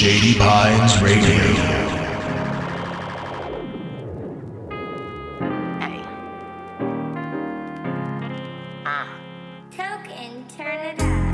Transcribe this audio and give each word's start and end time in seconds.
Shady 0.00 0.38
Pines 0.38 1.02
Radio. 1.02 1.36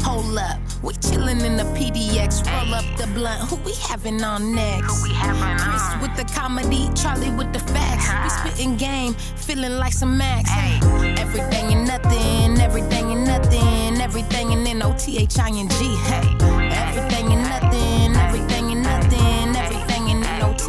Hold 0.02 0.38
up, 0.38 0.58
we 0.82 0.94
chillin' 0.94 1.44
in 1.44 1.56
the 1.56 1.62
PDX. 1.78 2.44
Roll 2.44 2.74
up 2.74 2.84
the 2.98 3.06
blunt. 3.14 3.48
Who 3.48 3.54
we 3.64 3.72
having 3.74 4.20
on 4.24 4.52
next? 4.56 5.00
we 5.04 5.10
having 5.14 5.58
Chris 5.58 5.82
on? 5.82 6.00
with 6.00 6.16
the 6.16 6.24
comedy, 6.34 6.90
Charlie 6.96 7.30
with 7.30 7.52
the 7.52 7.60
facts. 7.60 8.10
We 8.24 8.50
spittin' 8.50 8.76
game, 8.76 9.14
feeling 9.14 9.78
like 9.78 9.92
some 9.92 10.18
max. 10.18 10.50
Hey. 10.50 10.80
Everything 11.20 11.72
and 11.72 11.86
nothing, 11.86 12.60
everything 12.60 13.12
and 13.12 13.24
nothing, 13.26 14.00
everything 14.00 14.52
and 14.52 14.66
then 14.66 14.82
O-T-H-I-N-G. 14.82 15.96
Hey, 16.08 16.26
everything 16.42 16.66
and 16.66 16.68
nothing, 16.74 16.76
everything 16.76 17.32
and 17.32 17.42
nothing, 17.48 18.16
everything 18.16 18.55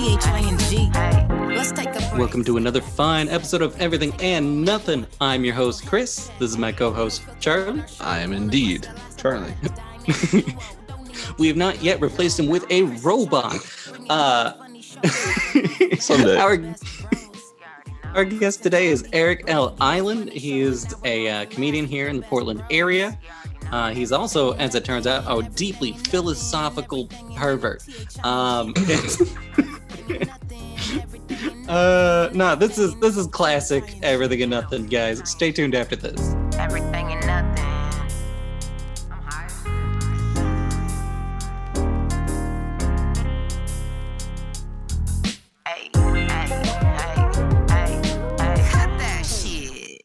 and. 0.07 1.55
Let's 1.55 1.71
take 1.71 1.89
a 1.89 1.91
break. 1.91 2.17
Welcome 2.17 2.43
to 2.45 2.57
another 2.57 2.81
fine 2.81 3.27
episode 3.29 3.61
of 3.61 3.79
Everything 3.81 4.13
and 4.21 4.63
Nothing. 4.63 5.05
I'm 5.20 5.43
your 5.43 5.55
host, 5.55 5.85
Chris. 5.85 6.30
This 6.39 6.52
is 6.52 6.57
my 6.57 6.71
co 6.71 6.91
host, 6.91 7.23
Charlie. 7.39 7.83
I 7.99 8.20
am 8.20 8.33
indeed 8.33 8.88
Charlie. 9.17 9.53
We 11.38 11.47
have 11.47 11.57
not 11.57 11.83
yet 11.83 12.02
replaced 12.02 12.39
him 12.39 12.47
with 12.47 12.66
a 12.71 12.83
robot. 12.83 13.55
Uh, 14.09 14.53
Someday. 15.99 16.38
our, 16.38 16.58
our 18.16 18.25
guest 18.25 18.63
today 18.63 18.88
is 18.88 19.08
Eric 19.13 19.44
L. 19.47 19.75
Island. 19.80 20.31
He 20.31 20.61
is 20.61 20.95
a 21.03 21.30
uh, 21.30 21.45
comedian 21.45 21.85
here 21.85 22.08
in 22.08 22.17
the 22.17 22.23
Portland 22.23 22.63
area. 22.71 23.17
Uh, 23.71 23.91
he's 23.91 24.12
also, 24.12 24.52
as 24.53 24.76
it 24.76 24.85
turns 24.85 25.07
out, 25.07 25.23
a 25.27 25.41
deeply 25.49 25.94
philosophical 25.94 27.08
pervert. 27.35 27.84
Um, 28.23 28.73
uh, 31.67 32.30
no, 32.33 32.55
this 32.55 32.77
is 32.77 32.95
this 33.00 33.17
is 33.17 33.27
classic 33.27 33.83
everything 34.03 34.42
and 34.42 34.52
nothing, 34.52 34.88
guys. 34.88 35.22
Stay 35.30 35.52
tuned 35.52 35.75
after 35.75 35.95
this. 35.95 36.36
Everything 36.58 37.11
and 37.11 37.25
nothing. 37.27 37.66
I'm 39.11 39.22
high. 39.22 39.50
Hey, 45.66 45.89
hey, 45.94 46.47
hey, 46.47 46.64
hey, 47.70 48.02
hey. 48.39 48.70
Cut 48.72 48.89
that 48.97 49.25
shit. 49.25 50.02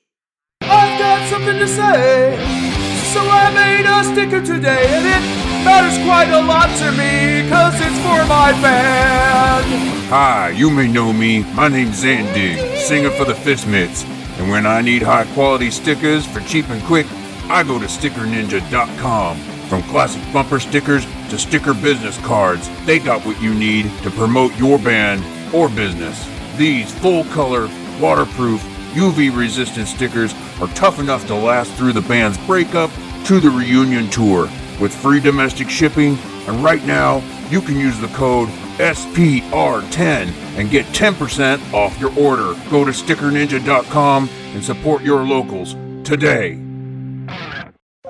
I've 0.62 0.98
got 0.98 1.31
something 1.31 1.59
to 1.59 1.69
say. 1.69 2.72
So 3.13 3.21
I 3.21 3.53
made 3.53 3.85
a 3.85 4.03
sticker 4.05 4.41
today, 4.41 4.87
and 4.89 5.05
it 5.05 5.23
matters 5.67 6.03
quite 6.03 6.31
a 6.31 6.41
lot 6.41 6.69
to 6.79 6.91
me, 6.93 7.47
cause 7.51 7.75
it's 7.75 7.99
for 7.99 8.25
my 8.27 8.53
band. 8.63 9.67
Hi, 10.09 10.49
you 10.49 10.71
may 10.71 10.91
know 10.91 11.13
me. 11.13 11.43
My 11.53 11.69
name's 11.69 12.03
Zandig, 12.03 12.79
singer 12.79 13.11
for 13.11 13.27
the 13.27 13.35
Fist 13.35 13.67
Mitts. 13.67 14.05
And 14.39 14.49
when 14.49 14.65
I 14.65 14.81
need 14.81 15.03
high 15.03 15.27
quality 15.35 15.71
stickers 15.71 16.25
for 16.25 16.41
cheap 16.41 16.71
and 16.71 16.83
quick, 16.85 17.07
I 17.51 17.63
go 17.65 17.79
to 17.79 17.85
stickerninja.com. 17.85 19.37
From 19.69 19.83
classic 19.83 20.23
bumper 20.33 20.59
stickers 20.59 21.05
to 21.29 21.39
sticker 21.39 21.75
business 21.75 22.17
cards, 22.25 22.71
they 22.87 22.99
got 22.99 23.27
what 23.27 23.41
you 23.43 23.53
need 23.53 23.91
to 24.05 24.11
promote 24.11 24.57
your 24.57 24.79
band 24.79 25.23
or 25.55 25.69
business. 25.69 26.27
These 26.57 26.91
full 27.01 27.25
color, 27.25 27.69
waterproof, 28.01 28.63
UV 28.93 29.37
resistant 29.37 29.89
stickers 29.89 30.35
are 30.61 30.69
tough 30.69 30.98
enough 30.98 31.27
to 31.27 31.35
last 31.35 31.73
through 31.75 31.93
the 31.93 32.03
band's 32.03 32.39
breakup 32.47 32.91
to 33.27 33.41
the 33.41 33.51
reunion 33.51 34.09
tour 34.11 34.49
with 34.81 34.95
free 34.95 35.21
domestic 35.21 35.71
shipping. 35.71 36.19
And 36.47 36.62
right 36.62 36.84
now, 36.84 37.23
you 37.51 37.61
can 37.61 37.79
use 37.79 37.99
the 37.99 38.09
code 38.09 38.49
SPR10 38.79 40.33
and 40.59 40.71
get 40.71 40.87
10% 40.87 41.73
off 41.73 41.99
your 42.01 42.17
order. 42.19 42.55
Go 42.71 42.84
to 42.84 42.91
stickerninja.com 42.91 44.29
and 44.55 44.65
support 44.65 45.03
your 45.03 45.23
locals 45.25 45.75
today. 46.05 46.59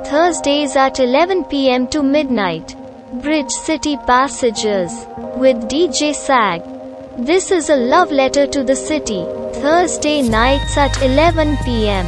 Thursdays 0.04 0.76
at 0.76 0.98
11 0.98 1.44
pm 1.44 1.86
to 1.88 2.02
midnight. 2.02 2.74
Bridge 3.20 3.50
City 3.50 3.96
Passages 4.06 5.06
with 5.36 5.68
DJ 5.68 6.14
Sag. 6.14 6.62
This 7.18 7.50
is 7.50 7.68
a 7.68 7.76
love 7.76 8.10
letter 8.10 8.46
to 8.46 8.64
the 8.64 8.74
city. 8.74 9.26
Thursday 9.62 10.22
nights 10.22 10.76
at 10.76 11.00
11 11.04 11.56
pm. 11.64 12.04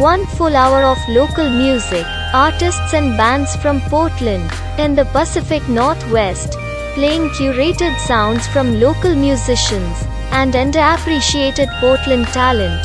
One 0.00 0.24
full 0.24 0.56
hour 0.56 0.82
of 0.82 0.96
local 1.06 1.50
music, 1.50 2.06
artists 2.32 2.94
and 2.94 3.14
bands 3.14 3.54
from 3.56 3.82
Portland 3.90 4.50
and 4.78 4.96
the 4.96 5.04
Pacific 5.16 5.68
Northwest, 5.68 6.52
playing 6.94 7.28
curated 7.36 7.94
sounds 7.98 8.46
from 8.46 8.80
local 8.80 9.14
musicians 9.14 10.02
and 10.30 10.54
underappreciated 10.54 11.68
Portland 11.78 12.26
talent. 12.28 12.82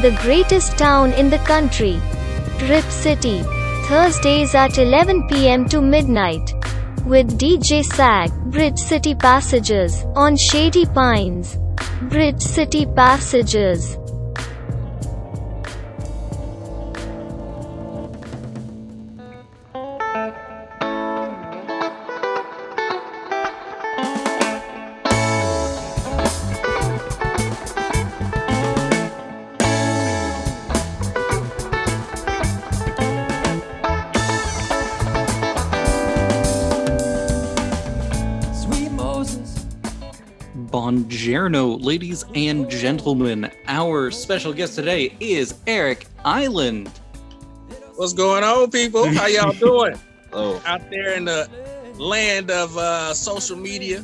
The 0.00 0.18
greatest 0.22 0.78
town 0.78 1.12
in 1.12 1.28
the 1.28 1.44
country. 1.50 2.00
Rip 2.70 2.84
City, 2.84 3.42
Thursdays 3.84 4.54
at 4.54 4.78
11 4.78 5.28
pm 5.28 5.68
to 5.68 5.82
midnight. 5.82 6.54
With 7.04 7.38
DJ 7.38 7.84
Sag, 7.84 8.32
Bridge 8.50 8.78
City 8.78 9.14
Passages, 9.14 10.04
on 10.14 10.36
Shady 10.36 10.86
Pines. 10.86 11.58
Bridge 12.02 12.42
City 12.42 12.84
Passages. 12.84 13.96
Buongiorno, 41.46 41.78
ladies 41.84 42.24
and 42.34 42.68
gentlemen. 42.68 43.48
Our 43.68 44.10
special 44.10 44.52
guest 44.52 44.74
today 44.74 45.14
is 45.20 45.54
Eric 45.68 46.08
Island. 46.24 46.90
What's 47.94 48.14
going 48.14 48.42
on, 48.42 48.68
people? 48.72 49.08
How 49.14 49.28
y'all 49.28 49.52
doing 49.52 49.94
Oh, 50.32 50.60
out 50.66 50.90
there 50.90 51.14
in 51.14 51.24
the 51.24 51.48
land 51.98 52.50
of 52.50 52.76
uh, 52.76 53.14
social 53.14 53.56
media? 53.56 54.02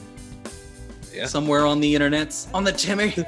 Yeah. 1.12 1.26
Somewhere 1.26 1.66
on 1.66 1.81
the 1.81 1.92
internets, 1.92 2.47
on 2.54 2.62
the 2.62 2.70
Timmy. 2.70 3.10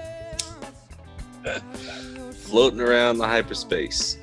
floating 2.44 2.80
around 2.80 3.18
the 3.18 3.26
hyperspace. 3.26 4.18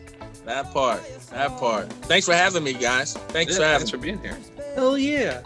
That 0.46 0.72
part, 0.72 1.02
that 1.32 1.58
part. 1.58 1.92
Thanks 2.04 2.28
for 2.28 2.34
having 2.34 2.64
me, 2.64 2.72
guys. 2.74 3.14
Thanks 3.14 3.58
for 3.58 3.64
having 3.64 3.80
thanks 3.80 3.92
for 3.92 3.98
being 3.98 4.20
here. 4.20 4.38
Hell 4.74 4.98
yeah. 4.98 5.42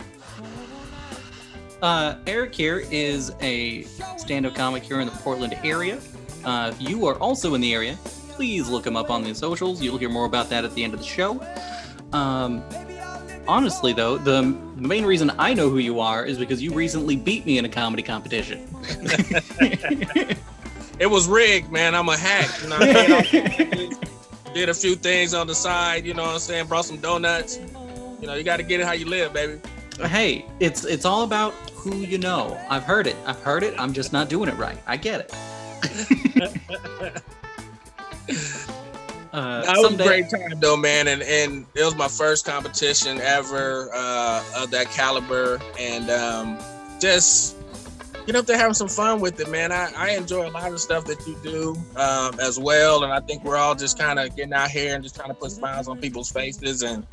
Uh, 1.82 2.16
Eric 2.26 2.54
here 2.56 2.84
is 2.92 3.32
a 3.42 3.84
stand-up 4.18 4.56
comic 4.56 4.84
here 4.84 5.00
in 5.00 5.08
the 5.08 5.14
Portland 5.14 5.58
area. 5.64 6.00
Uh, 6.44 6.72
if 6.74 6.90
you 6.90 7.06
are 7.06 7.16
also 7.16 7.54
in 7.54 7.62
the 7.62 7.74
area, 7.74 7.98
please 8.30 8.70
look 8.70 8.86
him 8.86 8.96
up 8.96 9.10
on 9.10 9.24
the 9.24 9.34
socials. 9.34 9.82
You'll 9.82 9.98
hear 9.98 10.10
more 10.10 10.26
about 10.26 10.50
that 10.50 10.64
at 10.64 10.74
the 10.74 10.84
end 10.84 10.94
of 10.94 11.00
the 11.00 11.06
show. 11.06 11.46
Um, 12.14 12.64
honestly, 13.48 13.94
though, 13.94 14.18
the, 14.18 14.42
the 14.76 14.88
main 14.88 15.06
reason 15.06 15.32
I 15.38 15.54
know 15.54 15.70
who 15.70 15.80
you 15.80 16.00
are 16.00 16.26
is 16.26 16.38
because 16.38 16.62
you 16.62 16.74
recently 16.74 17.16
beat 17.16 17.46
me 17.46 17.58
in 17.58 17.66
a 17.66 17.70
comedy 17.70 18.04
competition. 18.04 18.68
It 20.98 21.08
was 21.08 21.28
rigged, 21.28 21.72
man. 21.72 21.94
I'm 21.94 22.08
a 22.08 22.18
hack. 22.18 22.50
You 22.62 22.70
know 22.70 22.80
what 22.80 22.96
I 22.96 23.70
mean? 23.76 23.94
Did 24.54 24.70
a 24.70 24.74
few 24.74 24.96
things 24.96 25.34
on 25.34 25.48
the 25.48 25.56
side, 25.56 26.06
you 26.06 26.14
know 26.14 26.24
what 26.24 26.34
I'm 26.34 26.40
saying? 26.40 26.68
Brought 26.68 26.86
some 26.86 26.98
donuts. 26.98 27.58
You 28.22 28.28
know, 28.28 28.36
you 28.36 28.44
got 28.44 28.58
to 28.58 28.64
get 28.64 28.80
it 28.80 28.86
how 28.86 28.94
you 28.94 29.06
live, 29.06 29.34
baby. 29.34 29.60
Hey, 30.04 30.46
it's 30.60 30.86
it's 30.86 31.06
all 31.06 31.24
about 31.24 31.54
who 31.74 31.98
you 31.98 32.18
know. 32.18 32.60
I've 32.70 32.84
heard 32.84 33.08
it. 33.08 33.16
I've 33.26 33.42
heard 33.42 33.64
it. 33.64 33.74
I'm 33.80 33.94
just 33.94 34.12
not 34.14 34.30
doing 34.30 34.50
it 34.50 34.56
right. 34.58 34.78
I 34.88 34.98
get 34.98 35.22
it. 35.22 35.34
uh, 39.34 39.62
That 39.64 39.78
was 39.78 39.94
a 39.94 40.04
great 40.04 40.30
time 40.30 40.60
though, 40.60 40.78
man, 40.78 41.08
and 41.08 41.22
and 41.24 41.66
it 41.76 41.84
was 41.84 41.96
my 41.96 42.08
first 42.08 42.46
competition 42.46 43.20
ever 43.22 43.90
uh, 43.94 44.44
of 44.58 44.72
that 44.72 44.90
caliber, 44.92 45.60
and 45.80 46.10
um, 46.10 46.58
just 47.00 47.56
get 48.26 48.36
up 48.36 48.46
there 48.46 48.58
having 48.58 48.74
some 48.74 48.88
fun 48.88 49.20
with 49.20 49.40
it, 49.40 49.50
man. 49.50 49.72
I, 49.72 49.92
I 49.96 50.10
enjoy 50.12 50.48
a 50.48 50.50
lot 50.50 50.66
of 50.66 50.74
the 50.74 50.80
stuff 50.80 51.06
that 51.06 51.26
you 51.28 51.38
do 51.44 51.76
um, 51.96 52.40
as 52.40 52.60
well, 52.60 53.04
and 53.04 53.14
I 53.14 53.20
think 53.20 53.44
we're 53.44 53.58
all 53.58 53.76
just 53.76 54.00
kind 54.00 54.18
of 54.20 54.36
getting 54.36 54.54
out 54.54 54.72
here 54.72 54.96
and 54.96 55.04
just 55.04 55.16
trying 55.16 55.30
to 55.30 55.36
put 55.36 55.52
smiles 55.52 55.88
on 55.88 56.00
people's 56.00 56.32
faces, 56.32 56.82
and 56.82 57.06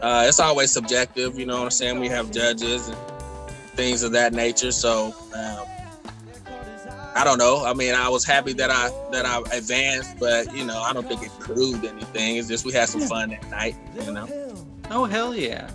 uh, 0.00 0.24
it's 0.28 0.40
always 0.40 0.70
subjective, 0.70 1.38
you 1.38 1.46
know 1.46 1.58
what 1.58 1.64
I'm 1.64 1.70
saying? 1.70 2.00
We 2.00 2.08
have 2.08 2.30
judges 2.30 2.88
and 2.88 2.98
things 3.74 4.02
of 4.02 4.12
that 4.12 4.32
nature, 4.32 4.72
so. 4.72 5.14
Um, 5.34 5.66
I 7.16 7.24
don't 7.24 7.38
know. 7.38 7.64
I 7.64 7.72
mean, 7.72 7.94
I 7.94 8.10
was 8.10 8.26
happy 8.26 8.52
that 8.52 8.70
I 8.70 8.90
that 9.10 9.24
I 9.24 9.38
advanced, 9.56 10.18
but 10.20 10.54
you 10.54 10.66
know, 10.66 10.82
I 10.82 10.92
don't 10.92 11.08
think 11.08 11.22
it 11.22 11.30
proved 11.40 11.86
anything. 11.86 12.36
It's 12.36 12.46
just 12.46 12.66
we 12.66 12.74
had 12.74 12.90
some 12.90 13.00
fun 13.00 13.30
that 13.30 13.50
night, 13.50 13.74
you 14.04 14.12
know. 14.12 14.28
Oh 14.90 15.06
hell 15.06 15.34
yeah! 15.34 15.70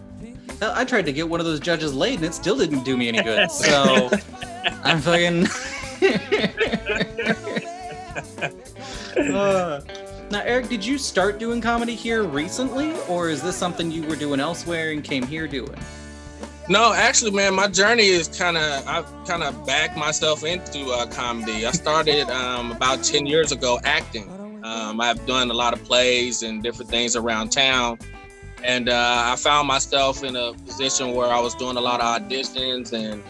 Hell, 0.59 0.71
I 0.75 0.85
tried 0.85 1.07
to 1.07 1.11
get 1.11 1.27
one 1.27 1.39
of 1.39 1.47
those 1.47 1.59
judges 1.59 1.95
laid 1.95 2.17
and 2.17 2.25
it 2.25 2.35
still 2.35 2.55
didn't 2.59 2.83
do 2.83 2.95
me 2.95 3.07
any 3.07 3.23
good. 3.23 3.49
So 3.51 4.11
I'm 4.83 5.01
fucking. 5.01 5.47
Uh, 9.17 9.81
now, 10.31 10.41
Eric, 10.45 10.69
did 10.69 10.85
you 10.85 10.97
start 10.97 11.39
doing 11.39 11.59
comedy 11.59 11.93
here 11.93 12.23
recently, 12.23 12.93
or 13.09 13.29
is 13.29 13.41
this 13.41 13.55
something 13.55 13.91
you 13.91 14.03
were 14.03 14.15
doing 14.15 14.39
elsewhere 14.39 14.91
and 14.91 15.03
came 15.03 15.23
here 15.23 15.47
doing? 15.47 15.77
No, 16.69 16.93
actually, 16.93 17.31
man, 17.31 17.53
my 17.53 17.67
journey 17.67 18.07
is 18.07 18.27
kind 18.29 18.55
of 18.55 18.87
I've 18.87 19.05
kind 19.27 19.43
of 19.43 19.65
backed 19.65 19.97
myself 19.97 20.45
into 20.45 20.89
uh, 20.89 21.05
comedy. 21.07 21.65
I 21.65 21.71
started 21.71 22.29
um, 22.29 22.71
about 22.71 23.03
ten 23.03 23.25
years 23.25 23.51
ago 23.51 23.79
acting. 23.83 24.29
Um, 24.63 25.01
I've 25.01 25.25
done 25.25 25.51
a 25.51 25.53
lot 25.53 25.73
of 25.73 25.83
plays 25.83 26.43
and 26.43 26.63
different 26.63 26.89
things 26.89 27.17
around 27.17 27.49
town, 27.49 27.99
and 28.63 28.87
uh, 28.87 29.23
I 29.25 29.35
found 29.35 29.67
myself 29.67 30.23
in 30.23 30.35
a 30.37 30.53
position 30.53 31.13
where 31.13 31.27
I 31.27 31.41
was 31.41 31.55
doing 31.55 31.75
a 31.75 31.81
lot 31.81 31.99
of 31.99 32.21
auditions 32.21 32.93
and 32.93 33.21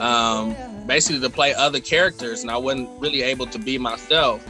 um, 0.00 0.56
basically 0.86 1.20
to 1.20 1.28
play 1.28 1.52
other 1.52 1.80
characters, 1.80 2.42
and 2.42 2.50
I 2.50 2.56
wasn't 2.56 2.88
really 2.98 3.22
able 3.22 3.46
to 3.46 3.58
be 3.58 3.76
myself. 3.76 4.46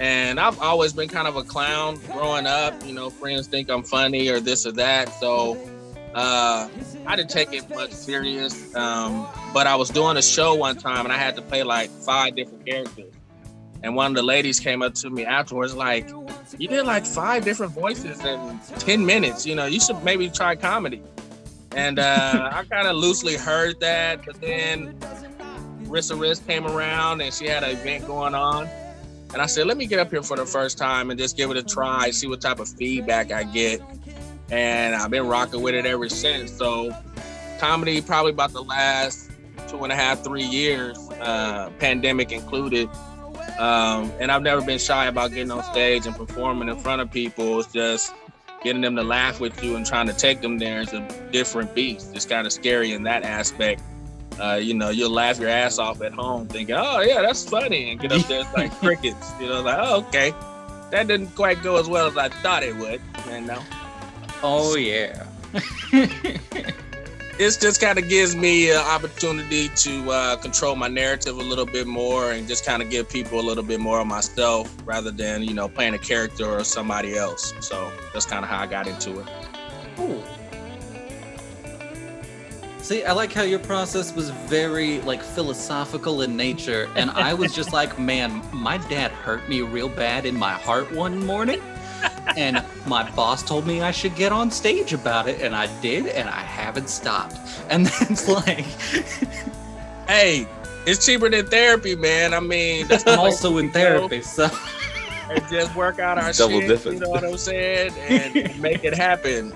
And 0.00 0.40
I've 0.40 0.58
always 0.60 0.94
been 0.94 1.10
kind 1.10 1.28
of 1.28 1.36
a 1.36 1.42
clown 1.42 2.00
growing 2.10 2.46
up. 2.46 2.74
You 2.86 2.94
know, 2.94 3.10
friends 3.10 3.46
think 3.46 3.68
I'm 3.68 3.82
funny 3.82 4.30
or 4.30 4.40
this 4.40 4.66
or 4.66 4.72
that, 4.72 5.10
so 5.20 5.58
uh, 6.14 6.68
I 7.06 7.16
didn't 7.16 7.30
take 7.30 7.52
it 7.52 7.68
much 7.70 7.92
serious. 7.92 8.74
Um, 8.74 9.26
but 9.52 9.66
I 9.66 9.76
was 9.76 9.90
doing 9.90 10.16
a 10.16 10.22
show 10.22 10.54
one 10.54 10.76
time 10.76 11.04
and 11.04 11.12
I 11.12 11.18
had 11.18 11.36
to 11.36 11.42
play 11.42 11.62
like 11.62 11.90
five 11.90 12.34
different 12.34 12.66
characters. 12.66 13.12
And 13.82 13.94
one 13.94 14.10
of 14.10 14.14
the 14.14 14.22
ladies 14.22 14.58
came 14.58 14.82
up 14.82 14.94
to 14.94 15.10
me 15.10 15.24
afterwards, 15.24 15.74
like, 15.74 16.08
you 16.58 16.68
did 16.68 16.84
like 16.84 17.06
five 17.06 17.44
different 17.44 17.72
voices 17.72 18.22
in 18.24 18.60
10 18.78 19.04
minutes. 19.04 19.46
You 19.46 19.54
know, 19.54 19.66
you 19.66 19.80
should 19.80 20.02
maybe 20.02 20.28
try 20.28 20.56
comedy. 20.56 21.02
And 21.72 21.98
uh, 21.98 22.50
I 22.54 22.64
kind 22.64 22.88
of 22.88 22.96
loosely 22.96 23.36
heard 23.36 23.80
that. 23.80 24.24
But 24.24 24.40
then 24.40 24.98
Rissa 25.84 26.18
Riz 26.18 26.40
came 26.40 26.66
around 26.66 27.20
and 27.20 27.32
she 27.32 27.46
had 27.46 27.64
an 27.64 27.70
event 27.70 28.06
going 28.06 28.34
on. 28.34 28.68
And 29.32 29.40
I 29.40 29.46
said, 29.46 29.66
let 29.66 29.76
me 29.76 29.86
get 29.86 29.98
up 29.98 30.10
here 30.10 30.22
for 30.22 30.36
the 30.36 30.46
first 30.46 30.76
time 30.76 31.10
and 31.10 31.18
just 31.18 31.36
give 31.36 31.50
it 31.50 31.56
a 31.56 31.62
try, 31.62 32.10
see 32.10 32.26
what 32.26 32.40
type 32.40 32.58
of 32.58 32.68
feedback 32.68 33.30
I 33.30 33.44
get 33.44 33.80
and 34.50 34.94
I've 34.94 35.10
been 35.10 35.26
rocking 35.26 35.62
with 35.62 35.74
it 35.74 35.86
ever 35.86 36.08
since. 36.08 36.52
So, 36.52 36.94
comedy 37.58 38.00
probably 38.00 38.32
about 38.32 38.52
the 38.52 38.62
last 38.62 39.30
two 39.68 39.82
and 39.84 39.92
a 39.92 39.96
half, 39.96 40.24
three 40.24 40.44
years, 40.44 40.98
uh, 41.20 41.70
pandemic 41.78 42.32
included. 42.32 42.88
Um, 43.58 44.10
and 44.18 44.32
I've 44.32 44.42
never 44.42 44.62
been 44.62 44.78
shy 44.78 45.06
about 45.06 45.30
getting 45.30 45.50
on 45.50 45.62
stage 45.64 46.06
and 46.06 46.16
performing 46.16 46.68
in 46.68 46.78
front 46.78 47.02
of 47.02 47.10
people. 47.10 47.60
It's 47.60 47.72
just 47.72 48.12
getting 48.64 48.80
them 48.82 48.96
to 48.96 49.02
laugh 49.02 49.40
with 49.40 49.62
you 49.62 49.76
and 49.76 49.86
trying 49.86 50.06
to 50.06 50.12
take 50.12 50.40
them 50.40 50.58
there 50.58 50.80
is 50.80 50.92
a 50.92 51.06
different 51.30 51.74
beast. 51.74 52.14
It's 52.14 52.26
kind 52.26 52.46
of 52.46 52.52
scary 52.52 52.92
in 52.92 53.02
that 53.04 53.22
aspect. 53.22 53.82
Uh, 54.38 54.54
you 54.54 54.74
know, 54.74 54.90
you'll 54.90 55.10
laugh 55.10 55.38
your 55.38 55.48
ass 55.48 55.78
off 55.78 56.00
at 56.02 56.12
home 56.12 56.46
thinking, 56.46 56.74
oh, 56.78 57.00
yeah, 57.00 57.20
that's 57.22 57.48
funny. 57.48 57.90
And 57.90 58.00
get 58.00 58.12
up 58.12 58.26
there, 58.26 58.40
it's 58.40 58.54
like 58.54 58.72
crickets. 58.80 59.32
You 59.40 59.48
know, 59.48 59.62
like, 59.62 59.78
oh, 59.80 59.98
okay. 60.08 60.32
That 60.90 61.06
didn't 61.06 61.34
quite 61.36 61.62
go 61.62 61.78
as 61.78 61.88
well 61.88 62.06
as 62.06 62.16
I 62.16 62.28
thought 62.28 62.62
it 62.62 62.76
would. 62.76 63.00
You 63.28 63.40
know? 63.42 63.62
Oh 64.42 64.76
yeah. 64.76 65.26
This 67.40 67.56
just 67.56 67.80
kind 67.80 67.98
of 67.98 68.06
gives 68.06 68.36
me 68.36 68.70
an 68.70 68.76
opportunity 68.76 69.70
to 69.70 70.10
uh, 70.10 70.36
control 70.36 70.76
my 70.76 70.88
narrative 70.88 71.38
a 71.38 71.42
little 71.42 71.64
bit 71.64 71.86
more 71.86 72.32
and 72.32 72.46
just 72.46 72.66
kind 72.66 72.82
of 72.82 72.90
give 72.90 73.08
people 73.08 73.40
a 73.40 73.46
little 73.46 73.64
bit 73.64 73.80
more 73.80 73.98
of 73.98 74.06
myself 74.06 74.70
rather 74.84 75.10
than 75.10 75.42
you 75.42 75.54
know 75.54 75.66
playing 75.66 75.94
a 75.94 75.98
character 75.98 76.44
or 76.44 76.64
somebody 76.64 77.16
else. 77.16 77.54
So 77.60 77.90
that's 78.12 78.26
kind 78.26 78.44
of 78.44 78.50
how 78.50 78.58
I 78.58 78.66
got 78.66 78.86
into 78.86 79.20
it. 79.20 79.26
Ooh. 79.98 80.22
See, 82.90 83.04
I 83.04 83.12
like 83.12 83.32
how 83.32 83.44
your 83.44 83.60
process 83.60 84.12
was 84.16 84.30
very 84.30 85.00
like 85.02 85.22
philosophical 85.22 86.22
in 86.22 86.36
nature, 86.36 86.88
and 86.96 87.08
I 87.08 87.34
was 87.34 87.54
just 87.54 87.72
like, 87.72 87.96
man, 88.10 88.42
my 88.52 88.78
dad 88.78 89.12
hurt 89.12 89.48
me 89.48 89.60
real 89.60 89.88
bad 89.88 90.26
in 90.26 90.36
my 90.36 90.54
heart 90.54 90.90
one 90.90 91.24
morning, 91.24 91.62
and 92.36 92.64
my 92.88 93.08
boss 93.12 93.44
told 93.44 93.64
me 93.64 93.80
I 93.80 93.92
should 93.92 94.16
get 94.16 94.32
on 94.32 94.50
stage 94.50 94.92
about 94.92 95.28
it, 95.28 95.40
and 95.40 95.54
I 95.54 95.68
did, 95.80 96.08
and 96.08 96.28
I 96.28 96.40
haven't 96.40 96.90
stopped. 96.90 97.38
And 97.68 97.86
then 98.00 98.08
it's 98.10 98.26
like, 98.26 98.64
Hey, 100.08 100.48
it's 100.84 101.06
cheaper 101.06 101.30
than 101.30 101.46
therapy, 101.46 101.94
man. 101.94 102.34
I 102.34 102.40
mean, 102.40 102.88
that's 102.88 103.06
I'm 103.06 103.20
also 103.20 103.58
in 103.58 103.70
therapy, 103.70 104.20
so 104.22 104.50
and 105.30 105.48
just 105.48 105.76
work 105.76 106.00
out 106.00 106.18
our 106.18 106.32
Double 106.32 106.58
shit. 106.58 106.68
dipping. 106.68 106.94
You 106.94 106.98
know 106.98 107.10
what 107.10 107.22
I'm 107.22 107.38
saying? 107.38 107.92
And 108.08 108.60
make 108.60 108.82
it 108.82 108.94
happen. 108.94 109.52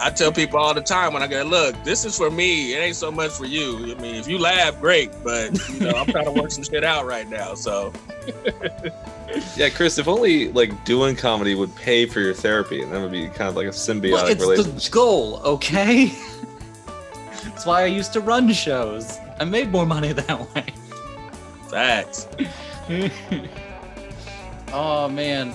I 0.00 0.10
tell 0.10 0.32
people 0.32 0.58
all 0.58 0.74
the 0.74 0.80
time 0.80 1.12
when 1.12 1.22
I 1.22 1.26
go, 1.26 1.42
look, 1.42 1.82
this 1.84 2.04
is 2.04 2.16
for 2.16 2.30
me. 2.30 2.74
It 2.74 2.78
ain't 2.78 2.96
so 2.96 3.10
much 3.10 3.32
for 3.32 3.46
you. 3.46 3.94
I 3.94 4.00
mean, 4.00 4.14
if 4.14 4.28
you 4.28 4.38
laugh, 4.38 4.80
great, 4.80 5.10
but 5.24 5.52
you 5.68 5.80
know, 5.80 5.90
I'm 5.90 6.06
trying 6.06 6.26
to 6.26 6.32
work 6.32 6.50
some 6.50 6.64
shit 6.64 6.84
out 6.84 7.06
right 7.06 7.28
now. 7.28 7.54
So 7.54 7.92
Yeah, 9.56 9.68
Chris, 9.68 9.98
if 9.98 10.08
only 10.08 10.48
like 10.52 10.84
doing 10.84 11.16
comedy 11.16 11.54
would 11.54 11.74
pay 11.76 12.06
for 12.06 12.20
your 12.20 12.34
therapy, 12.34 12.82
and 12.82 12.92
that 12.92 13.00
would 13.00 13.12
be 13.12 13.28
kind 13.28 13.48
of 13.48 13.56
like 13.56 13.66
a 13.66 13.70
symbiotic 13.70 14.12
well, 14.12 14.26
it's 14.26 14.40
relationship. 14.40 14.82
the 14.82 14.90
goal, 14.90 15.40
okay? 15.44 16.12
That's 17.44 17.66
why 17.66 17.82
I 17.82 17.86
used 17.86 18.12
to 18.14 18.20
run 18.20 18.52
shows. 18.52 19.18
I 19.38 19.44
made 19.44 19.70
more 19.70 19.86
money 19.86 20.12
that 20.14 20.54
way. 20.54 20.64
facts. 21.68 22.28
oh 24.72 25.08
man, 25.08 25.52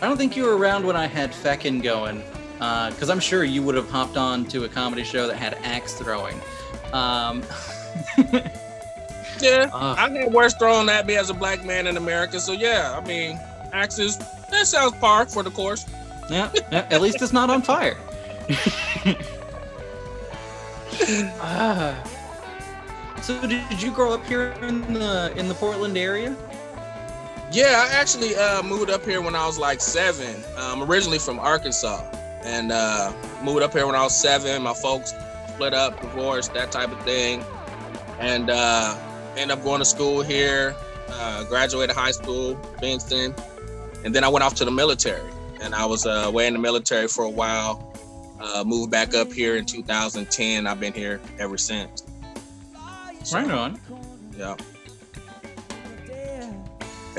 I 0.00 0.06
don't 0.06 0.16
think 0.16 0.36
you 0.36 0.44
were 0.44 0.56
around 0.56 0.86
when 0.86 0.96
I 0.96 1.06
had 1.06 1.32
Feckin 1.32 1.82
going, 1.82 2.22
because 2.60 3.10
I'm 3.10 3.20
sure 3.20 3.42
you 3.42 3.62
would 3.62 3.74
have 3.74 3.90
hopped 3.90 4.16
on 4.16 4.44
to 4.46 4.64
a 4.64 4.68
comedy 4.68 5.02
show 5.02 5.26
that 5.26 5.36
had 5.36 5.54
axe 5.64 5.94
throwing. 5.94 6.40
Um, 6.92 7.42
Yeah, 9.40 9.70
Ugh. 9.72 9.96
I 9.98 10.08
get 10.10 10.30
worse 10.30 10.54
thrown 10.54 10.88
at 10.88 11.06
me 11.06 11.16
as 11.16 11.30
a 11.30 11.34
black 11.34 11.64
man 11.64 11.86
in 11.86 11.96
America. 11.96 12.38
So 12.40 12.52
yeah, 12.52 12.94
I 12.96 13.06
mean, 13.06 13.40
axes. 13.72 14.18
That 14.50 14.66
sounds 14.66 14.94
par 14.96 15.26
for 15.26 15.42
the 15.42 15.50
course. 15.50 15.86
yeah, 16.28 16.50
yeah, 16.70 16.86
at 16.90 17.00
least 17.00 17.22
it's 17.22 17.32
not 17.32 17.48
on 17.50 17.62
fire. 17.62 17.96
Ah. 21.40 22.02
so 23.22 23.40
did 23.46 23.82
you 23.82 23.90
grow 23.92 24.12
up 24.12 24.24
here 24.26 24.54
in 24.62 24.92
the 24.92 25.32
in 25.36 25.48
the 25.48 25.54
Portland 25.54 25.96
area? 25.96 26.36
Yeah, 27.52 27.88
I 27.88 27.94
actually 27.94 28.36
uh, 28.36 28.62
moved 28.62 28.90
up 28.90 29.04
here 29.04 29.20
when 29.20 29.34
I 29.34 29.44
was 29.46 29.58
like 29.58 29.80
seven. 29.80 30.36
I'm 30.56 30.82
originally 30.82 31.18
from 31.18 31.40
Arkansas, 31.40 32.04
and 32.44 32.72
uh, 32.72 33.12
moved 33.42 33.62
up 33.62 33.72
here 33.72 33.86
when 33.86 33.94
I 33.94 34.02
was 34.02 34.16
seven. 34.16 34.62
My 34.62 34.74
folks 34.74 35.14
split 35.48 35.74
up, 35.74 36.00
divorced, 36.00 36.54
that 36.54 36.72
type 36.72 36.90
of 36.90 37.00
thing, 37.02 37.44
and 38.18 38.50
uh, 38.50 38.96
ended 39.36 39.56
up 39.56 39.62
going 39.64 39.78
to 39.80 39.84
school 39.84 40.22
here. 40.22 40.74
Uh, 41.08 41.44
graduated 41.44 41.94
high 41.94 42.12
school, 42.12 42.54
Benson, 42.80 43.34
and 44.04 44.14
then 44.14 44.24
I 44.24 44.28
went 44.28 44.44
off 44.44 44.54
to 44.56 44.64
the 44.64 44.70
military. 44.70 45.28
And 45.62 45.74
I 45.74 45.84
was 45.84 46.06
uh, 46.06 46.24
away 46.26 46.46
in 46.46 46.54
the 46.54 46.58
military 46.58 47.06
for 47.06 47.24
a 47.24 47.28
while. 47.28 47.86
Uh, 48.40 48.64
moved 48.64 48.90
back 48.90 49.14
up 49.14 49.30
here 49.30 49.56
in 49.56 49.66
2010. 49.66 50.66
I've 50.66 50.80
been 50.80 50.94
here 50.94 51.20
ever 51.38 51.58
since. 51.58 52.04
So, 53.24 53.36
Right 53.38 53.50
on. 53.50 53.78
yeah. 54.38 54.56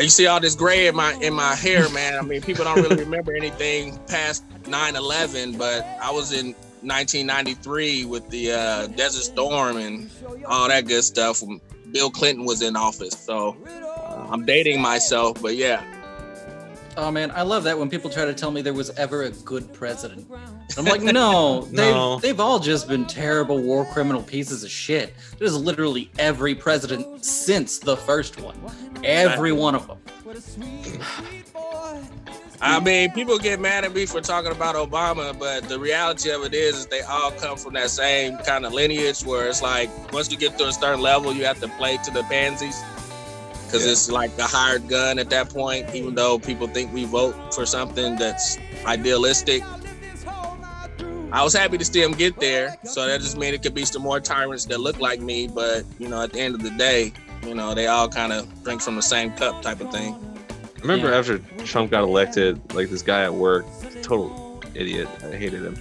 And 0.01 0.07
you 0.07 0.09
see 0.09 0.25
all 0.25 0.39
this 0.39 0.55
gray 0.55 0.87
in 0.87 0.95
my 0.95 1.13
in 1.21 1.31
my 1.35 1.53
hair, 1.53 1.87
man. 1.89 2.17
I 2.17 2.23
mean, 2.23 2.41
people 2.41 2.65
don't 2.65 2.81
really 2.81 3.03
remember 3.03 3.35
anything 3.35 3.99
past 4.07 4.43
9/11, 4.63 5.59
but 5.59 5.85
I 6.01 6.09
was 6.09 6.33
in 6.33 6.55
1993 6.81 8.05
with 8.05 8.27
the 8.31 8.51
uh, 8.51 8.87
Desert 8.87 9.25
Storm 9.25 9.77
and 9.77 10.09
all 10.47 10.67
that 10.69 10.87
good 10.87 11.03
stuff. 11.03 11.43
When 11.43 11.61
Bill 11.91 12.09
Clinton 12.09 12.45
was 12.45 12.63
in 12.63 12.75
office, 12.75 13.13
so 13.13 13.55
uh, 13.67 14.25
I'm 14.31 14.43
dating 14.43 14.81
myself, 14.81 15.39
but 15.39 15.55
yeah, 15.55 15.83
Oh 16.97 17.09
man, 17.09 17.31
I 17.31 17.43
love 17.43 17.63
that 17.63 17.77
when 17.77 17.89
people 17.89 18.09
try 18.09 18.25
to 18.25 18.33
tell 18.33 18.51
me 18.51 18.61
there 18.61 18.73
was 18.73 18.89
ever 18.91 19.23
a 19.23 19.29
good 19.31 19.71
president. 19.71 20.27
I'm 20.77 20.85
like, 20.85 21.01
no, 21.01 21.61
they've, 21.71 21.73
No. 21.93 22.19
they've 22.19 22.39
all 22.39 22.59
just 22.59 22.87
been 22.87 23.05
terrible 23.05 23.61
war 23.61 23.85
criminal 23.85 24.21
pieces 24.23 24.63
of 24.63 24.69
shit. 24.71 25.13
There's 25.37 25.55
literally 25.57 26.09
every 26.19 26.55
president 26.55 27.23
since 27.25 27.79
the 27.79 27.97
first 27.97 28.39
one. 28.41 28.55
Every 29.03 29.51
one 29.51 29.75
of 29.75 29.87
them. 29.87 29.97
I 32.63 32.79
mean, 32.79 33.11
people 33.13 33.39
get 33.39 33.59
mad 33.59 33.85
at 33.85 33.93
me 33.93 34.05
for 34.05 34.21
talking 34.21 34.51
about 34.51 34.75
Obama, 34.75 35.37
but 35.37 35.67
the 35.67 35.79
reality 35.79 36.29
of 36.29 36.43
it 36.43 36.53
is, 36.53 36.75
is 36.77 36.85
they 36.87 37.01
all 37.01 37.31
come 37.31 37.57
from 37.57 37.73
that 37.73 37.89
same 37.89 38.37
kind 38.45 38.67
of 38.67 38.71
lineage 38.73 39.23
where 39.25 39.47
it's 39.47 39.63
like 39.63 39.89
once 40.13 40.31
you 40.31 40.37
get 40.37 40.59
to 40.59 40.67
a 40.67 40.71
certain 40.71 41.01
level, 41.01 41.33
you 41.33 41.43
have 41.43 41.59
to 41.61 41.67
play 41.69 41.97
to 42.05 42.11
the 42.11 42.21
pansies 42.23 42.79
because 43.65 43.83
Yeah. 43.85 43.91
it's 43.93 44.11
like 44.11 44.37
a 44.37 44.43
hired 44.43 44.87
gun 44.87 45.17
at 45.17 45.31
that 45.31 45.49
point. 45.49 45.89
Even 45.95 46.13
though 46.13 46.37
people 46.37 46.67
think 46.67 46.93
we 46.93 47.05
vote 47.05 47.33
for 47.55 47.65
something 47.65 48.15
that's 48.17 48.59
idealistic, 48.85 49.63
I 51.31 51.43
was 51.43 51.53
happy 51.53 51.77
to 51.77 51.85
see 51.85 52.01
him 52.01 52.11
get 52.11 52.39
there. 52.39 52.75
So 52.83 53.07
that 53.07 53.21
just 53.21 53.37
means 53.37 53.53
it 53.55 53.61
could 53.63 53.73
be 53.73 53.85
some 53.85 54.01
more 54.01 54.19
tyrants 54.19 54.65
that 54.65 54.79
look 54.79 54.99
like 54.99 55.21
me, 55.21 55.47
but 55.47 55.83
you 55.99 56.07
know, 56.09 56.21
at 56.21 56.33
the 56.33 56.39
end 56.41 56.55
of 56.55 56.61
the 56.61 56.71
day, 56.71 57.13
you 57.45 57.55
know, 57.55 57.73
they 57.73 57.87
all 57.87 58.07
kind 58.09 58.33
of 58.33 58.63
drink 58.63 58.81
from 58.81 58.95
the 58.95 59.01
same 59.01 59.31
cup, 59.33 59.61
type 59.61 59.79
of 59.81 59.91
thing. 59.91 60.13
I 60.77 60.81
remember 60.81 61.09
Yeah. 61.11 61.17
after 61.17 61.37
Trump 61.63 61.91
got 61.91 62.03
elected, 62.03 62.59
like 62.73 62.89
this 62.89 63.01
guy 63.01 63.23
at 63.23 63.33
work, 63.33 63.65
total 64.01 64.61
idiot. 64.75 65.07
I 65.23 65.35
hated 65.35 65.63
him. 65.63 65.77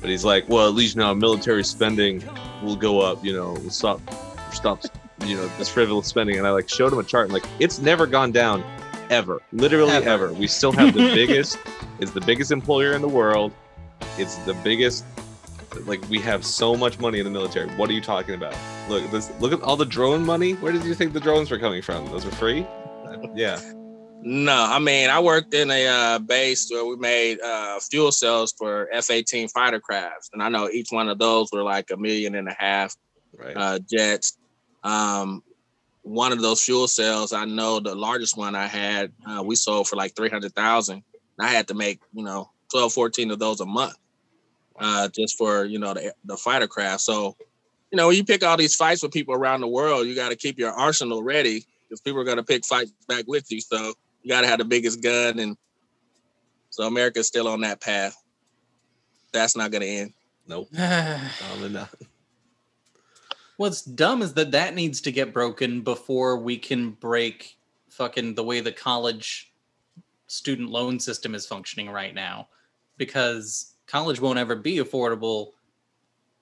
But 0.00 0.10
he's 0.10 0.24
like, 0.24 0.48
well, 0.48 0.68
at 0.68 0.74
least 0.74 0.96
now 0.96 1.14
military 1.14 1.64
spending 1.64 2.22
will 2.62 2.76
go 2.76 3.00
up. 3.00 3.24
You 3.24 3.32
know, 3.32 3.52
we'll 3.54 3.70
stop, 3.70 4.00
stop, 4.52 4.82
you 5.26 5.34
know, 5.36 5.48
this 5.58 5.68
frivolous 5.70 6.06
spending. 6.06 6.36
And 6.38 6.46
I 6.46 6.50
like 6.50 6.68
showed 6.68 6.92
him 6.92 6.98
a 6.98 7.04
chart, 7.04 7.24
and 7.24 7.32
like 7.32 7.44
it's 7.58 7.78
never 7.78 8.06
gone 8.06 8.30
down, 8.30 8.62
ever, 9.10 9.40
literally 9.52 9.92
Ever. 9.92 10.08
ever. 10.08 10.32
We 10.34 10.46
still 10.46 10.72
have 10.72 10.92
the 10.94 11.00
biggest. 11.14 11.58
is 12.00 12.12
the 12.12 12.20
biggest 12.20 12.50
employer 12.52 12.92
in 12.92 13.00
the 13.02 13.08
world. 13.08 13.52
It's 14.18 14.36
the 14.44 14.54
biggest. 14.54 15.04
Like 15.86 16.08
we 16.08 16.20
have 16.20 16.44
so 16.46 16.76
much 16.76 17.00
money 17.00 17.18
in 17.18 17.24
the 17.24 17.30
military. 17.30 17.68
What 17.70 17.90
are 17.90 17.92
you 17.94 18.00
talking 18.00 18.34
about? 18.36 18.54
Look, 18.88 19.10
this. 19.10 19.32
Look 19.40 19.52
at 19.52 19.60
all 19.62 19.76
the 19.76 19.84
drone 19.84 20.24
money. 20.24 20.52
Where 20.54 20.70
did 20.72 20.84
you 20.84 20.94
think 20.94 21.12
the 21.12 21.20
drones 21.20 21.50
were 21.50 21.58
coming 21.58 21.82
from? 21.82 22.06
Those 22.06 22.24
were 22.24 22.32
free. 22.32 22.66
Yeah. 23.34 23.58
No, 24.22 24.54
I 24.54 24.78
mean 24.78 25.08
I 25.10 25.20
worked 25.20 25.54
in 25.54 25.70
a 25.70 25.86
uh, 25.86 26.18
base 26.18 26.68
where 26.70 26.84
we 26.84 26.96
made 26.96 27.40
uh, 27.40 27.78
fuel 27.80 28.10
cells 28.12 28.52
for 28.56 28.88
F-18 28.92 29.50
fighter 29.50 29.80
crafts, 29.80 30.30
and 30.32 30.42
I 30.42 30.48
know 30.48 30.68
each 30.68 30.88
one 30.90 31.08
of 31.08 31.18
those 31.18 31.50
were 31.52 31.62
like 31.62 31.90
a 31.90 31.96
million 31.96 32.34
and 32.34 32.48
a 32.48 32.56
half 32.58 32.96
Right. 33.38 33.56
uh, 33.56 33.78
jets. 33.90 34.36
Um, 34.82 35.42
one 36.02 36.32
of 36.32 36.40
those 36.42 36.62
fuel 36.62 36.86
cells, 36.88 37.32
I 37.32 37.44
know 37.44 37.80
the 37.80 37.94
largest 37.94 38.36
one 38.36 38.54
I 38.54 38.66
had, 38.66 39.12
uh, 39.26 39.42
we 39.42 39.56
sold 39.56 39.88
for 39.88 39.96
like 39.96 40.14
three 40.16 40.28
hundred 40.30 40.54
thousand. 40.54 41.02
I 41.38 41.48
had 41.48 41.68
to 41.68 41.74
make 41.74 42.00
you 42.14 42.24
know 42.24 42.50
12, 42.70 42.92
14 42.92 43.30
of 43.30 43.38
those 43.38 43.60
a 43.60 43.66
month, 43.66 43.96
uh, 44.78 45.08
just 45.08 45.36
for 45.38 45.64
you 45.64 45.78
know 45.78 45.94
the, 45.94 46.14
the 46.24 46.36
fighter 46.36 46.66
craft. 46.66 47.02
So, 47.02 47.36
you 47.90 47.96
know, 47.96 48.08
when 48.08 48.16
you 48.16 48.24
pick 48.24 48.42
all 48.42 48.56
these 48.56 48.74
fights 48.74 49.02
with 49.02 49.12
people 49.12 49.34
around 49.34 49.60
the 49.60 49.68
world, 49.68 50.06
you 50.06 50.14
got 50.14 50.30
to 50.30 50.36
keep 50.36 50.58
your 50.58 50.72
arsenal 50.72 51.22
ready 51.22 51.64
because 51.88 52.00
people 52.00 52.20
are 52.20 52.24
going 52.24 52.38
to 52.38 52.42
pick 52.42 52.64
fights 52.64 52.92
back 53.08 53.24
with 53.26 53.50
you. 53.50 53.60
So 53.60 53.94
you 54.22 54.28
got 54.28 54.42
to 54.42 54.46
have 54.46 54.58
the 54.58 54.64
biggest 54.64 55.02
gun, 55.02 55.38
and 55.38 55.56
so 56.70 56.86
America's 56.86 57.28
still 57.28 57.48
on 57.48 57.60
that 57.60 57.80
path. 57.80 58.16
That's 59.32 59.56
not 59.56 59.70
going 59.70 59.82
to 59.82 59.88
end. 59.88 60.12
nope. 60.46 60.68
Probably 60.74 61.68
not. 61.70 61.90
What's 63.56 63.82
dumb 63.82 64.22
is 64.22 64.34
that 64.34 64.50
that 64.50 64.74
needs 64.74 65.00
to 65.02 65.12
get 65.12 65.32
broken 65.32 65.82
before 65.82 66.36
we 66.38 66.56
can 66.58 66.90
break 66.90 67.56
fucking 67.90 68.34
the 68.34 68.42
way 68.42 68.60
the 68.60 68.72
college 68.72 69.52
student 70.34 70.70
loan 70.70 70.98
system 70.98 71.34
is 71.34 71.46
functioning 71.46 71.90
right 71.90 72.14
now. 72.14 72.48
Because 72.96 73.74
college 73.86 74.20
won't 74.20 74.38
ever 74.38 74.56
be 74.56 74.76
affordable 74.76 75.52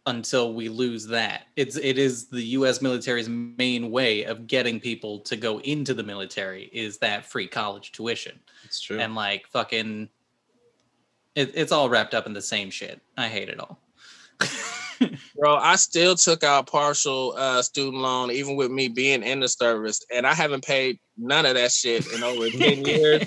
until 0.07 0.53
we 0.55 0.69
lose 0.69 1.07
that. 1.07 1.47
It's 1.57 1.77
it 1.77 1.99
is 1.99 2.27
the 2.27 2.43
US 2.43 2.83
military's 2.83 3.29
main 3.29 3.91
way 3.91 4.25
of 4.25 4.47
getting 4.47 4.81
people 4.81 5.21
to 5.21 5.37
go 5.37 5.61
into 5.61 5.95
the 5.95 6.03
military 6.03 6.65
is 6.73 6.99
that 6.99 7.25
free 7.25 7.47
college 7.47 7.93
tuition. 7.93 8.39
It's 8.65 8.81
true. 8.81 8.99
And 8.99 9.15
like 9.15 9.47
fucking 9.49 10.09
it, 11.35 11.53
it's 11.55 11.73
all 11.73 11.89
wrapped 11.89 12.15
up 12.15 12.27
in 12.27 12.33
the 12.33 12.43
same 12.43 12.71
shit. 12.71 13.01
I 13.17 13.29
hate 13.29 13.49
it 13.49 13.61
all. 13.61 13.79
Bro, 15.37 15.57
I 15.57 15.77
still 15.77 16.15
took 16.15 16.45
out 16.45 16.67
partial 16.67 17.35
uh, 17.37 17.63
student 17.63 18.03
loan, 18.03 18.31
even 18.31 18.55
with 18.55 18.71
me 18.71 18.89
being 18.89 19.23
in 19.23 19.41
the 19.41 19.49
service, 19.49 20.05
and 20.15 20.27
I 20.27 20.35
haven't 20.35 20.65
paid 20.65 21.01
none 21.17 21.45
of 21.45 21.55
that 21.55 21.73
shit 21.73 22.07
in 22.13 22.23
over 22.23 22.49
10 22.49 22.85
years 22.85 23.23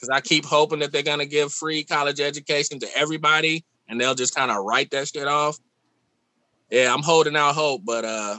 because 0.00 0.08
I 0.16 0.20
keep 0.20 0.44
hoping 0.44 0.78
that 0.78 0.92
they're 0.92 1.02
gonna 1.02 1.26
give 1.26 1.52
free 1.52 1.84
college 1.84 2.20
education 2.20 2.78
to 2.80 2.88
everybody 2.96 3.64
and 3.88 4.00
they'll 4.00 4.14
just 4.14 4.34
kind 4.34 4.50
of 4.50 4.64
write 4.64 4.90
that 4.92 5.08
shit 5.08 5.26
off. 5.26 5.58
Yeah, 6.70 6.92
I'm 6.94 7.02
holding 7.02 7.36
out 7.36 7.54
hope, 7.54 7.82
but 7.84 8.04
uh 8.04 8.38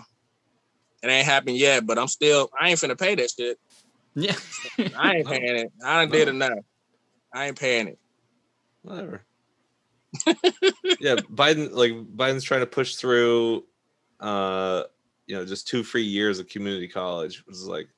it 1.04 1.08
ain't 1.08 1.26
happened 1.26 1.58
yet. 1.58 1.86
But 1.86 2.00
I'm 2.00 2.08
still 2.08 2.50
I 2.60 2.70
ain't 2.70 2.80
finna 2.80 3.00
pay 3.00 3.16
that 3.16 3.30
shit. 3.30 3.60
Yeah. 4.16 4.36
I 4.98 5.18
ain't 5.18 5.28
paying 5.28 5.58
it. 5.58 5.72
I 5.86 6.02
done 6.02 6.12
did 6.12 6.28
enough. 6.30 6.60
I 7.34 7.48
ain't 7.48 7.60
paying 7.60 7.90
it. 7.90 8.00
Whatever. 8.82 9.24
yeah, 11.00 11.16
Biden 11.16 11.72
like 11.72 11.92
Biden's 11.92 12.44
trying 12.44 12.62
to 12.62 12.68
push 12.68 12.96
through 12.96 13.66
uh 14.20 14.84
you 15.28 15.36
know 15.36 15.46
just 15.46 15.68
two 15.68 15.84
free 15.84 16.04
years 16.04 16.40
of 16.40 16.48
community 16.48 16.88
college. 16.88 17.46
Which 17.46 17.56
is 17.56 17.68
like 17.68 17.90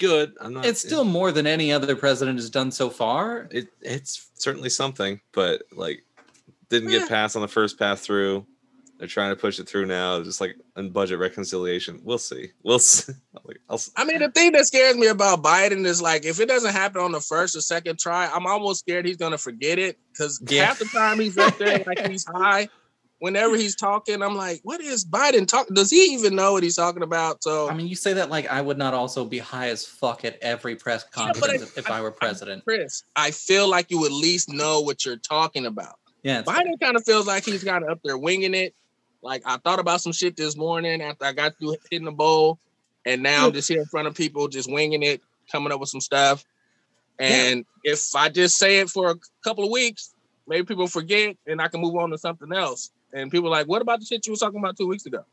good. 0.00 0.32
I'm 0.40 0.54
not 0.54 0.64
it's 0.66 0.80
still 0.80 1.04
more 1.04 1.30
than 1.30 1.46
any 1.46 1.72
other 1.72 1.94
president 1.94 2.38
has 2.38 2.50
done 2.50 2.72
so 2.72 2.90
far. 2.90 3.48
it 3.52 3.68
it's 3.80 4.28
certainly 4.34 4.68
something, 4.70 5.20
but 5.32 5.62
like 5.72 6.02
didn't 6.68 6.90
get 6.90 7.02
Eh. 7.02 7.08
passed 7.08 7.36
on 7.36 7.42
the 7.42 7.48
first 7.48 7.78
pass 7.78 8.00
through. 8.00 8.44
They're 8.98 9.08
trying 9.08 9.30
to 9.30 9.36
push 9.36 9.58
it 9.58 9.66
through 9.66 9.86
now, 9.86 10.22
just 10.22 10.42
like 10.42 10.56
in 10.76 10.90
budget 10.90 11.18
reconciliation. 11.18 12.00
We'll 12.04 12.18
see. 12.18 12.50
We'll 12.62 12.78
see. 12.80 13.12
Like, 13.44 13.58
I'll, 13.70 13.76
s- 13.76 13.90
I 13.96 14.04
mean, 14.04 14.18
the 14.18 14.30
thing 14.30 14.52
that 14.52 14.66
scares 14.66 14.96
me 14.96 15.06
about 15.06 15.42
Biden 15.42 15.86
is 15.86 16.02
like 16.02 16.24
if 16.26 16.38
it 16.40 16.46
doesn't 16.46 16.72
happen 16.72 17.00
on 17.00 17.10
the 17.12 17.20
first 17.20 17.56
or 17.56 17.60
second 17.62 17.98
try, 17.98 18.26
I'm 18.28 18.46
almost 18.46 18.80
scared 18.80 19.06
he's 19.06 19.16
gonna 19.16 19.38
forget 19.38 19.78
it 19.78 19.98
because 20.12 20.40
Yeah. 20.48 20.66
half 20.66 20.78
the 20.78 20.84
time 20.84 21.18
he's 21.18 21.38
up 21.38 21.56
there 21.58 21.82
like 21.86 22.06
he's 22.08 22.26
high. 22.26 22.68
Whenever 23.20 23.54
he's 23.56 23.76
talking, 23.76 24.22
I'm 24.22 24.34
like, 24.34 24.60
what 24.64 24.80
is 24.80 25.04
Biden 25.04 25.46
talking? 25.46 25.74
Does 25.74 25.90
he 25.90 26.14
even 26.14 26.34
know 26.34 26.52
what 26.52 26.62
he's 26.62 26.76
talking 26.76 27.02
about? 27.02 27.42
So 27.42 27.68
I 27.68 27.74
mean, 27.74 27.86
you 27.86 27.94
say 27.94 28.14
that 28.14 28.30
like 28.30 28.48
I 28.48 28.60
would 28.60 28.78
not 28.78 28.94
also 28.94 29.24
be 29.24 29.38
high 29.38 29.68
as 29.68 29.84
fuck 29.86 30.24
at 30.24 30.38
every 30.40 30.74
press 30.74 31.04
Yeah, 31.16 31.24
conference 31.24 31.62
I- 31.62 31.64
if- 31.66 31.78
if 31.78 31.90
I 31.90 32.00
were 32.00 32.10
president. 32.10 32.64
Chris, 32.64 33.04
I 33.14 33.30
feel 33.30 33.68
like 33.68 33.90
you 33.90 34.04
at 34.06 34.10
least 34.12 34.48
know 34.48 34.80
what 34.80 35.04
you're 35.04 35.16
talking 35.18 35.66
about. 35.66 35.96
Yeah, 36.22 36.42
Biden 36.42 36.80
kind 36.80 36.96
of 36.96 37.04
feels 37.04 37.26
like 37.26 37.44
he's 37.44 37.62
kind 37.62 37.84
of 37.84 37.90
up 37.90 38.00
there 38.02 38.16
winging 38.18 38.54
it. 38.54 38.74
Like 39.22 39.42
I 39.44 39.58
thought 39.58 39.80
about 39.80 40.00
some 40.00 40.12
shit 40.12 40.34
this 40.36 40.56
morning 40.56 41.02
after 41.02 41.26
I 41.26 41.32
got 41.32 41.58
through 41.58 41.76
hitting 41.90 42.06
the 42.06 42.12
bowl, 42.12 42.58
and 43.04 43.22
now 43.22 43.46
I'm 43.48 43.52
just 43.52 43.68
here 43.68 43.80
in 43.80 43.86
front 43.86 44.08
of 44.08 44.14
people, 44.14 44.48
just 44.48 44.70
winging 44.70 45.02
it, 45.02 45.20
coming 45.52 45.72
up 45.72 45.80
with 45.80 45.90
some 45.90 46.00
stuff. 46.00 46.42
And 47.18 47.66
if 47.84 48.14
I 48.16 48.30
just 48.30 48.56
say 48.56 48.78
it 48.78 48.88
for 48.88 49.10
a 49.10 49.16
couple 49.44 49.64
of 49.64 49.70
weeks, 49.70 50.14
maybe 50.48 50.64
people 50.64 50.86
forget, 50.86 51.36
and 51.46 51.60
I 51.60 51.68
can 51.68 51.82
move 51.82 51.94
on 51.96 52.10
to 52.10 52.18
something 52.18 52.50
else. 52.50 52.90
And 53.12 53.30
people 53.30 53.48
are 53.48 53.50
like, 53.50 53.66
"What 53.66 53.82
about 53.82 54.00
the 54.00 54.06
shit 54.06 54.26
you 54.26 54.32
was 54.32 54.40
talking 54.40 54.58
about 54.58 54.76
two 54.76 54.86
weeks 54.86 55.06
ago?" 55.06 55.24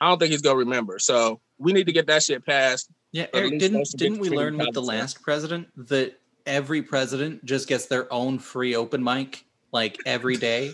I 0.00 0.08
don't 0.08 0.18
think 0.18 0.32
he's 0.32 0.42
gonna 0.42 0.56
remember. 0.56 0.98
So 0.98 1.40
we 1.58 1.72
need 1.72 1.86
to 1.86 1.92
get 1.92 2.06
that 2.08 2.22
shit 2.22 2.44
passed. 2.44 2.90
Yeah, 3.12 3.26
Eric, 3.34 3.58
didn't 3.58 3.78
those 3.78 3.90
should 3.90 4.00
be 4.00 4.08
didn't 4.08 4.20
we 4.20 4.30
learn 4.30 4.58
with 4.58 4.72
the 4.72 4.82
last 4.82 5.22
president 5.22 5.68
that 5.88 6.18
every 6.46 6.82
president 6.82 7.44
just 7.44 7.68
gets 7.68 7.86
their 7.86 8.12
own 8.12 8.38
free 8.38 8.74
open 8.74 9.02
mic 9.02 9.44
like 9.70 9.98
every 10.06 10.36
day? 10.36 10.72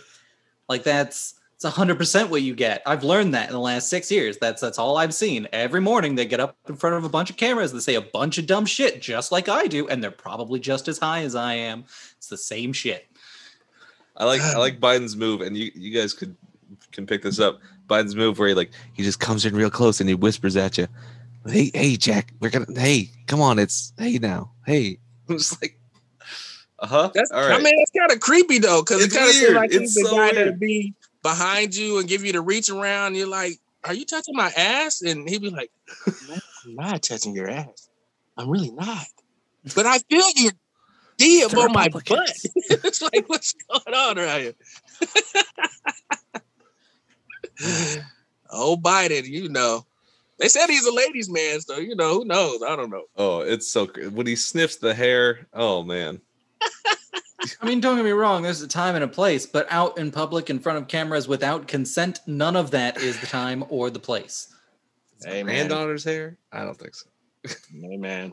like 0.68 0.82
that's 0.82 1.34
it's 1.54 1.64
hundred 1.64 1.98
percent 1.98 2.30
what 2.30 2.42
you 2.42 2.54
get. 2.54 2.82
I've 2.86 3.02
learned 3.02 3.34
that 3.34 3.48
in 3.48 3.52
the 3.52 3.58
last 3.58 3.88
six 3.88 4.12
years. 4.12 4.38
That's 4.38 4.60
that's 4.60 4.78
all 4.78 4.96
I've 4.96 5.14
seen. 5.14 5.48
Every 5.52 5.80
morning 5.80 6.14
they 6.14 6.24
get 6.24 6.38
up 6.38 6.56
in 6.68 6.76
front 6.76 6.94
of 6.94 7.04
a 7.04 7.08
bunch 7.08 7.30
of 7.30 7.36
cameras 7.36 7.72
that 7.72 7.80
say 7.80 7.96
a 7.96 8.00
bunch 8.00 8.38
of 8.38 8.46
dumb 8.46 8.64
shit, 8.64 9.02
just 9.02 9.32
like 9.32 9.48
I 9.48 9.66
do, 9.66 9.88
and 9.88 10.02
they're 10.02 10.12
probably 10.12 10.60
just 10.60 10.86
as 10.86 10.98
high 10.98 11.22
as 11.22 11.34
I 11.34 11.54
am. 11.54 11.84
It's 12.16 12.28
the 12.28 12.36
same 12.36 12.72
shit. 12.72 13.07
I 14.18 14.24
like 14.24 14.40
I 14.40 14.58
like 14.58 14.80
Biden's 14.80 15.16
move, 15.16 15.40
and 15.40 15.56
you 15.56 15.70
you 15.74 15.98
guys 15.98 16.12
could 16.12 16.36
can 16.92 17.06
pick 17.06 17.22
this 17.22 17.40
up. 17.40 17.60
Biden's 17.88 18.14
move 18.14 18.38
where 18.38 18.48
he 18.48 18.54
like 18.54 18.72
he 18.92 19.02
just 19.02 19.20
comes 19.20 19.46
in 19.46 19.56
real 19.56 19.70
close 19.70 20.00
and 20.00 20.08
he 20.08 20.14
whispers 20.14 20.56
at 20.56 20.76
you, 20.76 20.88
"Hey, 21.46 21.70
hey, 21.72 21.96
Jack, 21.96 22.34
we're 22.40 22.50
gonna 22.50 22.66
hey, 22.76 23.10
come 23.26 23.40
on, 23.40 23.58
it's 23.58 23.92
hey 23.98 24.18
now, 24.18 24.52
hey." 24.66 24.98
I'm 25.28 25.38
just 25.38 25.60
like, 25.62 25.78
uh 26.78 26.86
huh. 26.86 27.10
That's 27.14 27.30
All 27.30 27.40
right. 27.40 27.60
I 27.60 27.62
mean, 27.62 27.74
it's 27.78 27.90
kind 27.90 28.10
of 28.10 28.20
creepy 28.20 28.58
though, 28.58 28.82
because 28.82 29.04
it 29.04 29.12
kind 29.12 29.28
of 29.28 29.34
feels 29.34 29.54
like 29.54 29.70
he's 29.70 29.80
It's 29.80 29.94
the 29.94 30.08
so 30.08 30.16
guy 30.16 30.32
that'll 30.32 30.54
be 30.54 30.94
behind 31.22 31.74
you 31.74 31.98
and 31.98 32.08
give 32.08 32.24
you 32.24 32.32
the 32.32 32.40
reach 32.40 32.70
around. 32.70 33.14
You're 33.14 33.28
like, 33.28 33.58
"Are 33.84 33.94
you 33.94 34.04
touching 34.04 34.34
my 34.34 34.50
ass?" 34.56 35.02
And 35.02 35.28
he'd 35.28 35.42
be 35.42 35.50
like, 35.50 35.70
"No, 36.28 36.34
"I'm 36.64 36.74
not 36.74 37.02
touching 37.02 37.34
your 37.34 37.48
ass. 37.48 37.88
I'm 38.36 38.48
really 38.48 38.70
not." 38.70 39.06
But 39.74 39.86
I 39.86 39.98
feel 39.98 40.24
your 40.36 40.52
D 41.18 41.44
up 41.44 41.56
on 41.56 41.72
my 41.72 41.88
butt. 41.88 42.04
It's 42.70 43.02
like, 43.02 43.28
what's 43.28 43.52
going 43.52 43.94
on 43.94 44.18
around 44.18 44.40
here? 44.40 44.54
oh, 48.50 48.76
Biden, 48.76 49.26
you 49.26 49.48
know. 49.48 49.84
They 50.38 50.48
said 50.48 50.68
he's 50.68 50.86
a 50.86 50.94
ladies' 50.94 51.28
man, 51.28 51.60
so 51.60 51.78
you 51.78 51.96
know 51.96 52.14
who 52.14 52.24
knows. 52.24 52.62
I 52.62 52.76
don't 52.76 52.90
know. 52.90 53.04
oh, 53.16 53.40
it's 53.40 53.68
so 53.70 53.88
cr- 53.88 54.08
when 54.08 54.26
he 54.26 54.36
sniffs 54.36 54.76
the 54.76 54.94
hair. 54.94 55.48
Oh 55.52 55.82
man. 55.82 56.20
I 57.60 57.66
mean, 57.66 57.80
don't 57.80 57.96
get 57.96 58.04
me 58.04 58.10
wrong, 58.10 58.42
there's 58.42 58.62
a 58.62 58.68
time 58.68 58.94
and 58.94 59.04
a 59.04 59.08
place, 59.08 59.46
but 59.46 59.66
out 59.70 59.96
in 59.98 60.10
public 60.10 60.50
in 60.50 60.58
front 60.58 60.78
of 60.78 60.88
cameras 60.88 61.28
without 61.28 61.68
consent, 61.68 62.20
none 62.26 62.56
of 62.56 62.72
that 62.72 62.98
is 62.98 63.18
the 63.20 63.26
time 63.26 63.64
or 63.68 63.90
the 63.90 63.98
place. 64.00 64.54
Hey, 65.24 65.42
man. 65.42 65.68
Granddaughter's 65.68 66.04
hair? 66.04 66.36
I 66.52 66.64
don't 66.64 66.76
think 66.76 66.94
so. 66.94 67.08
Hey, 67.44 67.94
Amen. 67.94 68.32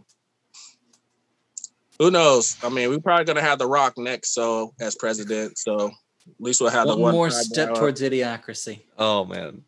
Who 1.99 2.11
knows? 2.11 2.57
I 2.63 2.69
mean, 2.69 2.89
we're 2.89 2.99
probably 2.99 3.25
gonna 3.25 3.41
have 3.41 3.59
The 3.59 3.67
Rock 3.67 3.97
next, 3.97 4.33
so 4.33 4.73
as 4.79 4.95
president. 4.95 5.57
So 5.57 5.87
at 5.87 5.93
least 6.39 6.59
we'll 6.61 6.69
have 6.71 6.87
One 6.87 6.97
the 6.97 7.03
one 7.03 7.13
more 7.13 7.29
step 7.29 7.69
up. 7.71 7.77
towards 7.77 8.01
idiocracy. 8.01 8.81
Oh 8.97 9.25
man. 9.25 9.63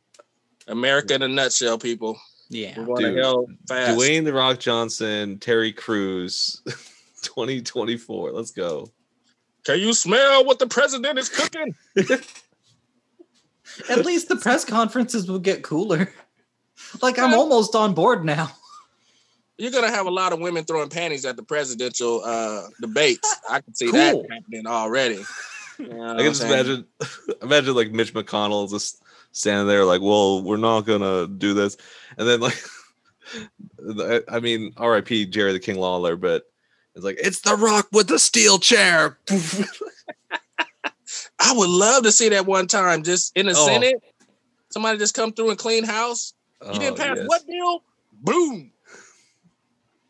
America 0.68 1.16
in 1.16 1.22
a 1.22 1.28
nutshell, 1.28 1.78
people. 1.78 2.20
Yeah. 2.50 2.78
We're 2.78 2.86
going 2.86 3.02
to 3.04 3.10
Dude, 3.12 3.18
hell 3.20 3.48
fast. 3.70 3.98
Dwayne 3.98 4.26
the 4.26 4.34
Rock 4.34 4.60
Johnson, 4.60 5.38
Terry 5.40 5.72
Crews, 5.72 6.62
2024. 7.24 8.32
Let's 8.32 8.52
go. 8.52 8.92
Can 9.66 9.80
you 9.80 9.94
smell 9.94 10.46
what 10.46 10.60
the 10.60 10.68
president 10.68 11.18
is 11.20 11.30
cooking? 11.30 11.76
At 13.90 14.06
least 14.06 14.28
the 14.28 14.36
press 14.38 14.66
conferences 14.66 15.30
will 15.30 15.40
get 15.40 15.62
cooler. 15.62 16.12
Like 17.02 17.20
I'm 17.20 17.34
almost 17.34 17.76
on 17.76 17.94
board 17.94 18.24
now. 18.26 18.52
You're 19.58 19.72
gonna 19.72 19.90
have 19.90 20.06
a 20.06 20.12
lot 20.12 20.34
of 20.34 20.40
women 20.40 20.64
throwing 20.66 20.90
panties 20.90 21.26
at 21.26 21.36
the 21.36 21.44
presidential 21.44 22.22
uh 22.24 22.64
debates. 22.82 23.36
I 23.50 23.62
can 23.62 23.74
see 23.74 23.92
that 23.92 24.16
happening 24.30 24.68
already. 24.68 25.24
You 25.80 25.90
know 25.90 26.14
I 26.14 26.18
can 26.18 26.26
just 26.26 26.42
saying? 26.42 26.54
imagine, 26.54 26.86
imagine 27.44 27.76
like 27.76 27.92
Mitch 27.92 28.12
McConnell 28.12 28.68
just 28.68 29.00
standing 29.32 29.68
there, 29.68 29.86
like, 29.86 30.02
"Well, 30.02 30.42
we're 30.42 30.58
not 30.58 30.82
gonna 30.88 31.28
do 31.28 31.54
this," 31.54 31.78
and 32.18 32.28
then 32.28 32.40
like, 32.40 32.58
I- 33.88 34.24
I 34.28 34.40
mean, 34.40 34.74
R.I.P. 34.78 35.28
Jerry 35.28 35.52
the 35.54 35.60
King 35.60 35.76
Lawler, 35.78 36.16
but 36.16 36.50
it's 36.96 37.06
like 37.06 37.18
it's 37.22 37.42
the 37.42 37.56
Rock 37.56 37.90
with 37.92 38.08
the 38.08 38.18
steel 38.18 38.58
chair. 38.58 39.20
I 41.40 41.54
would 41.54 41.70
love 41.70 42.02
to 42.04 42.12
see 42.12 42.30
that 42.30 42.48
one 42.48 42.66
time, 42.66 43.04
just 43.04 43.32
in 43.38 43.46
the 43.46 43.54
Oh. 43.56 43.66
Senate. 43.68 44.02
Somebody 44.72 44.98
just 44.98 45.14
come 45.14 45.32
through 45.32 45.52
and 45.52 45.60
clean 45.60 45.84
house. 45.84 46.34
You 46.66 46.80
didn't 46.80 46.94
Oh, 47.00 47.04
pass 47.04 47.18
yes. 47.18 47.28
what 47.28 47.46
bill? 47.48 47.84
Boom. 48.14 48.72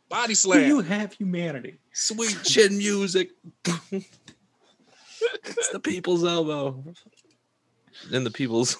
Body 0.09 0.29
Do 0.29 0.35
slam. 0.35 0.67
you 0.67 0.81
have 0.81 1.13
humanity? 1.13 1.79
Sweet 1.93 2.37
chin 2.43 2.77
music. 2.77 3.31
it's 3.91 5.69
the 5.73 5.79
people's 5.81 6.23
elbow. 6.23 6.83
And 8.13 8.25
the 8.25 8.31
people's. 8.31 8.77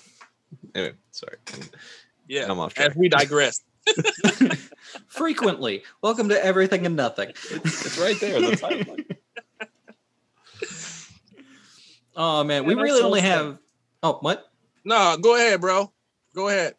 Anyway, 0.74 0.94
sorry. 1.12 1.38
yeah. 2.28 2.46
I'm 2.50 2.60
off 2.60 2.72
As 2.78 2.86
track. 2.88 2.96
we 2.98 3.10
digress. 3.10 3.62
Frequently. 5.08 5.84
Welcome 6.02 6.30
to 6.30 6.46
Everything 6.46 6.86
and 6.86 6.96
Nothing. 6.96 7.30
It's 7.30 7.98
right 8.00 8.18
there. 8.22 8.40
The 8.40 8.52
timeline. 8.52 9.06
Oh 12.16 12.44
man, 12.44 12.66
we 12.66 12.74
really 12.76 13.02
only 13.02 13.22
have. 13.22 13.58
Oh, 14.02 14.18
what? 14.22 14.50
No, 14.86 15.18
go 15.20 15.36
ahead, 15.36 15.62
bro. 15.62 15.92
Go 16.34 16.48
ahead. 16.48 16.76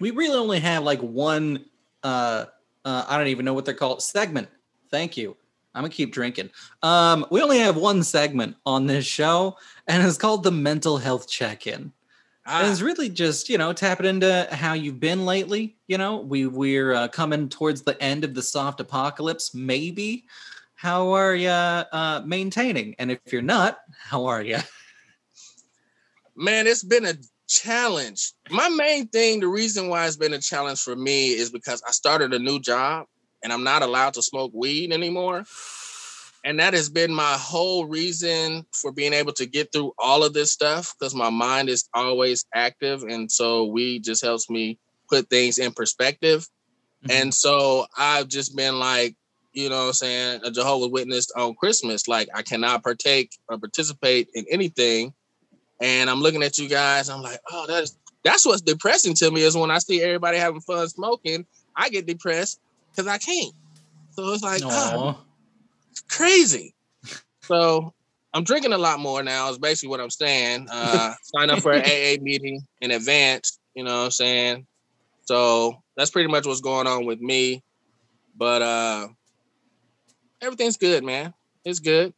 We 0.00 0.10
really 0.10 0.36
only 0.38 0.60
have 0.60 0.84
like 0.84 1.00
one. 1.00 1.64
uh 2.02 2.46
uh 2.84 3.04
I 3.08 3.18
don't 3.18 3.28
even 3.28 3.44
know 3.44 3.54
what 3.54 3.64
they're 3.64 3.74
called. 3.74 4.02
Segment. 4.02 4.48
Thank 4.90 5.16
you. 5.16 5.36
I'm 5.74 5.82
gonna 5.82 5.92
keep 5.92 6.12
drinking. 6.12 6.50
Um, 6.82 7.26
we 7.30 7.42
only 7.42 7.58
have 7.58 7.76
one 7.76 8.02
segment 8.02 8.56
on 8.64 8.86
this 8.86 9.04
show, 9.04 9.56
and 9.88 10.06
it's 10.06 10.18
called 10.18 10.44
the 10.44 10.52
mental 10.52 10.98
health 10.98 11.28
check-in. 11.28 11.74
And 11.74 11.92
Ah, 12.46 12.70
it's 12.70 12.82
really 12.82 13.08
just 13.08 13.48
you 13.48 13.58
know 13.58 13.72
tapping 13.72 14.06
into 14.06 14.46
how 14.52 14.74
you've 14.74 15.00
been 15.00 15.24
lately. 15.24 15.76
You 15.88 15.98
know, 15.98 16.18
we 16.18 16.46
we're 16.46 16.92
uh, 16.92 17.08
coming 17.08 17.48
towards 17.48 17.82
the 17.82 18.00
end 18.02 18.22
of 18.22 18.34
the 18.34 18.42
soft 18.42 18.80
apocalypse. 18.80 19.54
Maybe, 19.54 20.26
how 20.74 21.10
are 21.12 21.34
you 21.34 21.48
uh, 21.48 22.22
maintaining? 22.24 22.94
And 22.98 23.10
if 23.10 23.18
you're 23.32 23.42
not, 23.42 23.80
how 23.98 24.26
are 24.26 24.42
you? 24.42 24.58
man, 26.36 26.66
it's 26.66 26.84
been 26.84 27.06
a 27.06 27.14
challenge. 27.48 28.32
My 28.50 28.68
main 28.68 29.08
thing, 29.08 29.40
the 29.40 29.48
reason 29.48 29.88
why 29.88 30.06
it's 30.06 30.16
been 30.16 30.34
a 30.34 30.40
challenge 30.40 30.80
for 30.80 30.96
me 30.96 31.32
is 31.32 31.50
because 31.50 31.82
I 31.86 31.90
started 31.90 32.32
a 32.32 32.38
new 32.38 32.60
job 32.60 33.06
and 33.42 33.52
I'm 33.52 33.64
not 33.64 33.82
allowed 33.82 34.14
to 34.14 34.22
smoke 34.22 34.52
weed 34.54 34.92
anymore. 34.92 35.44
And 36.44 36.60
that 36.60 36.74
has 36.74 36.90
been 36.90 37.12
my 37.12 37.36
whole 37.38 37.86
reason 37.86 38.66
for 38.72 38.92
being 38.92 39.14
able 39.14 39.32
to 39.34 39.46
get 39.46 39.72
through 39.72 39.94
all 39.98 40.22
of 40.22 40.34
this 40.34 40.52
stuff 40.52 40.94
because 40.98 41.14
my 41.14 41.30
mind 41.30 41.70
is 41.70 41.88
always 41.94 42.44
active. 42.54 43.02
And 43.02 43.32
so 43.32 43.64
weed 43.64 44.04
just 44.04 44.22
helps 44.22 44.50
me 44.50 44.78
put 45.08 45.30
things 45.30 45.58
in 45.58 45.72
perspective. 45.72 46.46
Mm-hmm. 47.04 47.10
And 47.10 47.34
so 47.34 47.86
I've 47.96 48.28
just 48.28 48.54
been 48.56 48.78
like, 48.78 49.16
you 49.54 49.70
know 49.70 49.78
what 49.78 49.86
I'm 49.86 49.92
saying, 49.94 50.40
a 50.44 50.50
Jehovah's 50.50 50.90
Witness 50.90 51.30
on 51.30 51.54
Christmas. 51.54 52.08
Like 52.08 52.28
I 52.34 52.42
cannot 52.42 52.82
partake 52.82 53.30
or 53.48 53.56
participate 53.56 54.28
in 54.34 54.44
anything. 54.50 55.14
And 55.80 56.08
I'm 56.08 56.20
looking 56.20 56.42
at 56.42 56.58
you 56.58 56.68
guys, 56.68 57.08
I'm 57.08 57.22
like, 57.22 57.38
oh, 57.50 57.66
that 57.66 57.82
is 57.82 57.96
that's 58.24 58.46
what's 58.46 58.62
depressing 58.62 59.14
to 59.14 59.30
me 59.30 59.42
is 59.42 59.56
when 59.56 59.70
I 59.70 59.78
see 59.78 60.02
everybody 60.02 60.38
having 60.38 60.62
fun 60.62 60.88
smoking, 60.88 61.44
I 61.76 61.90
get 61.90 62.06
depressed 62.06 62.58
because 62.90 63.06
I 63.06 63.18
can't. 63.18 63.52
So 64.12 64.32
it's 64.32 64.42
like, 64.42 64.62
ah, 64.64 64.94
Aw. 64.96 65.16
crazy. 66.08 66.74
So 67.42 67.92
I'm 68.32 68.44
drinking 68.44 68.72
a 68.72 68.78
lot 68.78 68.98
more 68.98 69.22
now, 69.22 69.50
is 69.50 69.58
basically 69.58 69.90
what 69.90 70.00
I'm 70.00 70.10
saying. 70.10 70.68
Uh 70.70 71.14
sign 71.22 71.50
up 71.50 71.60
for 71.60 71.72
an 71.72 71.82
AA 71.82 72.16
meeting 72.22 72.60
in 72.80 72.90
advance, 72.90 73.58
you 73.74 73.84
know 73.84 73.98
what 73.98 74.04
I'm 74.04 74.10
saying? 74.10 74.66
So 75.26 75.76
that's 75.96 76.10
pretty 76.10 76.28
much 76.28 76.46
what's 76.46 76.60
going 76.60 76.86
on 76.86 77.04
with 77.04 77.20
me. 77.20 77.62
But 78.36 78.62
uh 78.62 79.08
everything's 80.40 80.78
good, 80.78 81.04
man. 81.04 81.34
It's 81.64 81.80
good. 81.80 82.14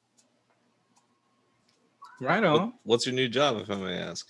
Right 2.21 2.43
What- 2.43 2.61
on. 2.61 2.73
what's 2.85 3.07
your 3.07 3.15
new 3.15 3.29
job, 3.29 3.59
if 3.59 3.71
I 3.71 3.77
may 3.77 3.97
ask? 3.99 4.27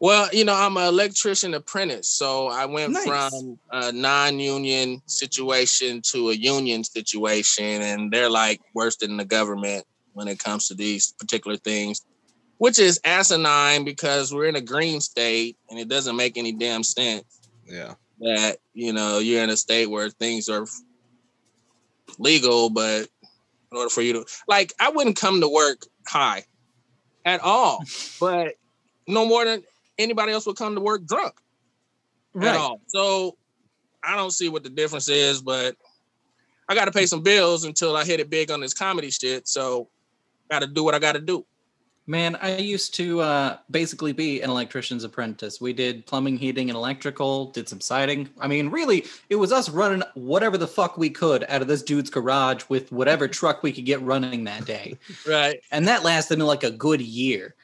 Well, 0.00 0.28
you 0.32 0.44
know, 0.44 0.54
I'm 0.54 0.76
an 0.76 0.84
electrician 0.86 1.54
apprentice, 1.54 2.08
so 2.08 2.46
I 2.46 2.66
went 2.66 2.92
Nice. 2.92 3.04
from 3.04 3.58
a 3.72 3.90
non-union 3.90 5.02
situation 5.06 6.00
to 6.12 6.30
a 6.30 6.34
union 6.34 6.84
situation, 6.84 7.82
and 7.82 8.12
they're 8.12 8.30
like 8.30 8.60
worse 8.74 8.96
than 8.96 9.16
the 9.16 9.24
government 9.24 9.84
when 10.12 10.28
it 10.28 10.38
comes 10.38 10.68
to 10.68 10.74
these 10.74 11.12
particular 11.18 11.56
things, 11.56 12.00
which 12.58 12.78
is 12.78 13.00
asinine 13.04 13.84
because 13.84 14.32
we're 14.32 14.46
in 14.46 14.54
a 14.56 14.60
green 14.60 15.00
state 15.00 15.56
and 15.68 15.80
it 15.80 15.88
doesn't 15.88 16.14
make 16.16 16.38
any 16.38 16.52
damn 16.52 16.84
sense 16.84 17.24
Yeah. 17.68 17.94
that 18.20 18.58
you 18.74 18.92
know 18.92 19.18
you're 19.18 19.42
in 19.42 19.50
a 19.50 19.56
state 19.56 19.86
where 19.86 20.10
things 20.10 20.48
are 20.48 20.64
legal, 22.18 22.70
but 22.70 23.08
in 23.72 23.76
order 23.78 23.90
for 23.90 24.02
you 24.02 24.12
to 24.14 24.26
like, 24.46 24.72
I 24.78 24.90
wouldn't 24.90 25.16
come 25.16 25.40
to 25.40 25.48
work 25.48 25.86
high 26.06 26.44
at 27.24 27.40
all, 27.40 27.82
but 28.20 28.54
no 29.06 29.26
more 29.26 29.44
than 29.44 29.62
anybody 29.98 30.32
else 30.32 30.46
would 30.46 30.56
come 30.56 30.74
to 30.74 30.80
work 30.80 31.06
drunk 31.06 31.34
at 32.40 32.56
all. 32.56 32.80
So 32.86 33.36
I 34.02 34.16
don't 34.16 34.30
see 34.30 34.48
what 34.48 34.62
the 34.62 34.70
difference 34.70 35.08
is, 35.08 35.42
but 35.42 35.76
I 36.68 36.74
got 36.74 36.84
to 36.84 36.92
pay 36.92 37.06
some 37.06 37.22
bills 37.22 37.64
until 37.64 37.96
I 37.96 38.04
hit 38.04 38.20
it 38.20 38.30
big 38.30 38.50
on 38.50 38.60
this 38.60 38.74
comedy 38.74 39.10
shit. 39.10 39.48
So 39.48 39.88
got 40.50 40.60
to 40.60 40.66
do 40.66 40.84
what 40.84 40.94
I 40.94 40.98
got 40.98 41.12
to 41.12 41.20
do. 41.20 41.44
Man, 42.08 42.36
I 42.40 42.56
used 42.56 42.94
to 42.94 43.20
uh, 43.20 43.58
basically 43.70 44.14
be 44.14 44.40
an 44.40 44.48
electrician's 44.48 45.04
apprentice. 45.04 45.60
We 45.60 45.74
did 45.74 46.06
plumbing, 46.06 46.38
heating, 46.38 46.70
and 46.70 46.76
electrical, 46.76 47.50
did 47.50 47.68
some 47.68 47.82
siding. 47.82 48.30
I 48.40 48.48
mean, 48.48 48.70
really, 48.70 49.04
it 49.28 49.36
was 49.36 49.52
us 49.52 49.68
running 49.68 50.02
whatever 50.14 50.56
the 50.56 50.66
fuck 50.66 50.96
we 50.96 51.10
could 51.10 51.44
out 51.50 51.60
of 51.60 51.68
this 51.68 51.82
dude's 51.82 52.08
garage 52.08 52.64
with 52.70 52.90
whatever 52.90 53.28
truck 53.28 53.62
we 53.62 53.72
could 53.72 53.84
get 53.84 54.00
running 54.00 54.44
that 54.44 54.64
day. 54.64 54.96
Right. 55.26 55.60
And 55.70 55.86
that 55.86 56.02
lasted 56.02 56.38
me 56.38 56.46
like 56.46 56.64
a 56.64 56.70
good 56.70 57.02
year. 57.02 57.54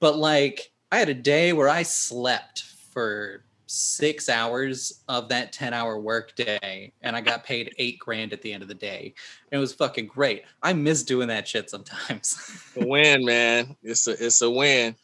But 0.00 0.18
like, 0.18 0.70
I 0.90 0.98
had 0.98 1.08
a 1.08 1.14
day 1.14 1.54
where 1.54 1.70
I 1.70 1.82
slept 1.82 2.64
for 2.92 3.42
six 3.72 4.28
hours 4.28 5.02
of 5.08 5.30
that 5.30 5.50
10 5.50 5.72
hour 5.72 5.98
work 5.98 6.34
day 6.34 6.92
and 7.00 7.16
I 7.16 7.22
got 7.22 7.42
paid 7.42 7.74
eight 7.78 7.98
grand 7.98 8.34
at 8.34 8.42
the 8.42 8.52
end 8.52 8.62
of 8.62 8.68
the 8.68 8.74
day. 8.74 9.14
And 9.50 9.58
it 9.58 9.60
was 9.60 9.72
fucking 9.72 10.08
great. 10.08 10.44
I 10.62 10.74
miss 10.74 11.02
doing 11.02 11.28
that 11.28 11.48
shit 11.48 11.70
sometimes. 11.70 12.36
a 12.76 12.86
win, 12.86 13.24
man. 13.24 13.74
It's 13.82 14.06
a 14.06 14.26
it's 14.26 14.42
a 14.42 14.50
win. 14.50 14.94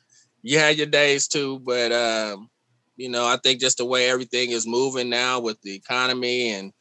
You 0.42 0.58
had 0.58 0.76
your 0.76 0.86
days 0.86 1.28
too, 1.28 1.60
but 1.60 1.92
um, 1.92 2.50
you 2.96 3.08
know, 3.08 3.24
I 3.24 3.38
think 3.42 3.58
just 3.60 3.78
the 3.78 3.86
way 3.86 4.10
everything 4.10 4.50
is 4.50 4.66
moving 4.66 5.08
now 5.08 5.40
with 5.40 5.60
the 5.62 5.74
economy 5.74 6.50
and 6.52 6.72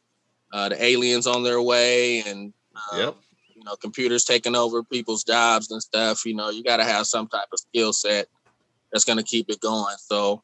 uh, 0.52 0.68
the 0.68 0.84
aliens 0.84 1.26
on 1.26 1.42
their 1.42 1.62
way 1.62 2.20
and 2.20 2.52
um, 2.92 2.98
Yep. 3.00 3.16
you 3.56 3.64
know, 3.64 3.76
computers 3.76 4.24
taking 4.26 4.54
over 4.54 4.82
people's 4.82 5.24
jobs 5.24 5.70
and 5.70 5.82
stuff, 5.82 6.26
you 6.26 6.34
know, 6.34 6.50
you 6.50 6.62
gotta 6.62 6.84
have 6.84 7.06
some 7.06 7.28
type 7.28 7.48
of 7.50 7.58
skill 7.60 7.94
set 7.94 8.28
that's 8.92 9.06
gonna 9.06 9.22
keep 9.22 9.48
it 9.48 9.60
going. 9.60 9.96
So 9.98 10.42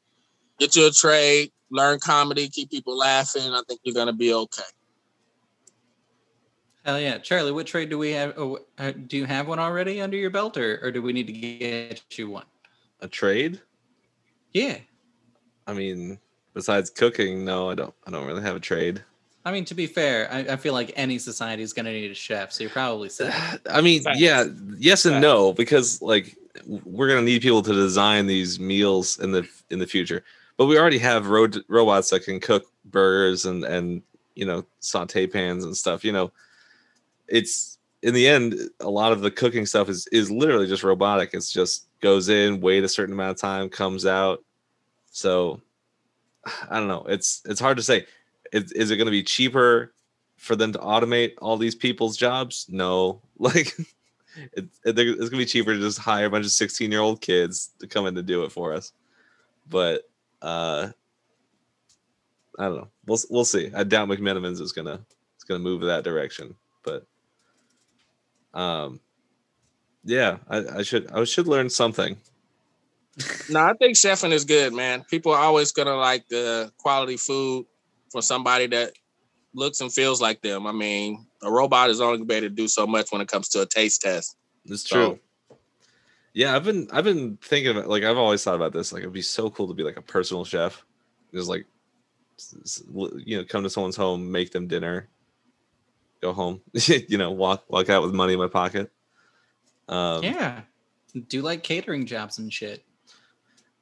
get 0.58 0.76
you 0.76 0.86
a 0.86 0.90
trade, 0.90 1.52
learn 1.70 1.98
comedy, 1.98 2.48
keep 2.48 2.70
people 2.70 2.96
laughing. 2.96 3.52
I 3.52 3.62
think 3.68 3.80
you're 3.82 3.94
gonna 3.94 4.12
be 4.12 4.32
okay. 4.32 4.62
Hell 6.84 7.00
yeah. 7.00 7.18
Charlie, 7.18 7.52
what 7.52 7.66
trade 7.66 7.88
do 7.88 7.96
we 7.96 8.10
have? 8.12 8.34
Oh, 8.36 8.58
uh, 8.78 8.92
do 9.06 9.16
you 9.16 9.24
have 9.24 9.48
one 9.48 9.58
already 9.58 10.02
under 10.02 10.18
your 10.18 10.30
belt 10.30 10.58
or, 10.58 10.80
or 10.82 10.90
do 10.90 11.00
we 11.00 11.14
need 11.14 11.26
to 11.26 11.32
get 11.32 12.02
you 12.10 12.28
one? 12.28 12.44
A 13.00 13.08
trade? 13.08 13.60
Yeah. 14.52 14.78
I 15.66 15.72
mean, 15.72 16.18
besides 16.52 16.90
cooking, 16.90 17.44
no, 17.44 17.70
I 17.70 17.74
don't. 17.74 17.94
I 18.06 18.10
don't 18.10 18.26
really 18.26 18.42
have 18.42 18.56
a 18.56 18.60
trade. 18.60 19.02
I 19.46 19.52
mean, 19.52 19.64
to 19.66 19.74
be 19.74 19.86
fair, 19.86 20.30
I, 20.30 20.38
I 20.40 20.56
feel 20.56 20.74
like 20.74 20.92
any 20.96 21.18
society 21.18 21.62
is 21.62 21.72
going 21.72 21.86
to 21.86 21.92
need 21.92 22.10
a 22.10 22.14
chef. 22.14 22.52
So 22.52 22.64
you're 22.64 22.70
probably 22.70 23.08
set. 23.08 23.60
I 23.70 23.80
mean, 23.80 24.02
Facts. 24.02 24.20
yeah, 24.20 24.44
yes 24.78 25.06
and 25.06 25.14
Facts. 25.14 25.22
no, 25.22 25.52
because 25.54 26.02
like 26.02 26.36
we're 26.66 27.08
gonna 27.08 27.22
need 27.22 27.42
people 27.42 27.62
to 27.62 27.72
design 27.72 28.26
these 28.26 28.60
meals 28.60 29.18
in 29.18 29.32
the 29.32 29.46
in 29.70 29.78
the 29.78 29.86
future. 29.86 30.22
But 30.56 30.66
we 30.66 30.78
already 30.78 30.98
have 30.98 31.28
ro- 31.28 31.48
robots 31.68 32.10
that 32.10 32.24
can 32.24 32.40
cook 32.40 32.66
burgers 32.84 33.44
and 33.44 33.64
and 33.64 34.02
you 34.34 34.46
know 34.46 34.64
saute 34.80 35.26
pans 35.26 35.64
and 35.64 35.76
stuff. 35.76 36.04
You 36.04 36.12
know, 36.12 36.32
it's 37.28 37.78
in 38.02 38.14
the 38.14 38.28
end 38.28 38.54
a 38.80 38.90
lot 38.90 39.12
of 39.12 39.20
the 39.20 39.30
cooking 39.30 39.66
stuff 39.66 39.88
is 39.88 40.06
is 40.08 40.30
literally 40.30 40.66
just 40.66 40.84
robotic. 40.84 41.30
It's 41.32 41.52
just 41.52 41.86
goes 42.00 42.28
in, 42.28 42.60
wait 42.60 42.84
a 42.84 42.88
certain 42.88 43.14
amount 43.14 43.30
of 43.30 43.40
time, 43.40 43.68
comes 43.68 44.06
out. 44.06 44.44
So 45.10 45.60
I 46.68 46.78
don't 46.78 46.88
know. 46.88 47.04
It's 47.08 47.42
it's 47.46 47.60
hard 47.60 47.76
to 47.78 47.82
say. 47.82 48.06
Is, 48.52 48.70
is 48.72 48.90
it 48.92 48.96
going 48.96 49.06
to 49.06 49.10
be 49.10 49.22
cheaper 49.22 49.92
for 50.36 50.54
them 50.54 50.72
to 50.72 50.78
automate 50.78 51.32
all 51.40 51.56
these 51.56 51.74
people's 51.74 52.16
jobs? 52.16 52.66
No. 52.68 53.20
Like 53.36 53.76
it, 54.52 54.64
it, 54.84 54.98
it's 54.98 55.18
going 55.18 55.30
to 55.30 55.36
be 55.36 55.44
cheaper 55.44 55.74
to 55.74 55.80
just 55.80 55.98
hire 55.98 56.26
a 56.26 56.30
bunch 56.30 56.46
of 56.46 56.52
16 56.52 56.90
year 56.90 57.00
old 57.00 57.20
kids 57.20 57.70
to 57.80 57.88
come 57.88 58.06
in 58.06 58.14
to 58.14 58.22
do 58.22 58.44
it 58.44 58.52
for 58.52 58.72
us. 58.72 58.92
But 59.68 60.08
uh 60.44 60.92
I 62.58 62.64
don't 62.66 62.76
know. 62.76 62.88
We'll 63.06 63.18
we'll 63.30 63.44
see. 63.44 63.70
I 63.74 63.82
doubt 63.82 64.08
McMenamins 64.08 64.60
is 64.60 64.72
gonna 64.72 65.00
is 65.38 65.44
gonna 65.48 65.60
move 65.60 65.82
in 65.82 65.88
that 65.88 66.04
direction. 66.04 66.54
But 66.84 67.06
um 68.52 69.00
yeah, 70.04 70.38
I, 70.48 70.58
I 70.78 70.82
should 70.82 71.10
I 71.10 71.24
should 71.24 71.48
learn 71.48 71.70
something. 71.70 72.16
No, 73.48 73.60
I 73.60 73.72
think 73.74 73.96
chefing 73.96 74.32
is 74.32 74.44
good, 74.44 74.72
man. 74.72 75.04
People 75.04 75.32
are 75.32 75.38
always 75.40 75.72
gonna 75.72 75.96
like 75.96 76.28
the 76.28 76.70
quality 76.78 77.16
food 77.16 77.66
from 78.12 78.22
somebody 78.22 78.66
that 78.68 78.92
looks 79.54 79.80
and 79.80 79.92
feels 79.92 80.20
like 80.20 80.42
them. 80.42 80.66
I 80.66 80.72
mean, 80.72 81.26
a 81.42 81.50
robot 81.50 81.90
is 81.90 82.00
only 82.00 82.20
able 82.22 82.40
to 82.40 82.50
do 82.50 82.68
so 82.68 82.86
much 82.86 83.10
when 83.12 83.20
it 83.20 83.28
comes 83.28 83.48
to 83.50 83.62
a 83.62 83.66
taste 83.66 84.02
test. 84.02 84.36
It's 84.66 84.88
So- 84.88 84.94
true. 84.96 85.18
Yeah, 86.34 86.56
I've 86.56 86.64
been 86.64 86.88
I've 86.92 87.04
been 87.04 87.38
thinking 87.40 87.70
about 87.70 87.88
like 87.88 88.02
I've 88.02 88.18
always 88.18 88.42
thought 88.42 88.56
about 88.56 88.72
this. 88.72 88.92
Like 88.92 89.02
it'd 89.02 89.12
be 89.12 89.22
so 89.22 89.50
cool 89.50 89.68
to 89.68 89.74
be 89.74 89.84
like 89.84 89.96
a 89.96 90.02
personal 90.02 90.44
chef. 90.44 90.84
Just 91.32 91.48
like 91.48 91.64
you 93.24 93.38
know, 93.38 93.44
come 93.44 93.62
to 93.62 93.70
someone's 93.70 93.96
home, 93.96 94.30
make 94.32 94.50
them 94.50 94.66
dinner, 94.66 95.08
go 96.20 96.32
home. 96.32 96.60
you 96.72 97.16
know, 97.18 97.30
walk 97.30 97.64
walk 97.68 97.88
out 97.88 98.02
with 98.02 98.12
money 98.12 98.32
in 98.32 98.40
my 98.40 98.48
pocket. 98.48 98.90
Um, 99.88 100.24
yeah. 100.24 100.62
Do 101.28 101.42
like 101.42 101.62
catering 101.62 102.04
jobs 102.04 102.38
and 102.38 102.52
shit. 102.52 102.84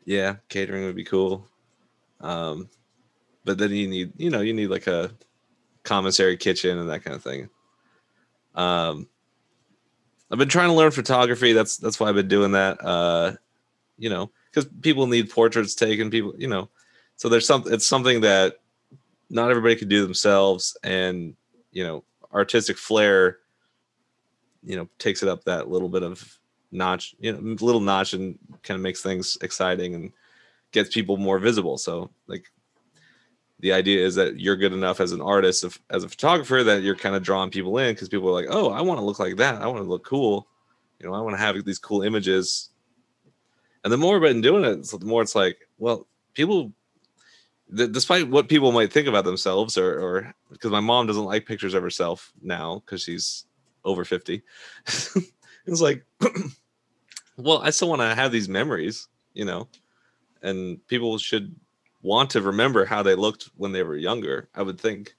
yeah, 0.04 0.36
catering 0.50 0.84
would 0.84 0.96
be 0.96 1.04
cool. 1.04 1.46
Um, 2.20 2.68
but 3.46 3.56
then 3.56 3.70
you 3.70 3.88
need 3.88 4.12
you 4.18 4.28
know 4.28 4.42
you 4.42 4.52
need 4.52 4.68
like 4.68 4.86
a 4.86 5.10
commissary 5.84 6.36
kitchen 6.36 6.78
and 6.78 6.90
that 6.90 7.02
kind 7.02 7.16
of 7.16 7.22
thing. 7.22 7.48
Um, 8.54 9.08
I've 10.32 10.38
been 10.38 10.48
trying 10.48 10.68
to 10.68 10.74
learn 10.74 10.90
photography. 10.90 11.52
That's 11.52 11.76
that's 11.76 12.00
why 12.00 12.08
I've 12.08 12.14
been 12.14 12.26
doing 12.26 12.52
that. 12.52 12.82
Uh, 12.82 13.34
you 13.98 14.08
know, 14.08 14.30
because 14.50 14.68
people 14.80 15.06
need 15.06 15.30
portraits 15.30 15.74
taken. 15.74 16.08
People, 16.08 16.34
you 16.38 16.48
know, 16.48 16.70
so 17.16 17.28
there's 17.28 17.46
some. 17.46 17.64
It's 17.66 17.86
something 17.86 18.22
that 18.22 18.56
not 19.28 19.50
everybody 19.50 19.76
can 19.76 19.88
do 19.88 20.02
themselves, 20.02 20.74
and 20.82 21.36
you 21.70 21.84
know, 21.84 22.02
artistic 22.32 22.78
flair. 22.78 23.38
You 24.64 24.76
know, 24.76 24.88
takes 24.98 25.22
it 25.22 25.28
up 25.28 25.44
that 25.44 25.68
little 25.68 25.90
bit 25.90 26.02
of 26.02 26.38
notch. 26.70 27.14
You 27.20 27.32
know, 27.32 27.56
little 27.60 27.80
notch, 27.80 28.14
and 28.14 28.38
kind 28.62 28.76
of 28.76 28.82
makes 28.82 29.02
things 29.02 29.36
exciting 29.42 29.94
and 29.94 30.12
gets 30.72 30.94
people 30.94 31.18
more 31.18 31.38
visible. 31.38 31.76
So 31.76 32.10
like 32.26 32.50
the 33.62 33.72
idea 33.72 34.04
is 34.04 34.14
that 34.16 34.38
you're 34.38 34.56
good 34.56 34.72
enough 34.72 35.00
as 35.00 35.12
an 35.12 35.22
artist 35.22 35.64
of, 35.64 35.80
as 35.88 36.04
a 36.04 36.08
photographer 36.08 36.62
that 36.62 36.82
you're 36.82 36.96
kind 36.96 37.16
of 37.16 37.22
drawing 37.22 37.50
people 37.50 37.78
in 37.78 37.94
because 37.94 38.08
people 38.08 38.28
are 38.28 38.32
like 38.32 38.46
oh 38.50 38.70
i 38.70 38.80
want 38.80 38.98
to 38.98 39.04
look 39.04 39.18
like 39.18 39.36
that. 39.36 39.62
I 39.62 39.66
want 39.66 39.78
to 39.78 39.88
look 39.88 40.04
cool. 40.04 40.46
You 40.98 41.06
know 41.08 41.14
i 41.14 41.20
want 41.20 41.34
to 41.34 41.42
have 41.42 41.64
these 41.64 41.78
cool 41.78 42.02
images. 42.02 42.68
And 43.84 43.92
the 43.92 43.96
more 43.96 44.16
i've 44.16 44.22
been 44.22 44.40
doing 44.40 44.64
it 44.64 44.86
the 44.86 45.06
more 45.06 45.22
it's 45.22 45.34
like 45.34 45.68
well 45.78 46.06
people 46.34 46.72
th- 47.76 47.92
despite 47.92 48.28
what 48.28 48.48
people 48.48 48.70
might 48.70 48.92
think 48.92 49.08
about 49.08 49.24
themselves 49.24 49.76
or 49.78 49.98
or 49.98 50.34
because 50.50 50.70
my 50.70 50.80
mom 50.80 51.06
doesn't 51.06 51.24
like 51.24 51.46
pictures 51.46 51.74
of 51.74 51.82
herself 51.82 52.32
now 52.42 52.82
because 52.84 53.02
she's 53.02 53.46
over 53.84 54.04
50 54.04 54.42
it's 54.86 55.80
like 55.80 56.04
well 57.36 57.60
i 57.62 57.70
still 57.70 57.88
want 57.88 58.00
to 58.00 58.14
have 58.14 58.30
these 58.30 58.48
memories 58.48 59.08
you 59.34 59.44
know? 59.44 59.68
And 60.42 60.84
people 60.88 61.18
should 61.18 61.54
want 62.02 62.28
to 62.30 62.40
remember 62.42 62.84
how 62.84 63.02
they 63.02 63.14
looked 63.14 63.48
when 63.56 63.72
they 63.72 63.82
were 63.82 63.96
younger 63.96 64.48
i 64.54 64.62
would 64.62 64.80
think 64.80 65.14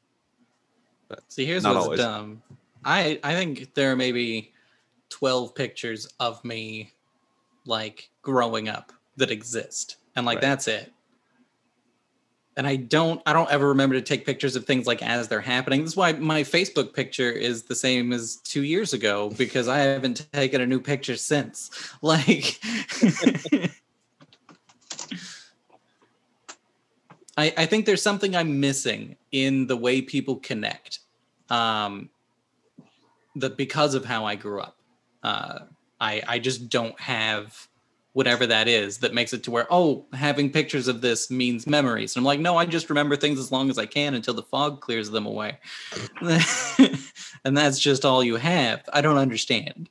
but 1.10 1.24
See, 1.28 1.46
here's 1.46 1.64
what's 1.64 1.78
always. 1.78 2.00
dumb. 2.00 2.42
I 2.86 3.20
I 3.24 3.34
think 3.36 3.74
there 3.76 3.92
are 3.92 3.96
maybe 3.96 4.52
twelve 5.10 5.54
pictures 5.54 6.08
of 6.20 6.44
me, 6.44 6.92
like 7.66 8.10
growing 8.22 8.68
up, 8.70 8.92
that 9.18 9.30
exist, 9.30 9.98
and 10.16 10.26
like 10.26 10.38
Right. 10.38 10.42
that's 10.42 10.68
it. 10.68 10.92
And 12.56 12.66
I 12.66 12.78
don't 12.78 13.22
I 13.26 13.34
don't 13.34 13.52
ever 13.52 13.68
remember 13.68 13.96
to 13.96 14.02
take 14.02 14.26
pictures 14.26 14.56
of 14.56 14.66
things 14.66 14.88
like 14.88 15.04
as 15.04 15.28
they're 15.28 15.42
happening. 15.42 15.82
This 15.82 15.92
is 15.92 15.98
why 15.98 16.14
my 16.14 16.42
Facebook 16.42 16.94
picture 16.94 17.32
is 17.32 17.64
the 17.64 17.76
same 17.76 18.14
as 18.14 18.38
two 18.38 18.64
years 18.64 18.94
ago 18.94 19.30
because 19.38 19.68
I 19.68 19.80
haven't 19.80 20.26
taken 20.32 20.62
a 20.62 20.66
new 20.66 20.80
picture 20.80 21.18
since. 21.18 21.70
Like. 22.02 22.60
I, 27.38 27.54
I 27.58 27.66
think 27.66 27.86
there's 27.86 28.02
something 28.02 28.36
I'm 28.36 28.60
missing 28.60 29.16
in 29.32 29.68
the 29.68 29.78
way 29.78 30.02
people 30.02 30.38
connect. 30.38 31.00
Um, 31.50 32.10
that 33.36 33.58
because 33.58 33.96
of 33.96 34.06
how 34.06 34.26
I 34.26 34.36
grew 34.36 34.62
up, 34.62 34.78
uh, 35.24 35.60
I 36.00 36.22
I 36.28 36.40
just 36.40 36.70
don't 36.70 37.00
have 37.00 37.68
whatever 38.14 38.46
that 38.46 38.68
is 38.68 39.00
that 39.00 39.14
makes 39.16 39.34
it 39.34 39.42
to 39.44 39.52
where 39.52 39.66
oh 39.72 40.06
having 40.14 40.52
pictures 40.52 40.88
of 40.88 41.02
this 41.02 41.32
means 41.32 41.66
memories. 41.66 42.16
And 42.16 42.22
I'm 42.22 42.26
like 42.26 42.40
no, 42.40 42.58
I 42.58 42.66
just 42.66 42.90
remember 42.90 43.16
things 43.16 43.40
as 43.40 43.52
long 43.52 43.70
as 43.70 43.80
I 43.80 43.88
can 43.88 44.14
until 44.14 44.36
the 44.36 44.44
fog 44.44 44.82
clears 44.82 45.10
them 45.10 45.26
away, 45.26 45.58
and 47.44 47.58
that's 47.58 47.80
just 47.80 48.06
all 48.06 48.24
you 48.24 48.36
have. 48.36 48.88
I 48.94 49.02
don't 49.02 49.18
understand. 49.18 49.90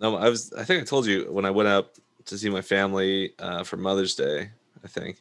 no 0.00 0.16
i 0.16 0.28
was 0.28 0.52
i 0.54 0.64
think 0.64 0.82
i 0.82 0.84
told 0.84 1.06
you 1.06 1.30
when 1.30 1.44
i 1.44 1.50
went 1.50 1.68
up 1.68 1.94
to 2.24 2.36
see 2.38 2.48
my 2.48 2.62
family 2.62 3.32
uh, 3.38 3.62
for 3.62 3.76
mother's 3.76 4.14
day 4.14 4.50
i 4.84 4.88
think. 4.88 5.18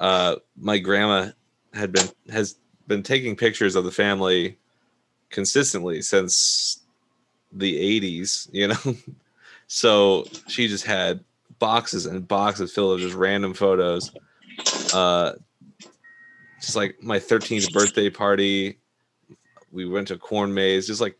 Uh, 0.00 0.36
my 0.56 0.78
grandma 0.78 1.30
had 1.72 1.92
been 1.92 2.08
has 2.30 2.56
been 2.88 3.02
taking 3.02 3.36
pictures 3.36 3.76
of 3.76 3.84
the 3.84 3.90
family 3.90 4.58
consistently 5.30 6.02
since 6.02 6.80
the 7.52 8.00
80s 8.00 8.48
you 8.52 8.68
know? 8.68 8.96
So 9.66 10.26
she 10.46 10.68
just 10.68 10.84
had 10.84 11.24
boxes 11.58 12.04
and 12.04 12.28
boxes 12.28 12.72
filled 12.72 12.96
of 12.96 13.00
just 13.00 13.16
random 13.16 13.54
photos. 13.54 14.12
Uh 14.92 15.32
just 16.60 16.76
like 16.76 17.02
my 17.02 17.18
13th 17.18 17.72
birthday 17.72 18.10
party 18.10 18.78
we 19.72 19.86
went 19.86 20.08
to 20.08 20.18
corn 20.18 20.52
maze 20.54 20.86
just 20.86 21.00
like 21.00 21.18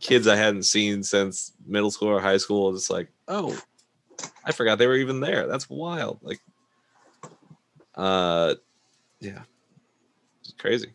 kids 0.00 0.28
i 0.28 0.36
hadn't 0.36 0.64
seen 0.64 1.02
since 1.02 1.52
middle 1.66 1.90
school 1.90 2.08
or 2.08 2.20
high 2.20 2.36
school 2.36 2.72
just 2.72 2.90
like 2.90 3.08
oh 3.26 3.58
i 4.44 4.52
forgot 4.52 4.78
they 4.78 4.86
were 4.86 4.96
even 4.96 5.20
there. 5.20 5.46
That's 5.46 5.68
wild. 5.68 6.18
Like 6.22 6.40
uh 7.96 8.54
yeah. 9.20 9.42
It's 10.40 10.52
crazy. 10.58 10.92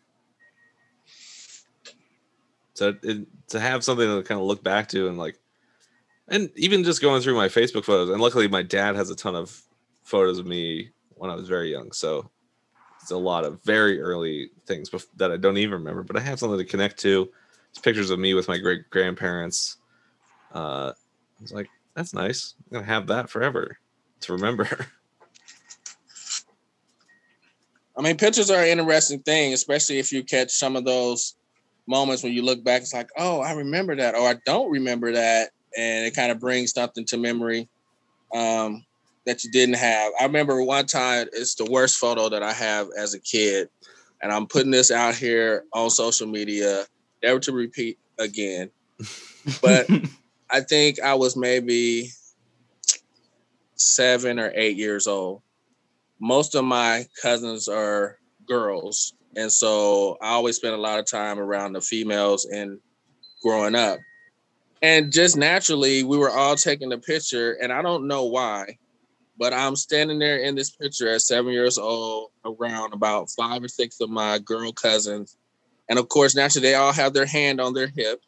So 2.74 2.94
it, 3.02 3.26
to 3.48 3.60
have 3.60 3.84
something 3.84 4.06
to 4.06 4.22
kind 4.22 4.40
of 4.40 4.46
look 4.46 4.62
back 4.62 4.88
to 4.88 5.08
and 5.08 5.18
like 5.18 5.38
and 6.28 6.50
even 6.56 6.84
just 6.84 7.02
going 7.02 7.20
through 7.20 7.36
my 7.36 7.48
facebook 7.48 7.84
photos 7.84 8.08
and 8.08 8.20
luckily 8.20 8.48
my 8.48 8.62
dad 8.62 8.96
has 8.96 9.10
a 9.10 9.16
ton 9.16 9.34
of 9.36 9.60
photos 10.04 10.38
of 10.38 10.46
me 10.46 10.90
when 11.16 11.30
i 11.30 11.34
was 11.34 11.48
very 11.48 11.70
young 11.70 11.92
so 11.92 12.30
it's 13.00 13.10
a 13.10 13.16
lot 13.16 13.44
of 13.44 13.62
very 13.62 14.00
early 14.00 14.50
things 14.66 14.90
that 15.16 15.30
i 15.30 15.36
don't 15.36 15.58
even 15.58 15.72
remember 15.74 16.02
but 16.02 16.16
i 16.16 16.20
have 16.20 16.38
something 16.38 16.58
to 16.58 16.64
connect 16.64 16.98
to. 17.00 17.28
It's 17.70 17.78
pictures 17.78 18.10
of 18.10 18.18
me 18.18 18.34
with 18.34 18.48
my 18.48 18.58
great 18.58 18.90
grandparents. 18.90 19.76
Uh 20.54 20.92
i 20.94 21.42
was 21.42 21.52
like 21.52 21.68
that's 21.94 22.14
nice. 22.14 22.54
I'm 22.70 22.74
gonna 22.74 22.86
have 22.86 23.06
that 23.08 23.28
forever 23.28 23.78
to 24.20 24.32
remember 24.32 24.86
I 27.96 28.02
mean, 28.02 28.16
pictures 28.16 28.50
are 28.50 28.62
an 28.62 28.68
interesting 28.68 29.20
thing, 29.20 29.52
especially 29.52 29.98
if 29.98 30.12
you 30.12 30.24
catch 30.24 30.50
some 30.50 30.76
of 30.76 30.84
those 30.84 31.34
moments 31.86 32.22
when 32.22 32.32
you 32.32 32.42
look 32.42 32.64
back. 32.64 32.82
It's 32.82 32.94
like, 32.94 33.10
oh, 33.16 33.40
I 33.40 33.52
remember 33.52 33.94
that, 33.96 34.14
or 34.14 34.26
I 34.26 34.36
don't 34.46 34.70
remember 34.70 35.12
that, 35.12 35.50
and 35.76 36.06
it 36.06 36.14
kind 36.14 36.32
of 36.32 36.40
brings 36.40 36.72
something 36.72 37.04
to 37.06 37.18
memory 37.18 37.68
um, 38.34 38.84
that 39.26 39.44
you 39.44 39.50
didn't 39.50 39.76
have. 39.76 40.12
I 40.18 40.24
remember 40.24 40.62
one 40.62 40.86
time. 40.86 41.28
It's 41.32 41.54
the 41.54 41.70
worst 41.70 41.98
photo 41.98 42.28
that 42.30 42.42
I 42.42 42.52
have 42.52 42.88
as 42.96 43.14
a 43.14 43.20
kid, 43.20 43.68
and 44.22 44.32
I'm 44.32 44.46
putting 44.46 44.70
this 44.70 44.90
out 44.90 45.14
here 45.14 45.64
on 45.72 45.90
social 45.90 46.26
media, 46.26 46.86
never 47.22 47.40
to 47.40 47.52
repeat 47.52 47.98
again. 48.18 48.70
But 49.60 49.86
I 50.50 50.60
think 50.60 51.00
I 51.00 51.14
was 51.14 51.36
maybe 51.36 52.10
seven 53.74 54.38
or 54.38 54.50
eight 54.54 54.76
years 54.76 55.06
old. 55.06 55.42
Most 56.24 56.54
of 56.54 56.64
my 56.64 57.04
cousins 57.20 57.66
are 57.66 58.16
girls. 58.46 59.12
And 59.34 59.50
so 59.50 60.18
I 60.22 60.28
always 60.28 60.54
spent 60.54 60.72
a 60.72 60.80
lot 60.80 61.00
of 61.00 61.04
time 61.04 61.40
around 61.40 61.72
the 61.72 61.80
females 61.80 62.44
and 62.44 62.78
growing 63.42 63.74
up. 63.74 63.98
And 64.82 65.12
just 65.12 65.36
naturally, 65.36 66.04
we 66.04 66.16
were 66.16 66.30
all 66.30 66.54
taking 66.54 66.90
the 66.90 66.98
picture. 66.98 67.54
And 67.60 67.72
I 67.72 67.82
don't 67.82 68.06
know 68.06 68.26
why, 68.26 68.78
but 69.36 69.52
I'm 69.52 69.74
standing 69.74 70.20
there 70.20 70.38
in 70.38 70.54
this 70.54 70.70
picture 70.70 71.08
at 71.08 71.22
seven 71.22 71.52
years 71.52 71.76
old, 71.76 72.30
around 72.44 72.94
about 72.94 73.28
five 73.30 73.64
or 73.64 73.68
six 73.68 74.00
of 74.00 74.08
my 74.08 74.38
girl 74.38 74.72
cousins. 74.72 75.36
And 75.88 75.98
of 75.98 76.08
course, 76.08 76.36
naturally, 76.36 76.68
they 76.68 76.76
all 76.76 76.92
have 76.92 77.14
their 77.14 77.26
hand 77.26 77.60
on 77.60 77.74
their 77.74 77.88
hip. 77.88 78.20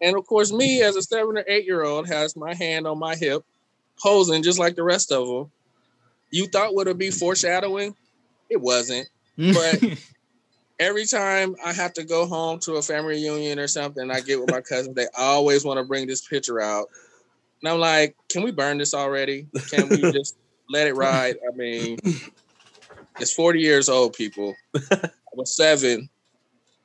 And 0.00 0.16
of 0.16 0.24
course, 0.24 0.52
me 0.52 0.82
as 0.82 0.94
a 0.94 1.02
seven 1.02 1.36
or 1.36 1.44
eight 1.48 1.64
year 1.64 1.82
old 1.82 2.06
has 2.06 2.36
my 2.36 2.54
hand 2.54 2.86
on 2.86 3.00
my 3.00 3.16
hip, 3.16 3.42
posing 4.00 4.44
just 4.44 4.60
like 4.60 4.76
the 4.76 4.84
rest 4.84 5.10
of 5.10 5.26
them. 5.26 5.50
You 6.34 6.48
thought 6.48 6.74
would 6.74 6.88
it 6.88 6.98
be 6.98 7.12
foreshadowing? 7.12 7.94
It 8.50 8.60
wasn't. 8.60 9.06
But 9.36 9.80
every 10.80 11.06
time 11.06 11.54
I 11.64 11.72
have 11.72 11.92
to 11.92 12.02
go 12.02 12.26
home 12.26 12.58
to 12.60 12.72
a 12.72 12.82
family 12.82 13.14
reunion 13.14 13.60
or 13.60 13.68
something, 13.68 14.10
I 14.10 14.18
get 14.18 14.40
with 14.40 14.50
my 14.50 14.60
cousins, 14.60 14.96
they 14.96 15.06
always 15.16 15.64
want 15.64 15.78
to 15.78 15.84
bring 15.84 16.08
this 16.08 16.26
picture 16.26 16.60
out. 16.60 16.88
And 17.62 17.70
I'm 17.70 17.78
like, 17.78 18.16
can 18.28 18.42
we 18.42 18.50
burn 18.50 18.78
this 18.78 18.94
already? 18.94 19.46
Can 19.70 19.88
we 19.88 19.98
just 20.10 20.36
let 20.68 20.88
it 20.88 20.96
ride? 20.96 21.36
I 21.48 21.54
mean, 21.54 21.98
it's 23.20 23.32
40 23.32 23.60
years 23.60 23.88
old, 23.88 24.14
people. 24.14 24.56
I 24.90 25.10
was 25.34 25.54
seven, 25.54 26.08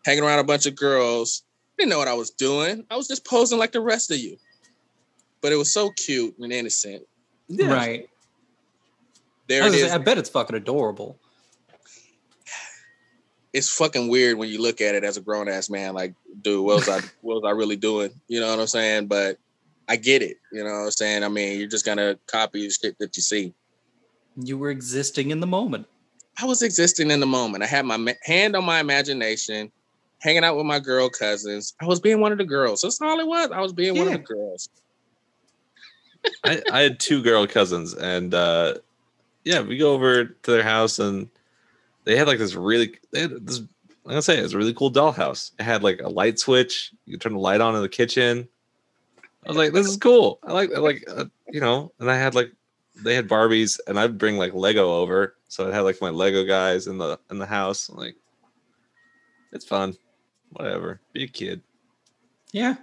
hanging 0.05 0.23
around 0.23 0.37
a 0.37 0.43
bunch 0.43 0.67
of 0.67 0.75
girls, 0.75 1.41
didn't 1.75 1.89
know 1.89 1.97
what 1.97 2.07
I 2.07 2.13
was 2.13 2.29
doing. 2.29 2.85
I 2.91 2.95
was 2.95 3.07
just 3.07 3.25
posing 3.25 3.57
like 3.57 3.71
the 3.71 3.81
rest 3.81 4.11
of 4.11 4.19
you. 4.19 4.37
But 5.41 5.53
it 5.53 5.55
was 5.55 5.73
so 5.73 5.89
cute 5.89 6.37
and 6.37 6.53
innocent. 6.53 7.07
Right. 7.49 8.07
There 9.49 9.63
I, 9.63 9.65
it 9.65 9.69
was 9.69 9.75
gonna 9.75 9.85
is. 9.85 9.91
say, 9.91 9.95
I 9.95 9.97
bet 9.97 10.17
it's 10.19 10.29
fucking 10.29 10.55
adorable. 10.55 11.19
It's 13.51 13.67
fucking 13.67 14.07
weird 14.07 14.37
when 14.37 14.47
you 14.47 14.61
look 14.61 14.79
at 14.79 14.93
it 14.93 15.03
as 15.03 15.17
a 15.17 15.21
grown 15.21 15.49
ass 15.49 15.71
man. 15.71 15.95
Like, 15.95 16.13
dude, 16.43 16.63
what 16.63 16.75
was 16.75 16.87
I 16.87 16.99
what 17.21 17.41
was 17.41 17.43
I 17.45 17.51
really 17.51 17.75
doing? 17.75 18.11
You 18.27 18.39
know 18.39 18.49
what 18.49 18.59
I'm 18.59 18.67
saying? 18.67 19.07
But 19.07 19.37
I 19.89 19.95
get 19.95 20.21
it. 20.21 20.37
You 20.53 20.63
know 20.63 20.71
what 20.71 20.85
I'm 20.85 20.91
saying? 20.91 21.23
I 21.23 21.29
mean, 21.29 21.59
you're 21.59 21.67
just 21.67 21.83
gonna 21.83 22.17
copy 22.27 22.67
the 22.67 22.71
shit 22.71 22.97
that 22.99 23.17
you 23.17 23.23
see. 23.23 23.53
You 24.35 24.59
were 24.59 24.69
existing 24.69 25.31
in 25.31 25.39
the 25.39 25.47
moment. 25.47 25.87
I 26.39 26.45
was 26.45 26.61
existing 26.61 27.09
in 27.09 27.19
the 27.19 27.25
moment. 27.25 27.63
I 27.63 27.67
had 27.67 27.85
my 27.85 27.97
ma- 27.97 28.11
hand 28.23 28.55
on 28.55 28.63
my 28.63 28.79
imagination, 28.79 29.71
hanging 30.21 30.43
out 30.43 30.55
with 30.55 30.67
my 30.67 30.79
girl 30.79 31.09
cousins. 31.09 31.73
I 31.81 31.85
was 31.85 31.99
being 31.99 32.21
one 32.21 32.31
of 32.31 32.37
the 32.37 32.45
girls. 32.45 32.81
That's 32.81 33.01
all 33.01 33.19
it 33.19 33.27
was. 33.27 33.49
I 33.51 33.61
was 33.61 33.73
being 33.73 33.97
one 33.97 34.07
of 34.07 34.13
the 34.13 34.19
girls. 34.19 34.69
I, 36.45 36.61
I 36.71 36.81
had 36.81 36.99
two 36.99 37.23
girl 37.23 37.47
cousins, 37.47 37.95
and 37.95 38.33
uh, 38.33 38.75
yeah, 39.49 39.61
we 39.61 39.77
go 39.77 39.93
over 39.93 40.25
to 40.25 40.51
their 40.51 40.61
house, 40.61 40.99
and 40.99 41.27
they 42.03 42.15
had 42.15 42.27
like 42.27 42.37
this 42.37 42.53
really, 42.53 42.93
they 43.11 43.21
had 43.21 43.47
this. 43.47 43.57
I'm 43.57 43.67
gonna 44.05 44.21
say 44.21 44.37
it's 44.37 44.53
a 44.53 44.57
really 44.57 44.75
cool 44.75 44.91
dollhouse. 44.91 45.53
It 45.57 45.63
had 45.63 45.81
like 45.81 46.01
a 46.03 46.07
light 46.07 46.37
switch. 46.37 46.91
You 47.05 47.13
could 47.13 47.21
turn 47.21 47.33
the 47.33 47.39
light 47.39 47.59
on 47.59 47.75
in 47.75 47.81
the 47.81 47.89
kitchen. 47.89 48.47
I 49.43 49.49
was 49.49 49.57
like, 49.57 49.73
this 49.73 49.87
is 49.87 49.97
cool. 49.97 50.37
I 50.43 50.51
like, 50.51 50.71
I 50.75 50.79
like, 50.79 51.03
uh, 51.09 51.25
you 51.49 51.61
know. 51.61 51.91
And 51.99 52.11
I 52.11 52.15
had 52.15 52.35
like, 52.35 52.51
they 53.03 53.15
had 53.15 53.27
Barbies, 53.27 53.79
and 53.87 53.99
I'd 53.99 54.19
bring 54.19 54.37
like 54.37 54.53
Lego 54.53 54.93
over, 54.93 55.35
so 55.47 55.67
I 55.67 55.73
had 55.73 55.81
like 55.81 55.99
my 55.99 56.11
Lego 56.11 56.43
guys 56.43 56.85
in 56.85 56.99
the 56.99 57.19
in 57.31 57.39
the 57.39 57.47
house. 57.47 57.89
I'm 57.89 57.97
like, 57.97 58.17
it's 59.51 59.65
fun. 59.65 59.97
Whatever. 60.51 61.01
Be 61.11 61.23
a 61.23 61.27
kid. 61.27 61.63
Yeah. 62.51 62.75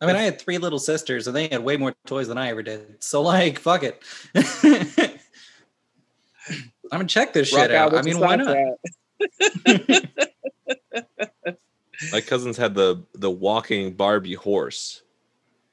I 0.00 0.06
mean, 0.06 0.16
I 0.16 0.22
had 0.22 0.40
three 0.40 0.58
little 0.58 0.78
sisters, 0.80 1.28
and 1.28 1.34
they 1.34 1.48
had 1.48 1.62
way 1.62 1.76
more 1.76 1.94
toys 2.06 2.28
than 2.28 2.38
I 2.38 2.48
ever 2.48 2.62
did. 2.62 3.02
So, 3.02 3.22
like, 3.22 3.58
fuck 3.58 3.82
it. 3.84 4.02
I'm 6.92 6.98
gonna 6.98 7.08
check 7.08 7.32
this 7.32 7.52
Rock 7.52 7.62
shit 7.62 7.74
out. 7.74 7.94
I 7.94 8.02
mean, 8.02 8.18
why 8.18 8.36
not? 8.36 8.56
my 12.12 12.20
cousins 12.20 12.56
had 12.56 12.74
the 12.74 13.02
the 13.14 13.30
walking 13.30 13.94
Barbie 13.94 14.34
horse. 14.34 15.02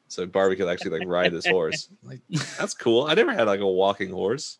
So 0.08 0.25
Barbie 0.25 0.56
could 0.56 0.69
actually 0.69 0.99
like 0.99 1.08
ride 1.08 1.32
this 1.32 1.45
horse. 1.45 1.89
Like 2.04 2.21
that's 2.58 2.73
cool. 2.73 3.06
I 3.06 3.13
never 3.13 3.34
had 3.34 3.47
like 3.47 3.60
a 3.60 3.67
walking 3.67 4.12
horse. 4.12 4.60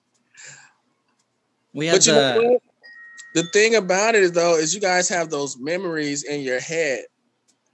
We 1.74 1.88
had 1.88 1.96
But 1.96 2.08
you 2.08 2.14
know 2.14 2.34
the 2.34 2.50
what? 2.50 2.62
The 3.36 3.44
thing 3.44 3.76
about 3.76 4.16
it 4.16 4.24
is 4.24 4.32
though, 4.32 4.56
is 4.56 4.74
you 4.74 4.80
guys 4.80 5.10
have 5.10 5.30
those 5.30 5.58
memories 5.58 6.24
in 6.24 6.42
your 6.42 6.60
head. 6.60 7.04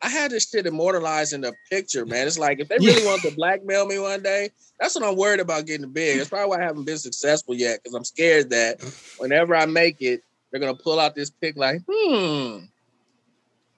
I 0.03 0.09
had 0.09 0.31
this 0.31 0.49
shit 0.49 0.65
immortalized 0.65 1.33
in 1.33 1.43
a 1.45 1.51
picture, 1.69 2.05
man. 2.05 2.27
It's 2.27 2.39
like 2.39 2.59
if 2.59 2.67
they 2.69 2.77
really 2.77 3.05
want 3.05 3.21
to 3.21 3.31
blackmail 3.31 3.85
me 3.85 3.99
one 3.99 4.23
day, 4.23 4.49
that's 4.79 4.95
what 4.95 5.03
I'm 5.03 5.15
worried 5.15 5.39
about 5.39 5.65
getting 5.67 5.91
big. 5.91 6.17
That's 6.17 6.29
probably 6.29 6.49
why 6.49 6.63
I 6.63 6.65
haven't 6.65 6.85
been 6.85 6.97
successful 6.97 7.53
yet, 7.53 7.81
because 7.83 7.95
I'm 7.95 8.03
scared 8.03 8.49
that 8.49 8.81
whenever 9.19 9.55
I 9.55 9.65
make 9.65 10.01
it, 10.01 10.23
they're 10.51 10.59
gonna 10.59 10.75
pull 10.75 10.99
out 10.99 11.15
this 11.15 11.29
pic 11.29 11.55
like, 11.55 11.81
hmm, 11.89 12.65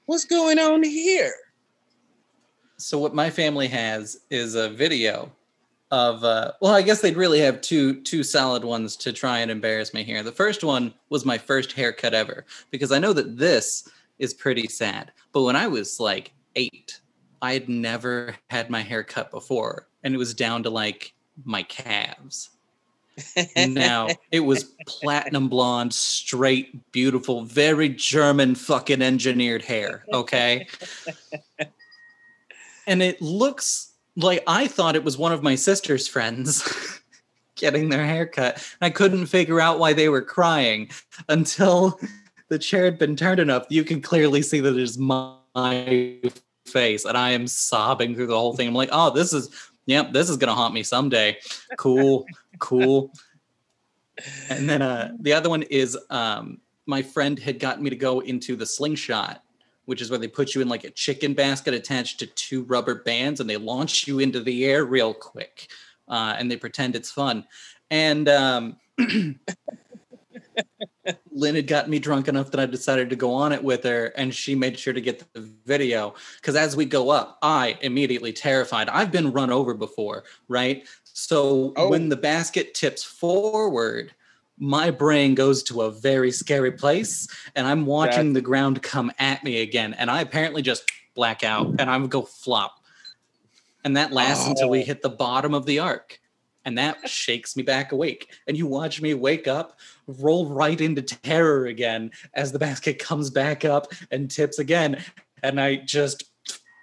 what's 0.06 0.26
going 0.26 0.60
on 0.60 0.84
here? 0.84 1.34
so 2.78 2.98
what 2.98 3.16
my 3.16 3.30
family 3.30 3.68
has 3.68 4.20
is 4.30 4.56
a 4.56 4.70
video 4.70 5.32
of 5.92 6.24
uh 6.24 6.52
well 6.62 6.74
i 6.74 6.82
guess 6.82 7.02
they'd 7.02 7.16
really 7.16 7.40
have 7.40 7.62
two 7.62 8.02
two 8.02 8.24
solid 8.24 8.64
ones 8.64 8.96
to 8.96 9.14
try 9.14 9.40
and 9.40 9.52
embarrass 9.52 9.94
me 9.94 10.04
here 10.04 10.24
the 10.24 10.32
first 10.32 10.64
one 10.64 10.94
was 11.10 11.24
my 11.26 11.38
first 11.38 11.72
haircut 11.72 12.14
ever 12.14 12.46
because 12.72 12.92
i 12.92 13.00
know 13.00 13.14
that 13.14 13.38
this 13.38 13.88
is 14.20 14.34
pretty 14.34 14.68
sad 14.68 15.12
but 15.32 15.44
when 15.44 15.56
i 15.56 15.68
was 15.68 16.00
like 16.00 16.34
eight 16.56 17.00
i 17.42 17.54
had 17.54 17.70
never 17.70 18.36
had 18.50 18.70
my 18.70 18.82
hair 18.82 19.04
cut 19.04 19.32
before 19.32 19.88
and 20.04 20.14
it 20.14 20.18
was 20.18 20.34
down 20.34 20.64
to 20.64 20.70
like 20.70 21.14
my 21.46 21.64
calves 21.64 22.50
now 23.68 24.08
it 24.32 24.40
was 24.40 24.74
platinum 24.88 25.48
blonde 25.48 25.94
straight 25.94 26.92
beautiful 26.92 27.44
very 27.44 27.90
german 27.90 28.56
fucking 28.56 29.02
engineered 29.02 29.62
hair 29.62 30.04
okay 30.14 30.66
and 32.88 33.02
it 33.02 33.22
looks 33.22 33.94
like 34.16 34.44
I 34.48 34.68
thought 34.68 34.96
it 34.96 35.04
was 35.04 35.18
one 35.18 35.32
of 35.32 35.44
my 35.44 35.56
sister's 35.56 36.08
friends 36.08 37.00
getting 37.56 37.90
their 37.90 38.06
hair 38.06 38.26
cut. 38.26 38.66
I 38.82 38.90
couldn't 38.90 39.28
figure 39.28 39.60
out 39.60 39.80
why 39.80 39.94
they 39.94 40.10
were 40.10 40.22
crying 40.22 40.90
until 41.30 42.00
the 42.54 42.60
chair 42.60 42.86
had 42.86 43.00
been 43.00 43.16
turned 43.16 43.40
enough. 43.40 43.66
You 43.70 43.84
can 43.84 44.00
clearly 44.00 44.44
see 44.44 44.60
that 44.60 44.76
it 44.76 44.80
is 44.80 45.00
my 45.00 46.20
face, 46.68 47.04
and 47.04 47.18
I 47.18 47.32
am 47.32 47.48
sobbing 47.48 48.14
through 48.14 48.28
the 48.28 48.38
whole 48.38 48.56
thing. 48.56 48.68
I'm 48.68 48.76
like, 48.76 48.90
oh, 48.92 49.10
this 49.10 49.34
is, 49.34 49.50
yep, 49.88 50.14
this 50.14 50.30
is 50.30 50.38
gonna 50.38 50.54
haunt 50.54 50.76
me 50.76 50.84
someday. 50.84 51.38
Cool, 51.80 52.26
cool. 52.60 53.12
And 54.50 54.70
then 54.70 54.84
uh, 54.84 55.14
the 55.20 55.34
other 55.34 55.50
one 55.50 55.64
is 55.64 55.98
um, 56.12 56.62
my 56.86 57.02
friend 57.02 57.40
had 57.40 57.58
gotten 57.58 57.84
me 57.84 57.90
to 57.90 57.96
go 57.96 58.20
into 58.20 58.56
the 58.56 58.66
slingshot 58.66 59.42
which 59.86 60.02
is 60.02 60.10
where 60.10 60.20
they 60.20 60.30
put 60.30 60.56
you 60.56 60.62
in 60.62 60.70
like 60.70 60.86
a 60.86 60.90
chicken 60.92 61.34
basket 61.34 61.74
attached 61.74 62.18
to 62.18 62.26
two 62.26 62.64
rubber 62.64 63.04
bands 63.04 63.42
and 63.42 63.50
they 63.50 63.58
launch 63.58 64.08
you 64.08 64.20
into 64.20 64.40
the 64.40 64.64
air 64.64 64.86
real 64.86 65.14
quick 65.14 65.68
uh, 66.08 66.34
and 66.38 66.50
they 66.50 66.56
pretend 66.56 66.96
it's 66.96 67.12
fun 67.12 67.46
and 67.92 68.30
um, 68.30 68.78
lynn 71.34 71.56
had 71.56 71.68
gotten 71.68 71.92
me 71.92 72.00
drunk 72.00 72.28
enough 72.28 72.52
that 72.52 72.60
i 72.60 72.66
decided 72.66 73.10
to 73.10 73.16
go 73.16 73.34
on 73.34 73.52
it 73.52 73.64
with 73.64 73.84
her 73.84 74.08
and 74.16 74.34
she 74.34 74.56
made 74.56 74.78
sure 74.78 74.94
to 74.94 75.02
get 75.02 75.20
the 75.34 75.42
video 75.66 76.14
because 76.40 76.56
as 76.56 76.76
we 76.76 76.86
go 76.86 77.10
up 77.10 77.38
i 77.42 77.78
immediately 77.82 78.32
terrified 78.32 78.90
i've 78.90 79.12
been 79.12 79.32
run 79.32 79.52
over 79.52 79.74
before 79.74 80.24
right 80.48 80.88
so 81.04 81.74
Oh. 81.76 81.90
when 81.90 82.10
the 82.10 82.16
basket 82.16 82.74
tips 82.74 83.04
forward 83.04 84.14
my 84.58 84.92
brain 84.92 85.36
goes 85.36 85.64
to 85.64 85.82
a 85.82 85.92
very 85.92 86.32
scary 86.32 86.72
place 86.72 87.28
and 87.56 87.68
I'm 87.68 87.86
watching 87.86 88.34
the 88.34 88.42
ground 88.42 88.82
come 88.82 89.12
at 89.20 89.44
me 89.44 89.62
again. 89.62 89.94
And 89.94 90.12
I 90.12 90.22
apparently 90.22 90.62
just 90.62 90.90
black 91.16 91.44
out 91.44 91.68
and 91.80 91.90
I 91.90 91.98
would 91.98 92.10
go 92.10 92.22
flop. 92.22 92.80
And 93.84 93.98
that 93.98 94.14
lasts 94.14 94.48
until 94.48 94.70
we 94.70 94.82
oh. 94.82 94.86
hit 94.86 95.02
the 95.02 95.10
bottom 95.10 95.54
of 95.54 95.66
the 95.66 95.80
arc. 95.80 96.20
And 96.66 96.78
that 96.78 97.10
shakes 97.10 97.56
me 97.56 97.64
back 97.64 97.92
awake. 97.92 98.34
And 98.48 98.56
you 98.56 98.68
watch 98.68 99.02
me 99.02 99.14
wake 99.14 99.48
up, 99.48 99.80
roll 100.08 100.48
right 100.50 100.80
into 100.80 101.02
terror 101.02 101.66
again 101.66 102.12
as 102.34 102.52
the 102.52 102.60
basket 102.60 103.00
comes 103.00 103.30
back 103.30 103.66
up 103.66 103.92
and 104.12 104.32
tips 104.32 104.60
again. 104.60 105.04
And 105.42 105.60
I 105.60 105.78
just 105.78 106.26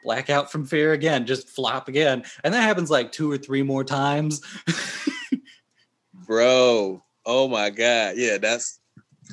black 0.04 0.30
out 0.30 0.50
from 0.50 0.66
fear 0.66 0.92
again, 0.92 1.26
just 1.26 1.48
flop 1.48 1.88
again. 1.88 2.24
And 2.44 2.52
that 2.54 2.62
happens 2.62 2.90
like 2.90 3.12
two 3.12 3.30
or 3.30 3.38
three 3.38 3.62
more 3.62 3.84
times. 3.84 4.40
Bro, 6.26 7.02
oh 7.26 7.48
my 7.48 7.70
god. 7.70 8.14
Yeah, 8.16 8.38
that's 8.38 8.80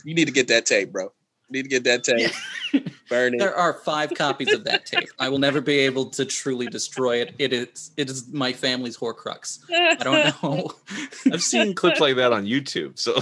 you 0.04 0.14
need 0.14 0.26
to 0.26 0.32
get 0.32 0.48
that 0.48 0.66
tape, 0.66 0.92
bro. 0.92 1.04
You 1.04 1.52
need 1.52 1.64
to 1.64 1.70
get 1.70 1.84
that 1.84 2.04
tape. 2.04 2.32
Burn 3.10 3.36
it. 3.36 3.40
There 3.40 3.56
are 3.56 3.74
five 3.74 4.14
copies 4.14 4.52
of 4.52 4.64
that 4.66 4.86
tape. 4.86 5.10
I 5.20 5.30
will 5.30 5.40
never 5.40 5.62
be 5.62 5.80
able 5.80 6.06
to 6.12 6.26
truly 6.26 6.68
destroy 6.68 7.22
it. 7.22 7.36
It 7.40 7.54
is 7.54 7.92
it 7.98 8.10
is 8.10 8.28
my 8.32 8.54
family's 8.54 8.98
horcrux. 8.98 9.60
I 9.72 9.96
don't 9.96 10.44
know. 10.44 10.72
I've 11.34 11.44
seen 11.44 11.74
clips 11.76 12.00
like 12.00 12.16
that 12.18 12.34
on 12.34 12.46
YouTube. 12.46 13.00
So 13.00 13.20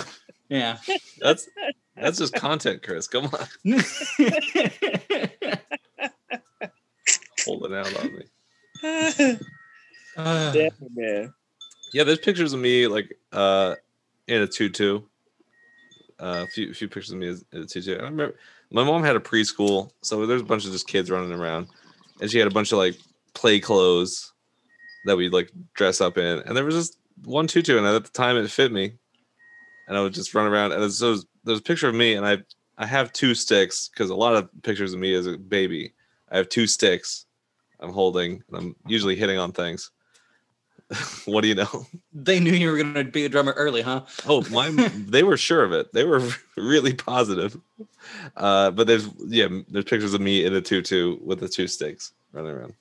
yeah. 0.50 0.78
that's 1.20 1.48
that's 1.96 2.18
just 2.18 2.34
content, 2.34 2.84
Chris. 2.84 3.08
Come 3.08 3.26
on. 3.26 3.48
Hold 7.46 7.66
it 7.66 7.74
out 7.74 8.00
on 8.00 8.16
me. 8.16 9.38
Uh, 10.18 10.52
Definitely, 10.52 10.90
man. 10.96 11.34
Yeah, 11.94 12.04
there's 12.04 12.20
pictures 12.20 12.54
of 12.54 12.60
me 12.60 12.88
like 12.88 13.18
uh 13.32 13.76
in 14.28 14.42
a 14.42 14.48
tutu. 14.48 15.02
Uh, 16.20 16.46
a 16.46 16.48
few 16.48 16.74
few 16.74 16.88
pictures 16.88 17.12
of 17.12 17.18
me 17.18 17.28
in 17.28 17.62
a 17.62 17.66
tutu. 17.66 17.94
I 17.94 18.04
remember 18.04 18.36
my 18.72 18.84
mom 18.84 19.04
had 19.04 19.16
a 19.16 19.20
preschool, 19.20 19.92
so 20.02 20.26
there's 20.26 20.42
a 20.42 20.46
bunch 20.46 20.66
of 20.66 20.72
just 20.72 20.88
kids 20.88 21.12
running 21.12 21.32
around, 21.32 21.68
and 22.22 22.30
she 22.30 22.40
had 22.40 22.48
a 22.48 22.52
bunch 22.52 22.72
of 22.72 22.78
like 22.78 22.98
play 23.34 23.60
clothes 23.60 24.32
that 25.06 25.18
we'd 25.18 25.34
like 25.34 25.52
dress 25.76 26.02
up 26.02 26.18
in, 26.18 26.40
and 26.40 26.56
there 26.56 26.66
was 26.66 26.76
just 26.76 26.98
one 27.24 27.48
tutu, 27.48 27.78
and 27.78 27.86
at 27.86 28.04
the 28.04 28.10
time 28.12 28.38
it 28.38 28.50
fit 28.50 28.72
me, 28.72 28.94
and 29.88 29.98
I 29.98 30.02
would 30.02 30.14
just 30.14 30.34
run 30.34 30.48
around. 30.48 30.72
And 30.72 30.82
there's, 30.82 31.00
there's 31.00 31.60
a 31.60 31.64
picture 31.64 31.88
of 31.88 31.96
me, 31.96 32.16
and 32.16 32.26
I 32.26 32.40
I 32.78 32.86
have 32.86 33.14
two 33.14 33.36
sticks 33.36 33.90
because 33.90 34.10
a 34.10 34.16
lot 34.16 34.36
of 34.36 34.50
pictures 34.64 34.94
of 34.94 35.00
me 35.00 35.14
as 35.14 35.28
a 35.28 35.38
baby, 35.38 35.94
I 36.30 36.38
have 36.38 36.50
two 36.50 36.68
sticks 36.68 37.26
I'm 37.80 37.94
holding, 37.94 38.44
and 38.48 38.58
I'm 38.58 38.76
usually 38.88 39.16
hitting 39.16 39.38
on 39.38 39.52
things. 39.52 39.92
what 41.26 41.42
do 41.42 41.48
you 41.48 41.56
know? 41.56 41.86
they 42.14 42.40
knew 42.40 42.52
you 42.52 42.70
were 42.72 42.78
gonna 42.78 43.04
be 43.04 43.26
a 43.26 43.30
drummer 43.30 43.54
early, 43.54 43.82
huh? 43.82 44.02
Oh, 44.28 44.48
my! 44.52 44.70
they 44.96 45.24
were 45.24 45.38
sure 45.38 45.64
of 45.64 45.72
it. 45.72 45.92
They 45.94 46.04
were 46.04 46.22
really 46.58 46.94
positive. 46.94 47.60
Uh, 48.38 48.72
but 48.72 48.86
there's 48.88 49.10
yeah, 49.26 49.48
there's 49.70 49.86
pictures 49.86 50.14
of 50.14 50.22
me 50.22 50.46
in 50.46 50.54
a 50.54 50.62
tutu 50.62 51.18
with 51.24 51.40
the 51.40 51.50
two 51.50 51.68
sticks 51.68 52.12
running 52.32 52.52
around. 52.52 52.74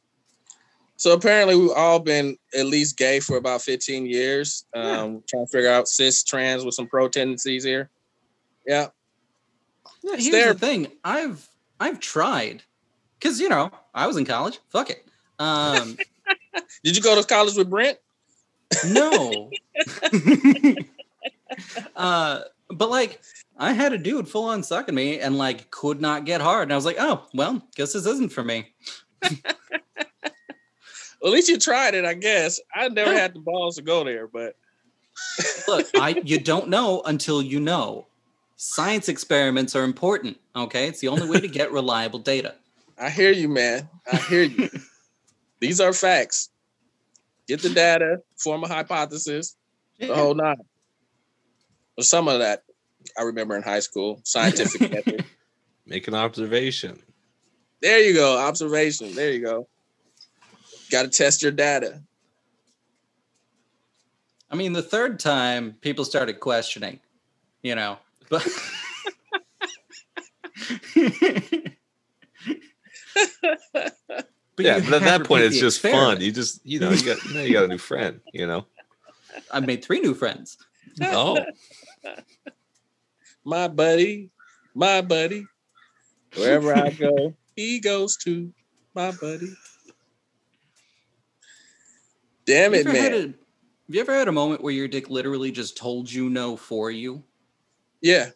So 0.96 1.12
apparently 1.12 1.56
we've 1.56 1.70
all 1.72 1.98
been 1.98 2.36
at 2.56 2.66
least 2.66 2.96
gay 2.96 3.18
for 3.18 3.36
about 3.36 3.62
15 3.62 4.06
years. 4.06 4.64
Um, 4.74 5.24
trying 5.28 5.44
to 5.44 5.50
figure 5.50 5.68
out 5.70 5.88
cis 5.88 6.22
trans 6.22 6.64
with 6.64 6.74
some 6.74 6.86
pro 6.86 7.08
tendencies 7.08 7.64
here. 7.64 7.90
Yeah. 8.66 8.88
Yeah, 10.02 10.14
It's 10.14 10.24
here's 10.26 10.32
there. 10.32 10.52
the 10.52 10.58
thing. 10.58 10.86
I've 11.02 11.48
I've 11.80 11.98
tried 12.00 12.62
because 13.18 13.40
you 13.40 13.48
know 13.48 13.70
I 13.94 14.06
was 14.06 14.16
in 14.16 14.24
college. 14.24 14.60
Fuck 14.68 14.90
it. 14.90 15.04
Um, 15.38 15.96
Did 16.84 16.96
you 16.96 17.02
go 17.02 17.20
to 17.20 17.26
college 17.26 17.56
with 17.56 17.70
Brent? 17.70 17.98
no. 18.86 19.50
uh, 21.96 22.40
but 22.68 22.90
like 22.90 23.20
I 23.58 23.72
had 23.72 23.92
a 23.92 23.98
dude 23.98 24.28
full 24.28 24.44
on 24.44 24.62
sucking 24.62 24.94
me 24.94 25.20
and 25.20 25.38
like 25.38 25.70
could 25.70 26.00
not 26.00 26.24
get 26.24 26.40
hard, 26.40 26.64
and 26.64 26.72
I 26.72 26.76
was 26.76 26.86
like, 26.86 26.96
oh 26.98 27.26
well, 27.34 27.62
guess 27.76 27.92
this 27.92 28.06
isn't 28.06 28.32
for 28.32 28.44
me. 28.44 28.72
Well, 31.20 31.32
at 31.32 31.36
least 31.36 31.48
you 31.48 31.56
tried 31.56 31.94
it, 31.94 32.04
I 32.04 32.12
guess. 32.12 32.60
I 32.74 32.86
never 32.90 33.14
had 33.14 33.32
the 33.32 33.38
balls 33.40 33.76
to 33.76 33.82
go 33.82 34.04
there, 34.04 34.26
but 34.26 34.56
Look, 35.68 35.86
I 35.96 36.20
you 36.24 36.38
don't 36.38 36.68
know 36.68 37.02
until 37.04 37.42
you 37.42 37.60
know. 37.60 38.06
Science 38.56 39.08
experiments 39.08 39.74
are 39.74 39.84
important. 39.84 40.38
Okay, 40.54 40.86
it's 40.86 41.00
the 41.00 41.08
only 41.08 41.28
way 41.28 41.40
to 41.40 41.48
get 41.48 41.72
reliable 41.72 42.18
data. 42.18 42.54
I 42.98 43.10
hear 43.10 43.32
you, 43.32 43.48
man. 43.48 43.88
I 44.10 44.16
hear 44.16 44.42
you. 44.42 44.70
These 45.64 45.80
are 45.80 45.94
facts. 45.94 46.50
Get 47.48 47.62
the 47.62 47.70
data, 47.70 48.18
form 48.36 48.64
a 48.64 48.68
hypothesis, 48.68 49.56
the 49.98 50.14
whole 50.14 50.34
nine. 50.34 50.56
Or 51.96 52.04
some 52.04 52.28
of 52.28 52.40
that 52.40 52.64
I 53.18 53.22
remember 53.22 53.56
in 53.56 53.62
high 53.62 53.80
school, 53.80 54.20
scientific 54.24 54.90
method. 54.92 55.24
Make 55.86 56.06
an 56.06 56.14
observation. 56.14 57.02
There 57.80 57.98
you 58.00 58.12
go. 58.12 58.38
Observation. 58.38 59.14
There 59.14 59.32
you 59.32 59.40
go. 59.40 59.66
Got 60.90 61.04
to 61.04 61.08
test 61.08 61.42
your 61.42 61.52
data. 61.52 62.02
I 64.50 64.56
mean, 64.56 64.74
the 64.74 64.82
third 64.82 65.18
time 65.18 65.76
people 65.80 66.04
started 66.04 66.40
questioning, 66.40 67.00
you 67.62 67.74
know, 67.74 67.96
but 68.28 68.46
But 74.56 74.66
yeah, 74.66 74.78
but 74.80 74.94
at 74.94 75.02
that 75.02 75.24
point, 75.24 75.44
it's 75.44 75.58
just 75.58 75.80
fun. 75.80 76.20
You 76.20 76.30
just, 76.30 76.64
you 76.64 76.78
know, 76.78 76.90
you 76.90 77.04
got, 77.04 77.18
now 77.32 77.40
you 77.40 77.52
got 77.54 77.64
a 77.64 77.68
new 77.68 77.78
friend. 77.78 78.20
You 78.32 78.46
know. 78.46 78.66
I 79.50 79.60
made 79.60 79.84
three 79.84 80.00
new 80.00 80.14
friends. 80.14 80.58
Oh, 81.02 81.38
My 83.44 83.68
buddy, 83.68 84.30
my 84.74 85.02
buddy. 85.02 85.46
Wherever 86.34 86.74
I 86.74 86.90
go, 86.90 87.34
he 87.56 87.78
goes 87.78 88.16
to 88.18 88.52
my 88.94 89.10
buddy. 89.12 89.52
Damn 92.46 92.74
it, 92.74 92.86
you, 92.86 92.92
man. 92.92 93.12
a, 93.12 93.18
have 93.18 93.34
you 93.88 94.00
ever 94.00 94.14
had 94.14 94.28
a 94.28 94.32
moment 94.32 94.62
where 94.62 94.72
your 94.72 94.88
dick 94.88 95.10
literally 95.10 95.50
just 95.52 95.76
told 95.76 96.10
you 96.10 96.30
no 96.30 96.56
for 96.56 96.90
you? 96.90 97.22
Yeah, 98.00 98.30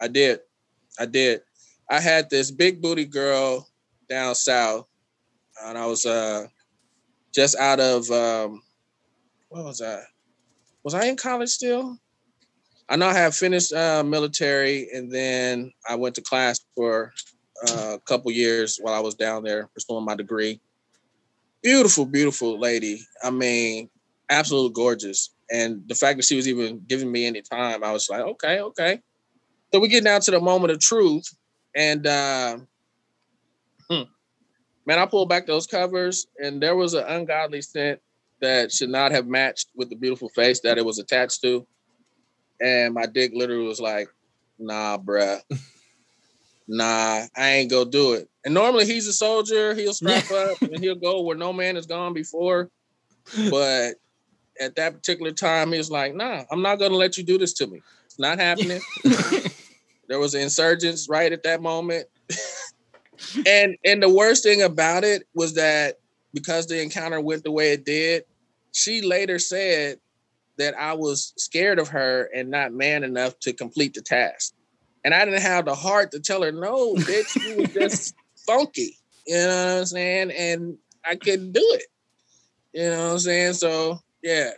I 0.00 0.08
did. 0.08 0.40
I 0.98 1.06
did. 1.06 1.42
I 1.90 2.00
had 2.00 2.30
this 2.30 2.50
big 2.50 2.80
booty 2.80 3.04
girl 3.04 3.68
down 4.08 4.34
south, 4.34 4.86
and 5.64 5.78
I 5.78 5.86
was 5.86 6.06
uh 6.06 6.46
just 7.34 7.56
out 7.56 7.80
of 7.80 8.10
um 8.10 8.62
what 9.48 9.64
was 9.64 9.82
I? 9.82 10.00
Was 10.82 10.94
I 10.94 11.06
in 11.06 11.16
college 11.16 11.50
still? 11.50 11.98
I 12.88 12.96
know 12.96 13.06
I 13.06 13.14
had 13.14 13.34
finished 13.34 13.72
uh, 13.72 14.02
military, 14.02 14.88
and 14.92 15.12
then 15.12 15.72
I 15.88 15.94
went 15.94 16.14
to 16.16 16.22
class 16.22 16.60
for 16.74 17.12
uh, 17.68 17.94
a 17.94 18.00
couple 18.00 18.30
years 18.32 18.78
while 18.80 18.94
I 18.94 19.00
was 19.00 19.14
down 19.14 19.44
there 19.44 19.68
pursuing 19.74 20.04
my 20.04 20.14
degree. 20.14 20.60
Beautiful, 21.62 22.06
beautiful 22.06 22.58
lady. 22.58 23.00
I 23.22 23.30
mean, 23.30 23.88
absolutely 24.30 24.72
gorgeous. 24.72 25.34
And 25.50 25.82
the 25.86 25.94
fact 25.94 26.16
that 26.16 26.24
she 26.24 26.36
was 26.36 26.48
even 26.48 26.82
giving 26.88 27.12
me 27.12 27.26
any 27.26 27.42
time, 27.42 27.84
I 27.84 27.92
was 27.92 28.08
like, 28.10 28.22
okay, 28.22 28.60
okay. 28.60 29.00
So 29.72 29.80
we 29.80 29.88
get 29.88 30.04
down 30.04 30.20
to 30.22 30.30
the 30.30 30.40
moment 30.40 30.72
of 30.72 30.80
truth, 30.80 31.24
and 31.76 32.06
uh, 32.06 32.58
man, 34.86 34.98
I 34.98 35.06
pulled 35.06 35.28
back 35.28 35.46
those 35.46 35.66
covers, 35.66 36.26
and 36.38 36.62
there 36.62 36.76
was 36.76 36.94
an 36.94 37.04
ungodly 37.04 37.62
scent 37.62 38.00
that 38.40 38.72
should 38.72 38.90
not 38.90 39.12
have 39.12 39.26
matched 39.26 39.68
with 39.76 39.88
the 39.88 39.96
beautiful 39.96 40.28
face 40.28 40.60
that 40.60 40.78
it 40.78 40.84
was 40.84 40.98
attached 40.98 41.40
to. 41.42 41.66
And 42.60 42.94
my 42.94 43.06
dick 43.06 43.32
literally 43.34 43.66
was 43.66 43.80
like, 43.80 44.08
nah, 44.58 44.98
bruh. 44.98 45.40
nah, 46.68 47.26
I 47.36 47.48
ain't 47.50 47.70
gonna 47.70 47.90
do 47.90 48.14
it. 48.14 48.28
And 48.44 48.54
normally 48.54 48.84
he's 48.84 49.06
a 49.06 49.12
soldier, 49.12 49.74
he'll 49.74 49.94
strap 49.94 50.30
up 50.30 50.60
and 50.62 50.78
he'll 50.80 50.96
go 50.96 51.22
where 51.22 51.36
no 51.36 51.52
man 51.52 51.76
has 51.76 51.86
gone 51.86 52.12
before. 52.12 52.70
But 53.50 53.94
at 54.60 54.74
that 54.76 54.94
particular 54.94 55.30
time, 55.30 55.72
he 55.72 55.78
was 55.78 55.90
like, 55.90 56.14
nah, 56.14 56.42
I'm 56.50 56.62
not 56.62 56.78
gonna 56.78 56.96
let 56.96 57.16
you 57.16 57.24
do 57.24 57.38
this 57.38 57.52
to 57.54 57.66
me. 57.66 57.80
It's 58.06 58.18
not 58.18 58.38
happening. 58.38 58.80
there 60.08 60.18
was 60.18 60.34
insurgents 60.34 61.08
right 61.08 61.32
at 61.32 61.44
that 61.44 61.62
moment. 61.62 62.06
and 63.46 63.76
and 63.84 64.02
the 64.02 64.08
worst 64.08 64.42
thing 64.42 64.62
about 64.62 65.04
it 65.04 65.26
was 65.34 65.54
that 65.54 65.98
because 66.34 66.66
the 66.66 66.80
encounter 66.80 67.20
went 67.20 67.44
the 67.44 67.50
way 67.50 67.72
it 67.72 67.84
did, 67.84 68.24
she 68.72 69.02
later 69.02 69.38
said 69.38 69.98
that 70.58 70.74
I 70.78 70.94
was 70.94 71.32
scared 71.36 71.78
of 71.78 71.88
her 71.88 72.28
and 72.34 72.50
not 72.50 72.72
man 72.72 73.04
enough 73.04 73.38
to 73.40 73.52
complete 73.52 73.94
the 73.94 74.02
task. 74.02 74.54
And 75.04 75.14
I 75.14 75.24
didn't 75.24 75.42
have 75.42 75.64
the 75.64 75.74
heart 75.74 76.12
to 76.12 76.20
tell 76.20 76.42
her, 76.42 76.52
no, 76.52 76.94
bitch, 76.94 77.42
you 77.42 77.62
was 77.62 77.70
just 77.70 78.14
funky. 78.46 78.96
You 79.26 79.34
know 79.34 79.46
what 79.48 79.78
I'm 79.78 79.86
saying? 79.86 80.30
And 80.30 80.78
I 81.04 81.16
couldn't 81.16 81.52
do 81.52 81.60
it. 81.74 81.84
You 82.72 82.90
know 82.90 83.06
what 83.06 83.12
I'm 83.12 83.18
saying? 83.18 83.54
So 83.54 84.00
yeah. 84.22 84.50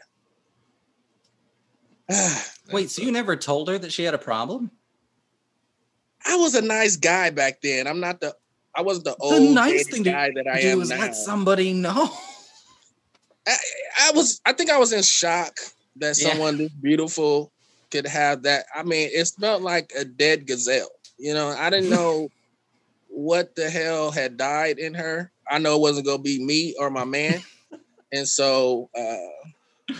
Wait, 2.70 2.90
so 2.90 3.03
you 3.03 3.12
never 3.12 3.37
told 3.37 3.68
her 3.68 3.79
that 3.79 3.92
she 3.92 4.05
had 4.05 4.14
a 4.14 4.18
problem? 4.18 4.70
I 6.27 6.37
was 6.37 6.55
a 6.55 6.62
nice 6.62 6.96
guy 6.96 7.31
back 7.31 7.61
then. 7.61 7.87
I'm 7.87 8.00
not 8.00 8.20
the 8.20 8.35
I 8.76 8.82
wasn't 8.82 9.04
the 9.06 9.16
The 9.18 9.40
old 9.40 9.54
nice 9.54 9.87
dated 9.87 9.92
thing 9.92 10.02
guy 10.04 10.30
that 10.34 10.46
I 10.46 10.60
am 10.60 10.80
is 10.82 10.90
now. 10.90 10.98
let 11.00 11.14
somebody 11.16 11.72
know. 11.72 12.10
I, 13.46 13.56
I 14.02 14.12
was 14.14 14.40
I 14.44 14.52
think 14.52 14.70
I 14.70 14.78
was 14.78 14.92
in 14.92 15.02
shock 15.02 15.54
that 15.96 16.16
Yeah. 16.16 16.30
someone 16.30 16.58
this 16.58 16.70
beautiful 16.80 17.52
could 17.90 18.06
have 18.06 18.42
that. 18.42 18.66
I 18.74 18.82
mean, 18.82 19.10
it 19.12 19.24
smelled 19.26 19.62
like 19.62 19.92
a 19.98 20.04
dead 20.04 20.46
gazelle. 20.46 20.90
You 21.18 21.34
know, 21.34 21.48
I 21.48 21.70
didn't 21.70 21.90
know 21.90 22.30
what 23.08 23.54
the 23.54 23.70
hell 23.70 24.10
had 24.10 24.37
died 24.37 24.78
in 24.78 24.94
her. 24.94 25.30
I 25.50 25.58
know 25.58 25.76
it 25.76 25.80
wasn't 25.80 26.06
gonna 26.06 26.22
be 26.22 26.44
me 26.44 26.74
or 26.78 26.90
my 26.90 27.04
man. 27.04 27.42
and 28.12 28.28
so 28.28 28.90
uh 28.98 29.16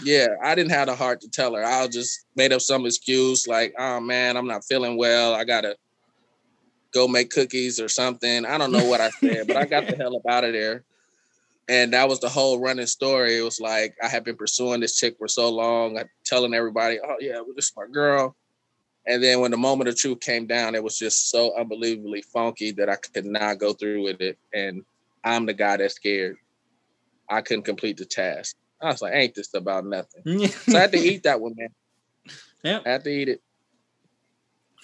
yeah, 0.00 0.28
I 0.42 0.54
didn't 0.54 0.72
have 0.72 0.88
the 0.88 0.96
heart 0.96 1.20
to 1.22 1.30
tell 1.30 1.54
her. 1.54 1.64
I 1.64 1.87
just 1.88 2.26
made 2.37 2.52
up 2.52 2.60
some 2.60 2.84
excuse 2.87 3.46
like, 3.46 3.74
oh 3.78 4.00
man, 4.00 4.37
I'm 4.37 4.46
not 4.48 4.64
feeling 4.64 4.98
well. 4.98 5.34
I 5.34 5.44
gotta 5.44 5.76
go 6.94 7.09
make 7.09 7.30
cookies 7.30 7.80
or 7.80 7.88
something. 7.88 8.46
I 8.46 8.57
don't 8.57 8.72
know 8.72 8.85
what 8.85 9.00
I 9.00 9.11
said, 9.11 9.48
but 9.48 9.57
I 9.57 9.64
got 9.66 9.87
the 9.87 9.96
hell 9.98 10.16
up 10.16 10.22
out 10.28 10.44
of 10.44 10.52
there. 10.52 10.85
And 11.68 11.92
that 11.92 12.09
was 12.09 12.20
the 12.20 12.28
whole 12.28 12.61
running 12.61 12.87
story. 12.87 13.38
It 13.38 13.42
was 13.42 13.61
like 13.61 13.96
I 14.02 14.07
had 14.07 14.24
been 14.24 14.37
pursuing 14.37 14.80
this 14.80 14.98
chick 14.98 15.16
for 15.18 15.28
so 15.28 15.50
long, 15.50 15.98
telling 16.24 16.54
everybody, 16.54 16.98
"Oh 17.02 17.16
yeah, 17.20 17.37
well, 17.37 17.54
this 17.57 17.66
is 17.66 17.72
my 17.76 17.87
girl." 17.90 18.37
And 19.07 19.22
then 19.22 19.40
when 19.40 19.50
the 19.50 19.57
moment 19.57 19.88
of 19.88 19.96
truth 19.96 20.20
came 20.20 20.46
down, 20.46 20.74
it 20.74 20.85
was 20.85 20.98
just 20.98 21.30
so 21.30 21.59
unbelievably 21.59 22.22
funky 22.22 22.70
that 22.72 22.88
I 22.88 22.96
could 22.96 23.26
not 23.26 23.59
go 23.59 23.72
through 23.72 24.02
with 24.04 24.20
it. 24.20 24.38
And 24.52 24.85
I'm 25.24 25.46
the 25.46 25.52
guy 25.52 25.78
that's 25.78 25.94
scared. 25.94 26.37
I 27.28 27.40
couldn't 27.40 27.64
complete 27.64 27.96
the 27.96 28.04
task. 28.04 28.57
I 28.83 28.88
was 28.88 29.00
like, 29.00 29.14
"Ain't 29.14 29.35
this 29.35 29.54
about 29.54 29.87
nothing?" 29.87 30.22
So 30.48 30.76
I 30.76 30.83
had 30.83 30.92
to 30.92 30.98
eat 30.98 31.22
that 31.22 31.40
one, 31.40 31.54
man. 31.57 31.68
Yeah. 32.62 32.80
I 32.85 32.90
had 32.90 33.04
to 33.04 33.11
eat 33.11 33.28
it. 33.30 33.42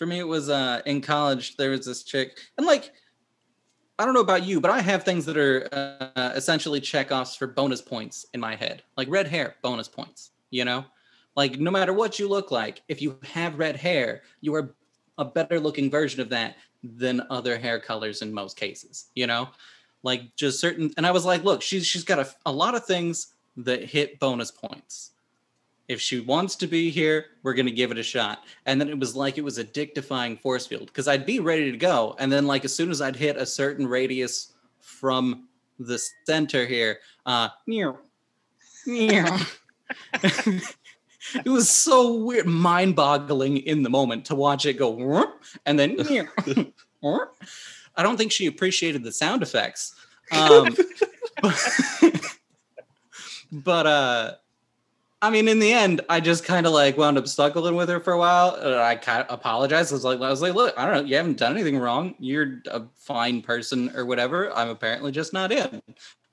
For 0.01 0.07
me, 0.07 0.19
it 0.19 0.27
was 0.27 0.49
uh, 0.49 0.81
in 0.87 1.03
college. 1.03 1.59
There 1.59 1.73
was 1.73 1.85
this 1.85 2.03
chick, 2.05 2.39
and 2.57 2.67
like, 2.67 2.91
I 3.99 4.07
don't 4.07 4.15
know 4.15 4.23
about 4.23 4.45
you, 4.45 4.59
but 4.59 4.71
I 4.71 4.81
have 4.81 5.03
things 5.03 5.27
that 5.27 5.37
are 5.37 5.69
uh, 5.73 6.33
essentially 6.35 6.81
checkoffs 6.81 7.37
for 7.37 7.47
bonus 7.47 7.83
points 7.83 8.25
in 8.33 8.41
my 8.41 8.57
head, 8.57 8.83
like 8.97 9.11
red 9.11 9.29
hair, 9.29 9.57
bonus 9.61 9.89
points. 9.89 10.31
You 10.49 10.65
know, 10.65 10.87
like 11.37 11.61
no 11.61 11.71
matter 11.71 11.93
what 11.93 12.19
you 12.19 12.29
look 12.29 12.51
like, 12.51 12.81
if 12.89 13.03
you 13.03 13.19
have 13.25 13.59
red 13.59 13.77
hair, 13.77 14.23
you 14.41 14.55
are 14.55 14.75
a 15.19 15.25
better 15.27 15.61
looking 15.61 15.91
version 15.91 16.23
of 16.23 16.31
that 16.31 16.57
than 16.83 17.21
other 17.29 17.59
hair 17.59 17.79
colors 17.79 18.23
in 18.23 18.33
most 18.33 18.57
cases. 18.57 19.11
You 19.15 19.27
know, 19.27 19.51
like 20.03 20.35
just 20.35 20.61
certain. 20.61 20.95
And 20.97 21.07
I 21.07 21.11
was 21.11 21.27
like, 21.27 21.45
look, 21.45 21.61
she's 21.61 21.87
she's 21.87 22.05
got 22.05 22.21
a, 22.21 22.35
a 22.47 22.53
lot 22.53 22.75
of 22.75 22.87
things 22.87 23.35
that 23.59 23.85
hit 23.85 24.19
bonus 24.19 24.51
points 24.51 25.11
if 25.91 26.01
she 26.01 26.21
wants 26.21 26.55
to 26.55 26.69
be 26.69 26.89
here, 26.89 27.27
we're 27.43 27.53
gonna 27.53 27.73
give 27.73 27.91
it 27.91 27.99
a 27.99 28.03
shot. 28.03 28.45
And 28.65 28.81
then 28.81 28.89
it 28.89 28.97
was 28.97 29.17
like 29.17 29.39
it 29.39 29.45
was 29.45 29.59
a 29.59 29.65
dick-defying 29.65 30.37
force 30.37 30.65
field 30.65 30.87
because 30.87 31.09
I'd 31.09 31.27
be 31.27 31.41
ready 31.41 31.73
to 31.73 31.77
go, 31.77 32.15
and 32.21 32.31
then 32.31 32.47
like 32.47 32.65
as 32.65 32.73
soon 32.73 32.93
as 32.93 33.03
I'd 33.03 33.17
hit 33.17 33.37
a 33.37 33.45
certain 33.45 33.89
radius 33.89 34.53
from 34.79 35.49
the 35.81 36.01
center 36.27 36.65
here, 36.65 36.99
uh, 37.27 37.49
meow, 37.67 37.99
meow. 38.87 39.37
it 40.23 41.47
was 41.47 41.69
so 41.69 42.19
weird, 42.19 42.47
mind-boggling 42.47 43.57
in 43.57 43.83
the 43.83 43.91
moment 43.91 44.25
to 44.27 44.37
watch 44.37 44.67
it 44.67 44.75
go, 44.75 45.27
and 45.67 45.77
then 45.77 45.97
meow. 46.09 46.29
I 47.97 48.05
don't 48.05 48.17
think 48.17 48.31
she 48.31 48.47
appreciated 48.47 49.03
the 49.03 49.13
sound 49.13 49.43
effects. 49.43 49.97
Um, 50.33 50.77
but, 51.43 52.37
but 53.51 53.87
uh 53.87 54.35
I 55.23 55.29
mean, 55.31 55.49
in 55.49 55.59
the 55.59 55.73
end, 55.73 56.01
I 56.09 56.21
just 56.21 56.45
kind 56.45 56.67
of 56.67 56.73
like 56.73 56.97
wound 56.97 57.19
up 57.19 57.29
struggling 57.29 57.75
with 57.77 57.89
her 57.91 58.01
for 58.01 58.15
a 58.15 58.19
while. 58.19 58.55
And 58.55 58.75
I 58.75 58.97
kind 58.97 59.23
of 59.23 59.33
apologized. 59.33 59.93
I 59.93 59.95
was 59.97 60.05
like, 60.05 60.21
I 60.21 60.31
was 60.31 60.41
like, 60.41 60.55
look, 60.55 60.73
I 60.79 60.87
don't 60.87 60.95
know, 60.95 61.05
you 61.09 61.17
haven't 61.17 61.37
done 61.39 61.53
anything 61.53 61.79
wrong. 61.79 62.15
You're 62.19 62.63
a 62.71 62.83
fine 62.97 63.43
person 63.43 63.95
or 63.95 64.07
whatever. 64.07 64.51
I'm 64.53 64.71
apparently 64.71 65.13
just 65.13 65.33
not 65.35 65.53
in. 65.53 65.67
And 65.67 65.83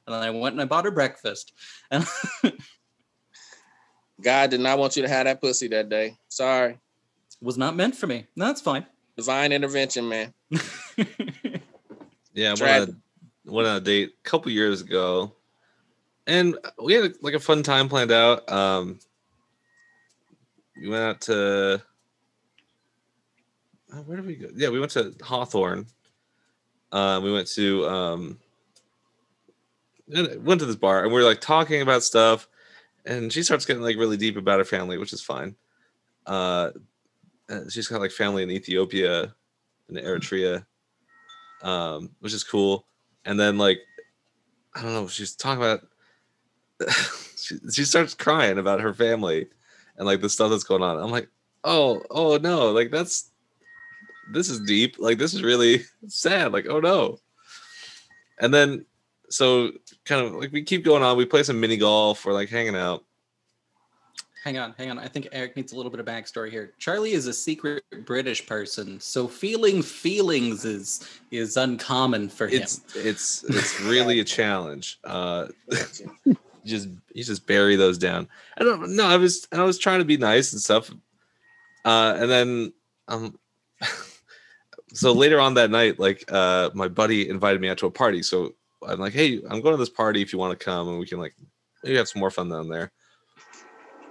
then 0.08 0.14
I 0.24 0.30
went 0.30 0.54
and 0.54 0.62
I 0.62 0.66
bought 0.66 0.86
her 0.86 0.92
breakfast. 0.92 1.52
And 1.92 2.06
God 4.22 4.50
did 4.50 4.62
not 4.62 4.80
want 4.80 4.96
you 4.96 5.04
to 5.04 5.10
have 5.10 5.26
that 5.26 5.42
pussy 5.42 5.68
that 5.68 5.90
day. 5.90 6.18
Sorry. 6.30 6.80
was 7.42 7.58
not 7.58 7.76
meant 7.76 7.96
for 7.96 8.08
me. 8.08 8.26
No, 8.36 8.46
That's 8.46 8.62
fine. 8.62 8.86
Divine 9.18 9.52
intervention, 9.52 10.08
man. 10.08 10.34
Yeah, 12.34 12.50
I 12.50 12.52
went 12.52 12.60
Tragic. 12.60 12.96
went 13.46 13.68
on 13.68 13.78
a 13.78 13.82
date 13.82 14.12
a 14.24 14.30
couple 14.30 14.52
years 14.52 14.82
ago, 14.82 15.34
and 16.28 16.58
we 16.82 16.94
had 16.94 17.14
like 17.22 17.34
a 17.34 17.40
fun 17.40 17.64
time 17.64 17.90
planned 17.90 18.12
out. 18.12 18.50
Um, 18.52 19.00
we 20.80 20.90
went 20.90 21.04
out 21.04 21.22
to 21.22 21.82
oh, 23.94 24.02
where 24.06 24.18
did 24.18 24.26
we 24.26 24.36
go? 24.36 24.50
Yeah, 24.56 24.70
we 24.70 24.80
went 24.80 24.92
to 24.94 25.16
Hawthorne. 25.22 25.88
Um, 26.92 27.24
we 27.24 27.32
went 27.32 27.48
to 27.50 27.88
um, 27.88 28.40
went 30.08 30.60
to 30.60 30.66
this 30.66 30.76
bar, 30.76 31.04
and 31.04 31.12
we 31.12 31.20
were 31.20 31.28
like 31.28 31.42
talking 31.42 31.82
about 31.82 32.04
stuff, 32.04 32.48
and 33.06 33.34
she 33.34 33.42
starts 33.42 33.66
getting 33.66 33.82
like 33.82 33.98
really 33.98 34.18
deep 34.18 34.38
about 34.38 34.60
her 34.60 34.66
family, 34.66 34.98
which 34.98 35.14
is 35.14 35.22
fine. 35.22 35.56
Uh, 36.26 36.72
uh, 37.50 37.62
she's 37.70 37.88
got 37.88 38.02
like 38.02 38.12
family 38.12 38.44
in 38.44 38.52
Ethiopia 38.52 39.34
and 39.88 39.98
Eritrea 39.98 40.66
um, 41.62 42.12
which 42.20 42.34
is 42.34 42.44
cool. 42.44 42.86
And 43.26 43.40
then 43.40 43.58
like, 43.58 43.80
I 44.76 44.82
don't 44.82 44.94
know, 44.94 45.08
she's 45.08 45.36
talking 45.36 45.62
about. 45.62 45.82
she, 47.38 47.58
she 47.72 47.84
starts 47.84 48.14
crying 48.14 48.58
about 48.58 48.82
her 48.82 48.94
family 48.94 49.48
and 49.98 50.06
like 50.06 50.22
the 50.22 50.30
stuff 50.30 50.52
that's 50.52 50.64
going 50.64 50.84
on. 50.84 50.98
I'm 50.98 51.12
like, 51.12 51.30
oh, 51.64 52.02
oh 52.10 52.38
no, 52.38 52.72
like 52.72 52.92
that's 52.92 53.32
this 54.32 54.50
is 54.50 54.60
deep. 54.62 54.96
Like 55.00 55.18
this 55.18 55.34
is 55.34 55.44
really 55.44 55.84
sad. 56.08 56.54
Like 56.54 56.68
oh 56.70 56.80
no. 56.80 57.20
And 58.40 58.54
then 58.54 58.86
so 59.30 59.72
kind 60.06 60.26
of 60.26 60.34
like 60.34 60.52
we 60.52 60.64
keep 60.64 60.84
going 60.84 61.04
on. 61.04 61.18
We 61.18 61.26
play 61.26 61.44
some 61.44 61.60
mini 61.60 61.78
golf. 61.78 62.26
We're 62.26 62.34
like 62.34 62.50
hanging 62.50 62.76
out. 62.76 63.04
Hang 64.44 64.58
on, 64.58 64.74
hang 64.78 64.90
on. 64.90 64.98
I 64.98 65.10
think 65.10 65.28
Eric 65.34 65.58
needs 65.58 65.74
a 65.74 65.76
little 65.76 65.92
bit 65.92 66.00
of 66.00 66.06
backstory 66.06 66.50
here. 66.50 66.74
Charlie 66.80 67.12
is 67.12 67.28
a 67.28 67.34
secret 67.34 67.84
British 68.06 68.46
person, 68.46 68.98
so 68.98 69.28
feeling 69.28 69.82
feelings 69.82 70.64
is 70.64 71.20
is 71.32 71.58
uncommon 71.58 72.30
for 72.30 72.48
him. 72.48 72.62
It's 72.62 72.82
it's 72.96 73.44
it's 73.44 73.82
really 73.82 74.22
a 74.22 74.24
challenge. 74.24 75.00
Uh, 75.04 75.48
you 76.68 76.78
just 76.78 76.90
you 77.14 77.24
just 77.24 77.48
bury 77.48 77.76
those 77.76 77.98
down. 77.98 78.28
I 78.58 78.64
don't 78.64 78.96
know. 78.96 79.06
I 79.06 79.18
was 79.18 79.48
I 79.52 79.64
was 79.64 79.78
trying 79.78 80.00
to 80.00 80.06
be 80.06 80.18
nice 80.18 80.52
and 80.52 80.62
stuff. 80.62 80.92
Uh, 81.86 82.18
and 82.20 82.30
then 82.30 82.74
um, 83.08 83.40
so 84.94 85.14
later 85.14 85.40
on 85.40 85.54
that 85.56 85.72
night, 85.72 86.00
like 86.00 86.30
uh, 86.32 86.70
my 86.74 86.88
buddy 86.88 87.30
invited 87.30 87.62
me 87.62 87.70
out 87.70 87.78
to 87.80 87.88
a 87.88 87.92
party. 87.92 88.22
So 88.22 88.56
I'm 88.86 89.00
like, 89.00 89.14
hey, 89.14 89.40
I'm 89.50 89.62
going 89.62 89.74
to 89.74 89.78
this 89.78 89.90
party 89.90 90.22
if 90.22 90.34
you 90.34 90.40
want 90.40 90.58
to 90.58 90.64
come, 90.64 90.90
and 90.90 91.00
we 91.00 91.08
can 91.08 91.20
like 91.20 91.36
maybe 91.84 91.98
have 91.98 92.10
some 92.10 92.20
more 92.20 92.32
fun 92.32 92.50
down 92.50 92.68
there. 92.68 92.92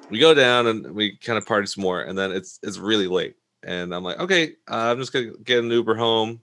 We 0.09 0.19
go 0.19 0.35
down 0.35 0.69
and 0.69 0.93
we 0.93 1.17
kind 1.17 1.37
of 1.37 1.47
party 1.47 1.67
some 1.67 1.83
more, 1.83 2.03
and 2.03 2.17
then 2.17 2.33
it's 2.33 2.59
it's 2.63 2.79
really 2.79 3.09
late, 3.09 3.37
and 3.63 3.95
I'm 3.95 4.05
like, 4.05 4.19
okay, 4.21 4.53
uh, 4.71 4.91
I'm 4.91 4.99
just 4.99 5.13
gonna 5.13 5.33
get 5.45 5.59
an 5.59 5.71
Uber 5.71 5.97
home. 5.97 6.41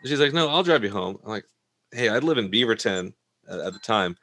And 0.00 0.10
she's 0.10 0.20
like, 0.20 0.34
no, 0.34 0.48
I'll 0.48 0.62
drive 0.62 0.84
you 0.84 0.90
home. 0.90 1.18
I'm 1.22 1.30
like, 1.30 1.46
hey, 1.92 2.08
I 2.08 2.18
live 2.18 2.36
in 2.36 2.50
Beaverton 2.50 3.12
at, 3.48 3.60
at 3.60 3.72
the 3.72 3.78
time, 3.78 4.16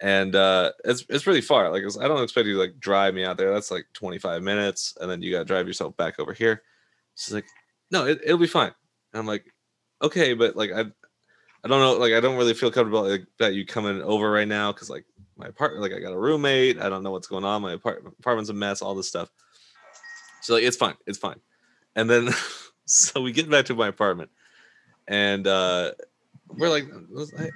and 0.00 0.34
uh, 0.34 0.72
it's 0.84 1.04
it's 1.08 1.26
really 1.26 1.40
far. 1.40 1.70
Like, 1.70 1.84
I 2.00 2.08
don't 2.08 2.22
expect 2.22 2.46
you 2.46 2.54
to 2.54 2.60
like 2.60 2.78
drive 2.78 3.14
me 3.14 3.24
out 3.24 3.36
there. 3.36 3.52
That's 3.52 3.70
like 3.70 3.86
25 3.94 4.42
minutes, 4.42 4.96
and 5.00 5.10
then 5.10 5.22
you 5.22 5.32
gotta 5.32 5.44
drive 5.44 5.66
yourself 5.66 5.96
back 5.96 6.18
over 6.18 6.32
here. 6.32 6.62
She's 7.14 7.34
like, 7.34 7.46
no, 7.90 8.06
it, 8.06 8.20
it'll 8.22 8.38
be 8.38 8.46
fine. 8.46 8.72
And 9.12 9.20
I'm 9.20 9.26
like, 9.26 9.46
okay, 10.02 10.34
but 10.34 10.56
like 10.56 10.70
I, 10.70 10.80
I 10.80 11.68
don't 11.68 11.80
know, 11.80 11.94
like 11.94 12.12
I 12.12 12.20
don't 12.20 12.36
really 12.36 12.54
feel 12.54 12.70
comfortable 12.70 13.08
like, 13.08 13.26
that 13.38 13.54
you 13.54 13.64
coming 13.64 14.02
over 14.02 14.30
right 14.30 14.48
now 14.48 14.72
because 14.72 14.90
like 14.90 15.06
my 15.36 15.46
apartment, 15.46 15.82
like 15.82 15.92
I 15.92 16.00
got 16.00 16.12
a 16.12 16.18
roommate. 16.18 16.78
I 16.78 16.88
don't 16.88 17.02
know 17.02 17.10
what's 17.10 17.28
going 17.28 17.44
on. 17.44 17.62
My 17.62 17.72
apart- 17.72 18.04
apartment's 18.18 18.50
a 18.50 18.54
mess. 18.54 18.82
All 18.82 18.94
this 18.94 19.08
stuff. 19.08 19.30
She's 20.42 20.50
like, 20.50 20.62
it's 20.62 20.76
fine. 20.76 20.94
It's 21.06 21.18
fine. 21.18 21.40
And 21.94 22.08
then 22.10 22.28
so 22.84 23.22
we 23.22 23.32
get 23.32 23.50
back 23.50 23.66
to 23.66 23.74
my 23.74 23.88
apartment, 23.88 24.30
and 25.08 25.46
uh 25.46 25.92
we're 26.48 26.68
like, 26.68 26.86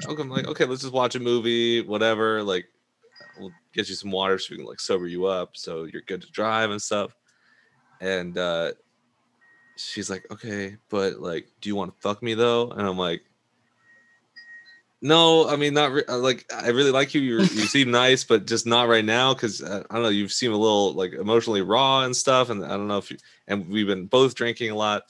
I'm 0.09 0.29
like, 0.29 0.47
okay, 0.47 0.65
let's 0.65 0.83
just 0.83 0.93
watch 0.93 1.15
a 1.15 1.21
movie, 1.21 1.83
whatever. 1.83 2.43
Like, 2.43 2.67
we'll 3.39 3.53
get 3.73 3.89
you 3.89 3.95
some 3.95 4.11
water 4.11 4.39
so 4.39 4.49
we 4.51 4.59
can 4.59 4.67
like 4.67 4.81
sober 4.81 5.07
you 5.07 5.27
up, 5.27 5.57
so 5.57 5.85
you're 5.85 6.03
good 6.03 6.23
to 6.23 6.31
drive 6.31 6.71
and 6.71 6.81
stuff. 6.81 7.15
And 8.01 8.37
uh 8.39 8.73
she's 9.77 10.11
like, 10.11 10.27
okay, 10.31 10.77
but 10.89 11.21
like, 11.21 11.49
do 11.61 11.69
you 11.69 11.77
want 11.77 11.95
to 11.95 12.01
fuck 12.01 12.23
me 12.23 12.35
though? 12.35 12.71
And 12.71 12.87
I'm 12.87 12.99
like, 12.99 13.23
no, 15.03 15.49
I 15.49 15.57
mean, 15.57 15.73
not 15.73 15.93
re- 15.93 16.05
uh, 16.09 16.19
like 16.19 16.45
I 16.55 16.69
really 16.69 16.91
like 16.91 17.15
you. 17.15 17.23
You're, 17.23 17.41
you 17.41 17.47
seem 17.47 17.91
nice, 18.03 18.23
but 18.23 18.47
just 18.47 18.67
not 18.67 18.89
right 18.89 19.05
now 19.05 19.33
because 19.33 19.63
uh, 19.63 19.83
I 19.89 19.95
don't 19.95 20.03
know. 20.03 20.11
You 20.11 20.29
seem 20.29 20.53
a 20.53 20.57
little 20.57 20.93
like 20.93 21.15
emotionally 21.15 21.63
raw 21.63 22.03
and 22.03 22.15
stuff, 22.15 22.51
and 22.51 22.65
I 22.65 22.69
don't 22.69 22.89
know 22.89 22.99
if 22.99 23.11
you. 23.11 23.17
And 23.49 23.69
we've 23.69 23.87
been 23.87 24.07
both 24.07 24.35
drinking 24.35 24.71
a 24.71 24.75
lot. 24.75 25.05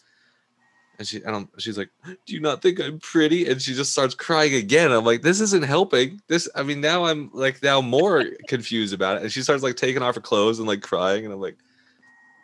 And 1.01 1.09
she, 1.09 1.17
and 1.25 1.35
I'm, 1.35 1.49
she's 1.57 1.79
like, 1.79 1.89
"Do 2.05 2.35
you 2.35 2.41
not 2.41 2.61
think 2.61 2.79
I'm 2.79 2.99
pretty?" 3.01 3.49
And 3.49 3.61
she 3.61 3.73
just 3.73 3.91
starts 3.91 4.15
crying 4.15 4.53
again. 4.55 4.93
I'm 4.93 5.03
like, 5.07 5.23
"This 5.23 5.41
isn't 5.41 5.65
helping." 5.65 6.21
This, 6.29 6.47
I 6.55 6.63
mean, 6.63 6.83
now 6.83 7.07
I'm 7.07 7.31
like 7.33 7.63
now 7.63 7.81
more 7.81 8.23
confused 8.49 8.93
about 8.93 9.17
it. 9.17 9.23
And 9.23 9.33
she 9.33 9.41
starts 9.41 9.63
like 9.63 9.77
taking 9.77 10.03
off 10.03 10.15
her 10.17 10.21
clothes 10.21 10.59
and 10.59 10.69
like 10.69 10.83
crying, 10.83 11.25
and 11.25 11.33
I'm 11.33 11.41
like, 11.41 11.57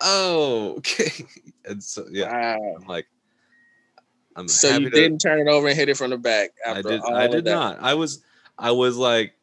"Oh, 0.00 0.74
okay." 0.78 1.11
And 1.68 1.82
so 1.82 2.07
yeah, 2.11 2.32
Wow. 2.57 2.74
I'm 2.80 2.86
like, 2.86 3.07
I'm 4.36 4.46
So 4.48 4.76
you 4.78 4.88
to- 4.88 4.90
didn't 4.90 5.18
turn 5.18 5.40
it 5.40 5.48
over 5.50 5.66
and 5.68 5.76
hit 5.76 5.88
it 5.90 5.96
from 5.98 6.11
the 6.11 6.16
back. 6.16 6.50
I 6.66 6.80
did. 6.80 7.02
I 7.02 7.26
did 7.26 7.44
not. 7.44 7.78
I 7.82 7.92
was. 7.94 8.22
I 8.59 8.70
was 8.70 8.96
like, 8.96 9.34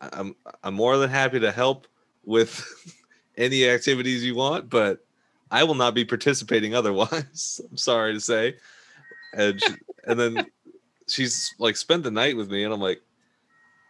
I'm. 0.00 0.36
I'm 0.62 0.74
more 0.74 0.96
than 0.98 1.10
happy 1.10 1.40
to 1.40 1.50
help 1.50 1.88
with 2.24 2.64
any 3.36 3.68
activities 3.68 4.22
you 4.24 4.36
want, 4.36 4.70
but 4.70 5.04
I 5.50 5.64
will 5.64 5.74
not 5.74 5.94
be 5.94 6.04
participating 6.04 6.74
otherwise. 6.74 7.60
I'm 7.70 7.76
sorry 7.76 8.14
to 8.14 8.20
say. 8.20 8.56
And 9.34 9.60
she, 9.60 9.74
and 10.06 10.18
then 10.18 10.46
she's 11.08 11.54
like 11.58 11.76
spent 11.76 12.02
the 12.02 12.10
night 12.10 12.36
with 12.36 12.50
me, 12.50 12.64
and 12.64 12.72
I'm 12.72 12.80
like, 12.80 13.02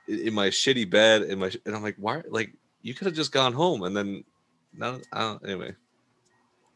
in 0.09 0.29
in 0.29 0.35
my 0.35 0.49
shitty 0.49 0.89
bed, 0.89 1.23
in 1.23 1.39
my 1.39 1.51
and 1.67 1.75
I'm 1.75 1.83
like, 1.83 1.97
why? 1.99 2.23
Like 2.29 2.53
you 2.83 2.95
could 2.95 3.07
have 3.07 3.15
just 3.15 3.33
gone 3.33 3.53
home, 3.53 3.83
and 3.83 3.97
then 3.97 4.25
no. 4.73 5.01
I 5.13 5.21
don't. 5.21 5.45
Anyway, 5.45 5.75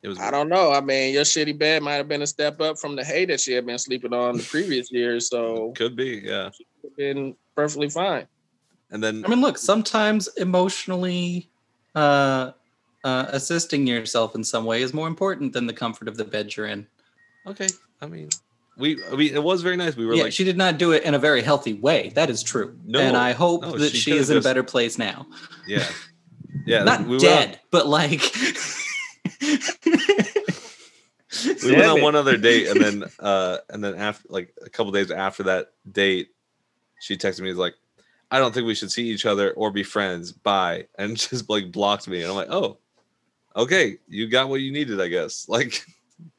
it 0.03 0.09
was. 0.09 0.18
I 0.18 0.31
don't 0.31 0.49
know. 0.49 0.72
I 0.72 0.81
mean, 0.81 1.14
your 1.14 1.24
shitty 1.24 1.59
bed 1.59 1.83
might 1.83 1.95
have 1.95 2.09
been 2.09 2.22
a 2.22 2.26
step 2.26 2.61
up 2.61 2.79
from 2.79 2.97
the 2.97 3.05
hay 3.05 3.24
that 3.26 3.41
she 3.41 3.53
had 3.53 3.66
been 3.66 3.79
sleeping 3.79 4.12
on 4.12 4.37
the 4.37 4.43
previous 4.43 4.91
years, 4.93 5.29
so 5.29 5.72
Could 5.76 5.97
be, 5.97 6.22
yeah. 6.24 6.49
it's 6.83 6.95
been 6.97 7.35
perfectly 7.55 7.89
fine. 7.89 8.26
And 8.91 9.03
then 9.03 9.24
I 9.24 9.29
mean, 9.29 9.41
look, 9.41 9.59
sometimes 9.59 10.29
emotionally 10.37 11.51
uh, 11.95 12.53
uh, 13.05 13.26
assisting 13.28 13.86
yourself 13.86 14.34
in 14.34 14.44
some 14.44 14.64
way 14.64 14.82
is 14.82 14.92
more 14.92 15.09
important 15.09 15.53
than 15.53 15.66
the 15.66 15.72
comfort 15.72 16.09
of 16.09 16.16
the 16.16 16.24
bed 16.24 16.57
you're 16.57 16.66
in. 16.66 16.86
okay. 17.46 17.68
I 18.01 18.07
mean, 18.07 18.28
we. 18.76 19.03
I 19.11 19.16
mean, 19.16 19.34
it 19.34 19.42
was 19.42 19.62
very 19.62 19.76
nice. 19.76 19.96
We 19.96 20.07
were 20.07 20.14
yeah, 20.14 20.24
like, 20.24 20.32
she 20.32 20.44
did 20.44 20.57
not 20.57 20.78
do 20.78 20.92
it 20.92 21.03
in 21.03 21.14
a 21.14 21.18
very 21.18 21.42
healthy 21.42 21.74
way. 21.74 22.12
That 22.14 22.30
is 22.30 22.42
true. 22.42 22.78
No, 22.84 23.01
and 23.01 23.16
I 23.16 23.32
hope 23.32 23.62
no, 23.62 23.72
that 23.72 23.90
she 23.90 23.99
she, 23.99 24.11
could've 24.12 24.22
is 24.22 24.30
in 24.30 24.38
a 24.38 24.40
better 24.40 24.62
place 24.62 24.99
now. 24.99 25.26
yeah, 25.66 25.86
yeah. 26.64 26.84
not 26.84 27.03
we 27.03 27.14
were 27.14 27.18
dead, 27.18 27.51
on- 27.51 27.59
but 27.70 27.86
like. 27.88 28.22
we 31.64 31.72
went 31.72 31.84
on 31.84 32.03
one 32.03 32.14
other 32.14 32.36
date 32.36 32.68
and 32.68 32.80
then 32.80 33.05
uh 33.20 33.59
and 33.70 33.84
then 33.84 33.94
after 33.94 34.26
like 34.30 34.53
a 34.64 34.70
couple 34.70 34.90
days 34.90 35.11
after 35.11 35.44
that 35.44 35.72
date 35.90 36.28
she 37.01 37.16
texted 37.16 37.40
me 37.40 37.51
is 37.51 37.57
like 37.57 37.74
i 38.30 38.38
don't 38.38 38.53
think 38.53 38.66
we 38.66 38.74
should 38.74 38.90
see 38.90 39.09
each 39.09 39.26
other 39.26 39.53
or 39.53 39.70
be 39.70 39.82
friends 39.82 40.32
bye 40.32 40.86
and 40.99 41.16
just 41.28 41.49
like 41.49 41.70
blocked 41.70 42.09
me 42.09 42.22
and 42.22 42.30
i'm 42.30 42.36
like 42.36 42.51
oh 42.51 42.78
okay 43.59 43.98
you 44.09 44.26
got 44.28 44.48
what 44.48 44.61
you 44.61 44.72
needed 44.72 45.00
i 45.00 45.09
guess 45.09 45.46
like 45.56 45.84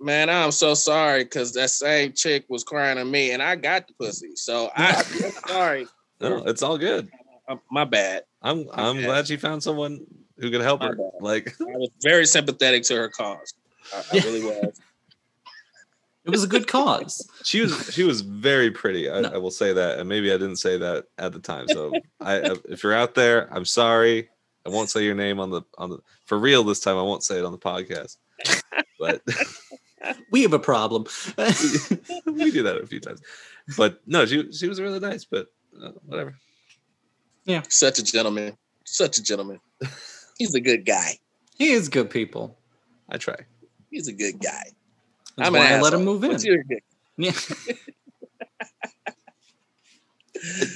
Man, 0.02 0.30
I'm 0.30 0.52
so 0.52 0.74
sorry 0.74 1.24
because 1.24 1.54
that 1.54 1.70
same 1.70 2.12
chick 2.12 2.44
was 2.50 2.66
crying 2.66 2.98
at 2.98 3.08
me, 3.08 3.32
and 3.32 3.42
I 3.42 3.56
got 3.56 3.88
the 3.88 3.94
pussy. 3.94 4.32
So 4.36 4.70
I, 4.76 5.02
I'm 5.24 5.32
sorry. 5.48 5.88
no 6.20 6.44
it's 6.46 6.62
all 6.62 6.78
good 6.78 7.10
Uh, 7.48 7.56
My 7.72 7.86
bad. 7.86 8.24
i'm 8.42 8.68
i'm 8.74 8.98
Okay. 8.98 9.06
glad 9.06 9.28
she 9.28 9.38
found 9.38 9.64
someone 9.64 10.06
who 10.38 10.52
could 10.52 10.60
help 10.62 10.82
My 10.82 10.88
her 10.88 10.96
bad. 10.96 11.12
like 11.22 11.48
I 11.62 11.78
was 11.78 11.92
very 12.04 12.26
sympathetic 12.26 12.84
to 12.84 12.96
her 12.96 13.08
cause. 13.10 13.54
I, 13.94 14.00
I 14.00 14.16
really 14.26 14.42
was. 14.42 14.82
it 16.26 16.30
was 16.30 16.44
a 16.44 16.48
good 16.48 16.68
cause. 16.68 17.26
she 17.44 17.62
was 17.62 17.94
she 17.94 18.04
was 18.04 18.20
very 18.22 18.72
pretty 18.72 19.10
I, 19.10 19.22
No. 19.22 19.30
I 19.30 19.38
will 19.38 19.52
say 19.52 19.72
that 19.74 20.00
and 20.00 20.10
maybe 20.10 20.30
i 20.34 20.38
didn't 20.38 20.58
say 20.58 20.78
that 20.78 21.06
at 21.18 21.32
the 21.32 21.40
time 21.40 21.68
so 21.70 22.02
i 22.20 22.36
if 22.68 22.84
you're 22.84 22.94
out 22.94 23.16
there 23.16 23.48
i'm 23.54 23.66
sorry 23.66 24.30
i 24.70 24.74
won't 24.76 24.90
say 24.90 25.04
your 25.04 25.16
name 25.16 25.40
on 25.40 25.50
the 25.50 25.62
on 25.78 25.90
the 25.90 25.98
for 26.26 26.38
real 26.38 26.64
this 26.64 26.80
time 26.80 26.98
i 26.98 27.02
won't 27.02 27.24
say 27.24 27.38
it 27.40 27.46
on 27.46 27.52
the 27.52 27.58
podcast 27.58 28.18
but 29.00 29.22
We 30.32 30.44
have 30.44 30.54
a 30.54 30.60
problem. 30.60 31.04
we 31.38 32.52
do 32.52 32.64
that 32.64 32.80
a 32.82 32.88
few 32.88 33.02
times 33.02 33.22
but 33.78 34.00
no 34.08 34.26
she 34.26 34.50
she 34.54 34.68
was 34.70 34.80
really 34.80 35.00
nice 35.00 35.26
but 35.26 35.48
uh, 35.84 35.92
whatever 36.06 36.36
Yeah, 37.46 37.64
Such 37.68 38.00
a 38.00 38.04
gentleman. 38.04 38.58
Such 38.86 39.18
a 39.18 39.24
gentleman. 39.24 39.60
He's 40.38 40.56
a 40.56 40.62
good 40.62 40.86
guy. 40.86 41.20
He 41.58 41.72
is 41.72 41.90
good 41.90 42.10
people. 42.10 42.58
I 43.10 43.18
try. 43.18 43.36
He's 43.92 44.08
a 44.08 44.14
good 44.14 44.40
guy. 44.40 44.72
That's 45.36 45.48
I'm 45.48 45.54
why 45.54 45.74
I 45.74 45.82
let 45.82 45.94
him 45.94 46.06
move 46.06 46.24
in. 46.24 46.32
but 46.32 46.44
you're. 46.46 46.64
Yeah. 47.18 47.34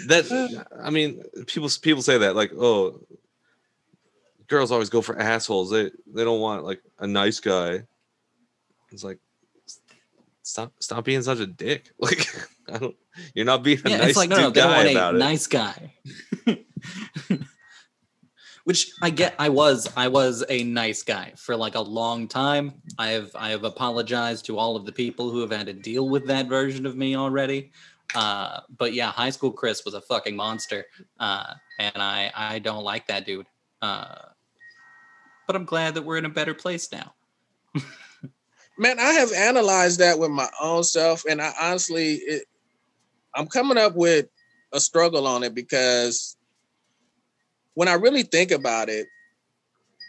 That 0.07 0.65
I 0.83 0.89
mean, 0.89 1.23
people 1.47 1.69
people 1.81 2.01
say 2.01 2.17
that 2.17 2.35
like, 2.35 2.51
oh, 2.53 2.99
girls 4.47 4.71
always 4.71 4.89
go 4.89 5.01
for 5.01 5.17
assholes. 5.19 5.71
They 5.71 5.91
they 6.13 6.23
don't 6.23 6.39
want 6.39 6.63
like 6.63 6.81
a 6.99 7.07
nice 7.07 7.39
guy. 7.39 7.83
It's 8.91 9.03
like 9.03 9.19
stop 10.43 10.73
stop 10.79 11.05
being 11.05 11.21
such 11.21 11.39
a 11.39 11.47
dick. 11.47 11.91
Like 11.99 12.27
I 12.71 12.77
don't 12.77 12.95
you're 13.33 13.45
not 13.45 13.63
being 13.63 13.79
a 13.85 13.89
yeah, 13.89 13.97
nice 13.97 14.09
it's 14.09 14.17
like 14.17 14.29
no, 14.29 14.37
no, 14.37 14.49
they 14.49 14.61
don't 14.61 14.69
guy 14.69 14.77
want 14.77 14.91
about 14.91 15.15
a 15.15 15.17
nice 15.17 15.47
guy. 15.47 15.93
Which 18.63 18.93
I 19.01 19.09
get. 19.09 19.35
I 19.37 19.49
was 19.49 19.91
I 19.97 20.07
was 20.07 20.45
a 20.47 20.63
nice 20.63 21.03
guy 21.03 21.33
for 21.35 21.55
like 21.55 21.75
a 21.75 21.81
long 21.81 22.29
time. 22.29 22.81
I 22.97 23.09
have 23.09 23.31
I 23.35 23.49
have 23.49 23.65
apologized 23.65 24.45
to 24.45 24.57
all 24.57 24.77
of 24.77 24.85
the 24.85 24.91
people 24.91 25.29
who 25.29 25.41
have 25.41 25.51
had 25.51 25.65
to 25.65 25.73
deal 25.73 26.07
with 26.07 26.25
that 26.27 26.47
version 26.47 26.85
of 26.85 26.95
me 26.95 27.17
already. 27.17 27.73
Uh, 28.15 28.61
but 28.77 28.93
yeah, 28.93 29.11
high 29.11 29.31
school 29.31 29.51
Chris 29.51 29.83
was 29.83 29.95
a 29.95 30.01
fucking 30.01 30.35
monster, 30.35 30.85
uh, 31.19 31.53
and 31.77 31.97
I 31.97 32.31
I 32.33 32.59
don't 32.59 32.85
like 32.85 33.05
that 33.07 33.25
dude. 33.25 33.47
Uh, 33.81 34.15
but 35.47 35.55
I'm 35.55 35.65
glad 35.65 35.95
that 35.95 36.03
we're 36.03 36.17
in 36.17 36.25
a 36.25 36.29
better 36.29 36.53
place 36.53 36.91
now. 36.91 37.13
Man, 38.77 38.99
I 38.99 39.13
have 39.13 39.31
analyzed 39.31 39.99
that 39.99 40.19
with 40.19 40.31
my 40.31 40.49
own 40.61 40.83
self, 40.83 41.23
and 41.29 41.41
I 41.41 41.53
honestly, 41.59 42.15
it, 42.15 42.45
I'm 43.35 43.47
coming 43.47 43.77
up 43.77 43.95
with 43.95 44.27
a 44.73 44.79
struggle 44.79 45.27
on 45.27 45.43
it 45.43 45.53
because 45.53 46.37
when 47.75 47.87
I 47.87 47.93
really 47.93 48.23
think 48.23 48.51
about 48.51 48.89
it, 48.89 49.07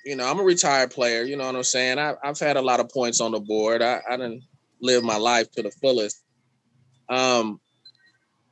you 0.05 0.17
know, 0.17 0.29
I'm 0.29 0.39
a 0.39 0.45
retired 0.45 0.91
player. 0.91 1.23
You 1.23 1.37
know 1.37 1.47
what 1.47 1.57
I'm 1.57 1.63
saying? 1.63 1.99
I, 1.99 2.15
I've 2.23 2.39
had 2.39 2.57
a 2.57 2.63
lot 2.63 2.81
of 2.81 2.91
points 2.91 3.21
on 3.21 3.33
the 3.33 3.41
board. 3.41 3.83
I, 3.83 4.01
I 4.09 4.17
didn't 4.17 4.43
live 4.81 5.03
my 5.03 5.17
life 5.17 5.51
to 5.53 5.63
the 5.63 5.71
fullest. 5.71 6.23
Um, 7.09 7.61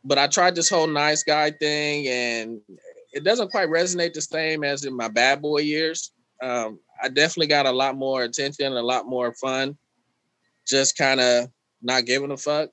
but 0.05 0.19
I 0.19 0.27
tried 0.27 0.55
this 0.55 0.71
whole 0.71 0.87
nice 0.87 1.23
guy 1.23 1.51
thing, 1.51 2.09
and 2.09 2.61
it 3.13 3.25
doesn't 3.25 3.51
quite 3.51 3.69
resonate 3.69 4.15
the 4.15 4.23
same 4.23 4.65
as 4.65 4.85
in 4.85 4.97
my 4.97 5.09
bad 5.09 5.43
boy 5.43 5.59
years. 5.59 6.13
Um, 6.43 6.81
I 7.03 7.09
definitely 7.09 7.47
got 7.47 7.67
a 7.67 7.73
lot 7.73 7.97
more 7.97 8.25
attention, 8.25 8.67
and 8.67 8.75
a 8.75 8.83
lot 8.83 9.07
more 9.07 9.33
fun, 9.35 9.77
just 10.67 10.99
kind 10.99 11.21
of 11.21 11.49
not 11.81 12.05
giving 12.05 12.31
a 12.33 12.37
fuck. 12.37 12.71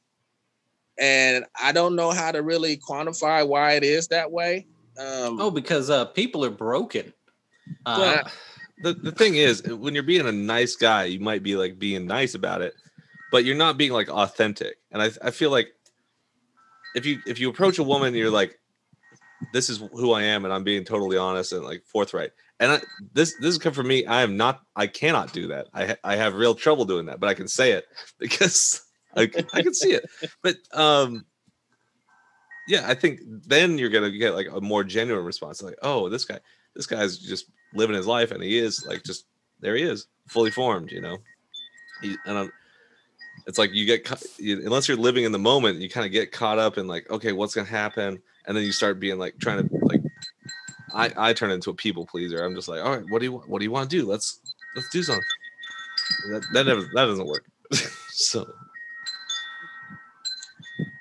And 1.00 1.46
I 1.62 1.72
don't 1.72 1.96
know 1.96 2.12
how 2.12 2.32
to 2.32 2.42
really 2.42 2.78
quantify 2.78 3.48
why 3.48 3.74
it 3.74 3.84
is 3.84 4.08
that 4.10 4.32
way. 4.32 4.68
Um, 4.98 5.40
Oh, 5.40 5.52
because 5.52 5.90
uh, 5.90 6.06
people 6.06 6.44
are 6.44 6.50
broken. 6.50 7.14
Uh, 7.86 7.96
Well, 8.00 8.24
the, 8.82 8.94
the 8.94 9.12
thing 9.12 9.36
is, 9.36 9.64
when 9.64 9.94
you're 9.94 10.04
being 10.04 10.28
a 10.28 10.32
nice 10.32 10.76
guy, 10.76 11.06
you 11.06 11.20
might 11.20 11.44
be 11.44 11.56
like 11.56 11.80
being 11.80 12.06
nice 12.06 12.34
about 12.34 12.62
it, 12.62 12.74
but 13.32 13.46
you're 13.46 13.56
not 13.56 13.78
being 13.78 13.94
like 13.94 14.10
authentic. 14.10 14.78
And 14.92 15.02
I, 15.02 15.12
I 15.22 15.32
feel 15.32 15.52
like 15.52 15.70
if 16.96 17.06
you 17.06 17.20
if 17.28 17.40
you 17.40 17.50
approach 17.50 17.78
a 17.78 17.84
woman, 17.84 18.08
and 18.10 18.18
you're 18.18 18.32
like, 18.32 18.60
this 19.54 19.70
is 19.70 19.78
who 19.94 20.12
I 20.12 20.24
am, 20.24 20.44
and 20.44 20.54
I'm 20.54 20.64
being 20.64 20.84
totally 20.84 21.18
honest 21.18 21.54
and 21.54 21.64
like 21.64 21.84
forthright. 21.86 22.32
And 22.60 22.74
I, 22.74 22.82
this 23.14 23.36
this 23.36 23.56
has 23.56 23.58
come 23.58 23.74
from 23.74 23.88
me. 23.88 24.06
I 24.06 24.22
am 24.22 24.36
not. 24.36 24.62
I 24.76 24.88
cannot 24.88 25.32
do 25.32 25.48
that. 25.48 25.68
I 25.74 25.96
I 26.04 26.18
have 26.18 26.34
real 26.34 26.56
trouble 26.56 26.86
doing 26.86 27.06
that, 27.06 27.20
but 27.20 27.30
I 27.30 27.34
can 27.34 27.48
say 27.48 27.72
it 27.72 27.86
because 28.20 28.82
i 29.16 29.26
can 29.26 29.74
see 29.74 29.94
it. 29.94 30.06
But 30.44 30.58
um, 30.74 31.26
yeah, 32.68 32.84
I 32.88 32.94
think 32.94 33.22
then 33.48 33.78
you're 33.78 33.90
gonna 33.90 34.12
get 34.12 34.36
like 34.36 34.48
a 34.52 34.62
more 34.62 34.84
genuine 34.84 35.26
response. 35.26 35.62
Like, 35.62 35.80
oh, 35.82 36.10
this 36.10 36.26
guy, 36.26 36.40
this 36.76 36.86
guy's 36.86 37.18
just 37.18 37.46
living 37.74 37.96
his 37.96 38.08
life, 38.08 38.32
and 38.32 38.44
he 38.44 38.58
is 38.58 38.86
like 38.86 39.04
just 39.04 39.26
there. 39.60 39.76
He 39.76 39.84
is 39.84 40.08
fully 40.28 40.52
formed, 40.52 40.92
you 40.92 41.02
know. 41.02 41.18
He, 42.02 42.16
and 42.26 42.38
I'm, 42.38 42.52
it's 43.48 43.58
like 43.58 43.74
you 43.74 43.86
get 43.86 44.08
unless 44.40 44.88
you're 44.88 44.98
living 44.98 45.24
in 45.24 45.32
the 45.32 45.40
moment, 45.40 45.80
you 45.80 45.90
kind 45.90 46.06
of 46.06 46.12
get 46.12 46.32
caught 46.32 46.60
up 46.60 46.78
in 46.78 46.88
like, 46.88 47.10
okay, 47.10 47.32
what's 47.32 47.56
gonna 47.56 47.68
happen, 47.68 48.22
and 48.46 48.56
then 48.56 48.64
you 48.64 48.72
start 48.72 49.00
being 49.00 49.18
like 49.18 49.38
trying 49.40 49.68
to 49.68 49.76
like. 49.86 49.99
I 50.94 51.12
I 51.18 51.34
turn 51.34 51.52
into 51.52 51.70
a 51.70 51.74
people 51.74 52.06
pleaser. 52.06 52.44
I'm 52.44 52.56
just 52.56 52.68
like, 52.68 52.84
all 52.84 52.96
right, 52.96 53.10
what 53.10 53.20
do 53.20 53.26
you 53.26 53.38
what 53.48 53.60
do 53.60 53.66
you 53.66 53.72
want 53.72 53.90
to 53.90 53.98
do? 53.98 54.06
Let's 54.06 54.40
let's 54.76 54.90
do 54.90 55.04
something. 55.04 55.24
That 56.30 56.46
that 56.54 56.66
never 56.66 56.82
that 56.82 57.06
doesn't 57.06 57.28
work. 57.28 57.46
so 58.10 58.52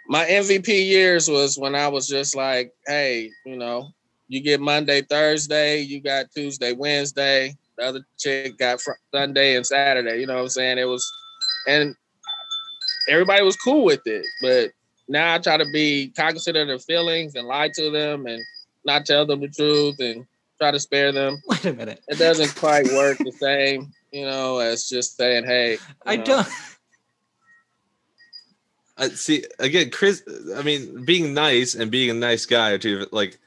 my 0.09 0.24
MVP 0.24 0.68
years 0.68 1.28
was 1.28 1.59
when 1.59 1.74
I 1.74 1.89
was 1.89 2.09
just 2.09 2.34
like, 2.34 2.72
hey, 2.86 3.30
you 3.45 3.57
know, 3.57 3.89
you 4.28 4.41
get 4.41 4.61
Monday, 4.61 5.03
Thursday, 5.03 5.80
you 5.80 6.01
got 6.01 6.30
Tuesday, 6.34 6.72
Wednesday. 6.72 7.57
The 7.76 7.84
other 7.84 8.07
chick 8.18 8.59
got 8.59 8.80
fr- 8.80 8.93
Sunday 9.14 9.57
and 9.57 9.66
Saturday. 9.66 10.18
You 10.18 10.26
know 10.26 10.36
what 10.36 10.43
I'm 10.43 10.49
saying? 10.49 10.78
It 10.78 10.84
was, 10.84 11.07
and 11.66 11.95
everybody 13.09 13.43
was 13.43 13.57
cool 13.57 13.84
with 13.84 14.07
it. 14.07 14.26
But 14.41 14.70
now 15.09 15.34
I 15.34 15.39
try 15.39 15.59
to 15.59 15.66
be 15.72 16.12
cognizant 16.16 16.57
of 16.57 16.68
their 16.68 16.78
feelings 16.78 17.34
and 17.34 17.47
lie 17.47 17.70
to 17.74 17.91
them 17.91 18.26
and 18.26 18.43
not 18.89 19.07
tell 19.07 19.24
them 19.26 19.41
the 19.41 19.49
truth 19.49 20.01
and 20.01 20.26
try 20.59 20.70
to 20.72 20.80
spare 20.80 21.12
them. 21.12 21.41
wait 21.47 21.64
a 21.66 21.72
minute. 21.72 22.01
It 22.09 22.18
doesn't 22.18 22.57
quite 22.57 22.86
work 22.95 23.18
the 23.18 23.32
same, 23.32 23.93
you 24.11 24.24
know, 24.24 24.59
as 24.59 24.89
just 24.89 25.16
saying, 25.16 25.45
hey, 25.45 25.78
I 26.05 26.16
know. 26.16 26.24
don't. 26.24 26.49
I 28.97 29.09
see 29.11 29.45
again, 29.61 29.91
Chris. 29.91 30.22
I 30.57 30.62
mean, 30.62 31.05
being 31.05 31.32
nice 31.32 31.76
and 31.76 31.91
being 31.91 32.11
a 32.11 32.14
nice 32.14 32.47
guy 32.47 32.70
are 32.70 32.78
two 32.78 33.07
like 33.12 33.39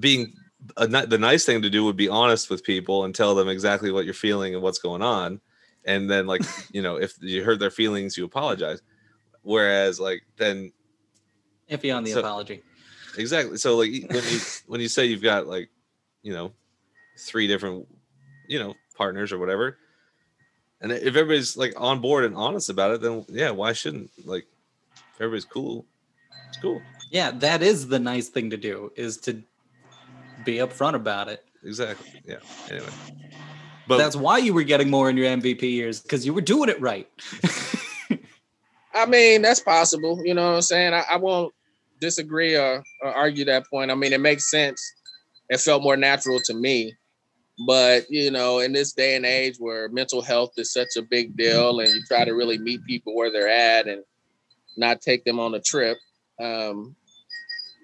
being 0.00 0.32
a, 0.78 0.86
the 0.86 1.18
nice 1.18 1.44
thing 1.44 1.60
to 1.60 1.68
do 1.68 1.84
would 1.84 1.96
be 1.96 2.08
honest 2.08 2.48
with 2.48 2.64
people 2.64 3.04
and 3.04 3.14
tell 3.14 3.34
them 3.34 3.48
exactly 3.48 3.92
what 3.92 4.06
you're 4.06 4.14
feeling 4.14 4.54
and 4.54 4.62
what's 4.62 4.78
going 4.78 5.02
on, 5.02 5.40
and 5.84 6.10
then 6.10 6.26
like 6.26 6.40
you 6.72 6.80
know 6.80 6.96
if 6.96 7.12
you 7.20 7.44
hurt 7.44 7.58
their 7.58 7.70
feelings, 7.70 8.16
you 8.16 8.24
apologize. 8.24 8.80
Whereas 9.42 10.00
like 10.00 10.22
then 10.38 10.72
Iffy 11.70 11.94
on 11.94 12.04
the 12.04 12.12
So- 12.12 12.20
apology. 12.20 12.62
Exactly 13.18 13.56
so 13.56 13.76
like 13.76 13.90
when 14.08 14.24
you 14.24 14.38
when 14.66 14.80
you 14.80 14.88
say 14.88 15.04
you've 15.06 15.22
got 15.22 15.46
like 15.46 15.70
you 16.22 16.32
know 16.32 16.52
three 17.18 17.46
different 17.46 17.86
you 18.48 18.58
know 18.58 18.74
partners 18.96 19.32
or 19.32 19.38
whatever, 19.38 19.78
and 20.80 20.92
if 20.92 21.02
everybody's 21.02 21.56
like 21.56 21.74
on 21.76 22.00
board 22.00 22.24
and 22.24 22.34
honest 22.34 22.68
about 22.68 22.92
it, 22.92 23.00
then 23.00 23.24
yeah, 23.28 23.50
why 23.50 23.72
shouldn't 23.72 24.10
like 24.24 24.46
if 24.94 25.20
everybody's 25.20 25.44
cool? 25.44 25.84
It's 26.48 26.58
cool. 26.58 26.80
Yeah, 27.10 27.30
that 27.30 27.62
is 27.62 27.88
the 27.88 27.98
nice 27.98 28.28
thing 28.28 28.50
to 28.50 28.56
do 28.56 28.92
is 28.96 29.18
to 29.18 29.42
be 30.44 30.56
upfront 30.56 30.94
about 30.94 31.28
it. 31.28 31.44
Exactly. 31.64 32.22
Yeah. 32.26 32.36
Anyway. 32.70 32.90
But 33.86 33.98
That's 33.98 34.16
why 34.16 34.38
you 34.38 34.54
were 34.54 34.62
getting 34.62 34.90
more 34.90 35.10
in 35.10 35.16
your 35.16 35.26
MVP 35.26 35.62
years 35.62 36.00
because 36.00 36.24
you 36.24 36.32
were 36.32 36.40
doing 36.40 36.68
it 36.68 36.80
right. 36.80 37.08
I 38.94 39.06
mean, 39.06 39.42
that's 39.42 39.60
possible. 39.60 40.24
You 40.24 40.34
know 40.34 40.46
what 40.46 40.56
I'm 40.56 40.62
saying? 40.62 40.94
I, 40.94 41.04
I 41.10 41.16
won't 41.16 41.52
disagree 42.04 42.54
or, 42.54 42.84
or 43.02 43.10
argue 43.14 43.44
that 43.46 43.66
point. 43.68 43.90
I 43.90 43.94
mean, 43.94 44.12
it 44.12 44.20
makes 44.20 44.50
sense. 44.50 44.80
It 45.48 45.60
felt 45.60 45.82
more 45.82 45.96
natural 45.96 46.38
to 46.44 46.54
me. 46.54 46.94
But, 47.66 48.10
you 48.10 48.30
know, 48.30 48.58
in 48.58 48.72
this 48.72 48.92
day 48.92 49.16
and 49.16 49.24
age 49.24 49.56
where 49.58 49.88
mental 49.88 50.20
health 50.20 50.52
is 50.56 50.72
such 50.72 50.96
a 50.96 51.02
big 51.02 51.36
deal 51.36 51.80
and 51.80 51.88
you 51.88 52.02
try 52.06 52.24
to 52.24 52.32
really 52.32 52.58
meet 52.58 52.84
people 52.84 53.14
where 53.14 53.30
they're 53.30 53.48
at 53.48 53.86
and 53.86 54.02
not 54.76 55.00
take 55.00 55.24
them 55.24 55.38
on 55.38 55.54
a 55.54 55.60
trip, 55.60 55.96
um, 56.42 56.96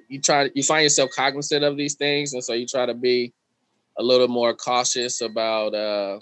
you 0.09 0.21
try 0.21 0.51
you 0.55 0.63
find 0.65 0.83
yourself 0.83 1.11
cognizant 1.15 1.65
of 1.65 1.77
these 1.77 1.95
things. 1.95 2.33
And 2.33 2.43
so 2.43 2.53
you 2.53 2.67
try 2.67 2.85
to 2.85 2.95
be 2.95 3.33
a 3.97 4.03
little 4.03 4.29
more 4.29 4.55
cautious 4.55 5.21
about 5.21 5.73
uh, 5.73 6.19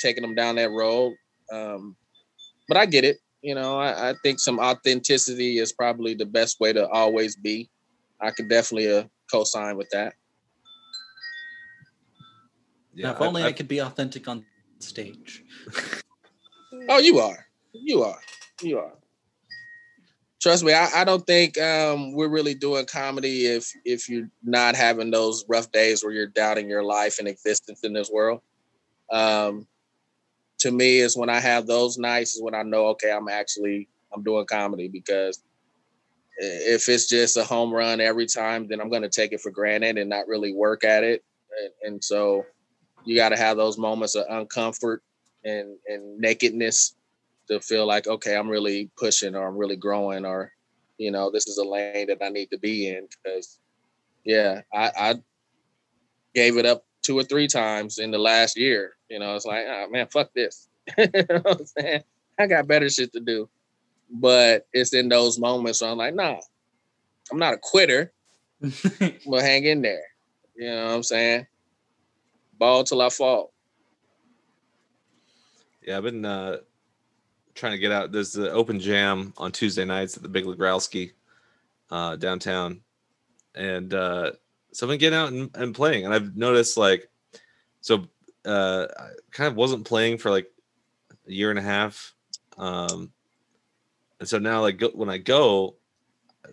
taking 0.00 0.22
them 0.22 0.36
down 0.36 0.54
that 0.56 0.70
road. 0.70 1.14
Um, 1.52 1.96
but 2.68 2.76
I 2.76 2.86
get 2.86 3.04
it 3.04 3.18
you 3.46 3.54
know 3.54 3.78
I, 3.78 4.10
I 4.10 4.14
think 4.24 4.40
some 4.40 4.58
authenticity 4.58 5.58
is 5.58 5.72
probably 5.72 6.14
the 6.14 6.26
best 6.26 6.58
way 6.58 6.72
to 6.72 6.88
always 6.88 7.36
be. 7.36 7.70
I 8.20 8.32
could 8.32 8.48
definitely 8.48 8.90
uh, 8.90 9.04
co-sign 9.30 9.76
with 9.76 9.88
that. 9.90 10.14
Now, 12.96 13.12
if 13.12 13.20
only 13.20 13.44
I, 13.44 13.52
could 13.52 13.68
be 13.68 13.78
authentic 13.78 14.26
on 14.26 14.44
stage. 14.80 15.44
oh 16.88 16.98
you 16.98 17.20
are. 17.20 17.46
You 17.72 18.02
are. 18.02 18.18
You 18.62 18.80
are. 18.80 18.94
Trust 20.42 20.64
me 20.64 20.72
i, 20.72 20.88
I 20.92 21.04
don't 21.04 21.24
think 21.24 21.56
um, 21.58 22.14
we're 22.14 22.28
really 22.28 22.54
doing 22.54 22.84
comedy 22.86 23.46
if 23.46 23.70
if 23.84 24.08
you're 24.08 24.28
not 24.42 24.74
having 24.74 25.12
those 25.12 25.44
rough 25.48 25.70
days 25.70 26.02
where 26.02 26.12
you're 26.12 26.26
doubting 26.26 26.68
your 26.68 26.82
life 26.82 27.20
and 27.20 27.28
existence 27.28 27.84
in 27.84 27.92
this 27.92 28.10
world. 28.10 28.40
Um, 29.12 29.68
to 30.66 30.72
me 30.72 30.98
is 30.98 31.16
when 31.16 31.30
i 31.30 31.38
have 31.38 31.66
those 31.66 31.96
nights 31.96 32.34
is 32.34 32.42
when 32.42 32.54
i 32.54 32.62
know 32.62 32.86
okay 32.86 33.12
i'm 33.12 33.28
actually 33.28 33.88
i'm 34.12 34.22
doing 34.22 34.44
comedy 34.46 34.88
because 34.88 35.42
if 36.38 36.88
it's 36.88 37.08
just 37.08 37.36
a 37.36 37.44
home 37.44 37.72
run 37.72 38.00
every 38.00 38.26
time 38.26 38.66
then 38.66 38.80
i'm 38.80 38.90
going 38.90 39.02
to 39.02 39.08
take 39.08 39.32
it 39.32 39.40
for 39.40 39.50
granted 39.50 39.96
and 39.96 40.10
not 40.10 40.26
really 40.26 40.52
work 40.52 40.84
at 40.84 41.04
it 41.04 41.24
and, 41.62 41.92
and 41.92 42.04
so 42.04 42.44
you 43.04 43.14
got 43.14 43.28
to 43.28 43.36
have 43.36 43.56
those 43.56 43.78
moments 43.78 44.16
of 44.16 44.26
uncomfort 44.26 44.98
and, 45.44 45.76
and 45.86 46.18
nakedness 46.18 46.96
to 47.46 47.60
feel 47.60 47.86
like 47.86 48.08
okay 48.08 48.36
i'm 48.36 48.48
really 48.48 48.90
pushing 48.98 49.36
or 49.36 49.46
i'm 49.46 49.56
really 49.56 49.76
growing 49.76 50.24
or 50.24 50.50
you 50.98 51.12
know 51.12 51.30
this 51.30 51.46
is 51.46 51.58
a 51.58 51.64
lane 51.64 52.08
that 52.08 52.18
i 52.22 52.28
need 52.28 52.50
to 52.50 52.58
be 52.58 52.88
in 52.88 53.06
because 53.06 53.60
yeah 54.24 54.62
i, 54.74 54.90
I 54.98 55.14
gave 56.34 56.56
it 56.56 56.66
up 56.66 56.84
two 57.02 57.16
or 57.16 57.22
three 57.22 57.46
times 57.46 57.98
in 57.98 58.10
the 58.10 58.18
last 58.18 58.56
year. 58.56 58.95
You 59.08 59.18
know, 59.18 59.34
it's 59.34 59.46
like, 59.46 59.64
oh 59.68 59.86
man, 59.90 60.08
fuck 60.08 60.32
this. 60.34 60.68
you 60.98 61.06
know 61.14 61.40
what 61.42 61.60
I'm 61.60 61.66
saying? 61.66 62.02
I 62.38 62.46
got 62.46 62.66
better 62.66 62.88
shit 62.88 63.12
to 63.12 63.20
do. 63.20 63.48
But 64.10 64.66
it's 64.72 64.94
in 64.94 65.08
those 65.08 65.38
moments 65.38 65.80
where 65.80 65.90
I'm 65.90 65.98
like, 65.98 66.14
nah, 66.14 66.38
I'm 67.30 67.38
not 67.38 67.54
a 67.54 67.58
quitter, 67.58 68.12
but 68.60 69.42
hang 69.42 69.64
in 69.64 69.82
there. 69.82 70.04
You 70.56 70.70
know 70.70 70.84
what 70.86 70.94
I'm 70.94 71.02
saying? 71.02 71.46
Ball 72.58 72.84
till 72.84 73.02
I 73.02 73.10
fall. 73.10 73.52
Yeah, 75.82 75.98
I've 75.98 76.02
been 76.02 76.24
uh, 76.24 76.58
trying 77.54 77.72
to 77.72 77.78
get 77.78 77.92
out. 77.92 78.12
There's 78.12 78.32
the 78.32 78.50
open 78.52 78.80
jam 78.80 79.32
on 79.36 79.52
Tuesday 79.52 79.84
nights 79.84 80.16
at 80.16 80.22
the 80.22 80.28
Big 80.28 80.44
Legrowski 80.44 81.12
uh, 81.90 82.16
downtown, 82.16 82.80
and 83.54 83.92
uh, 83.92 84.32
so 84.72 84.86
I've 84.86 84.90
been 84.90 84.98
getting 84.98 85.18
out 85.18 85.32
and, 85.32 85.50
and 85.54 85.74
playing. 85.74 86.04
And 86.04 86.14
I've 86.14 86.36
noticed 86.36 86.76
like, 86.76 87.08
so 87.80 88.06
uh, 88.46 88.86
I 88.98 89.08
kind 89.32 89.48
of 89.48 89.56
wasn't 89.56 89.86
playing 89.86 90.18
for 90.18 90.30
like 90.30 90.46
a 91.28 91.32
year 91.32 91.50
and 91.50 91.58
a 91.58 91.62
half, 91.62 92.14
um, 92.56 93.12
and 94.20 94.28
so 94.28 94.38
now 94.38 94.60
like 94.62 94.78
go, 94.78 94.90
when 94.94 95.10
I 95.10 95.18
go, 95.18 95.76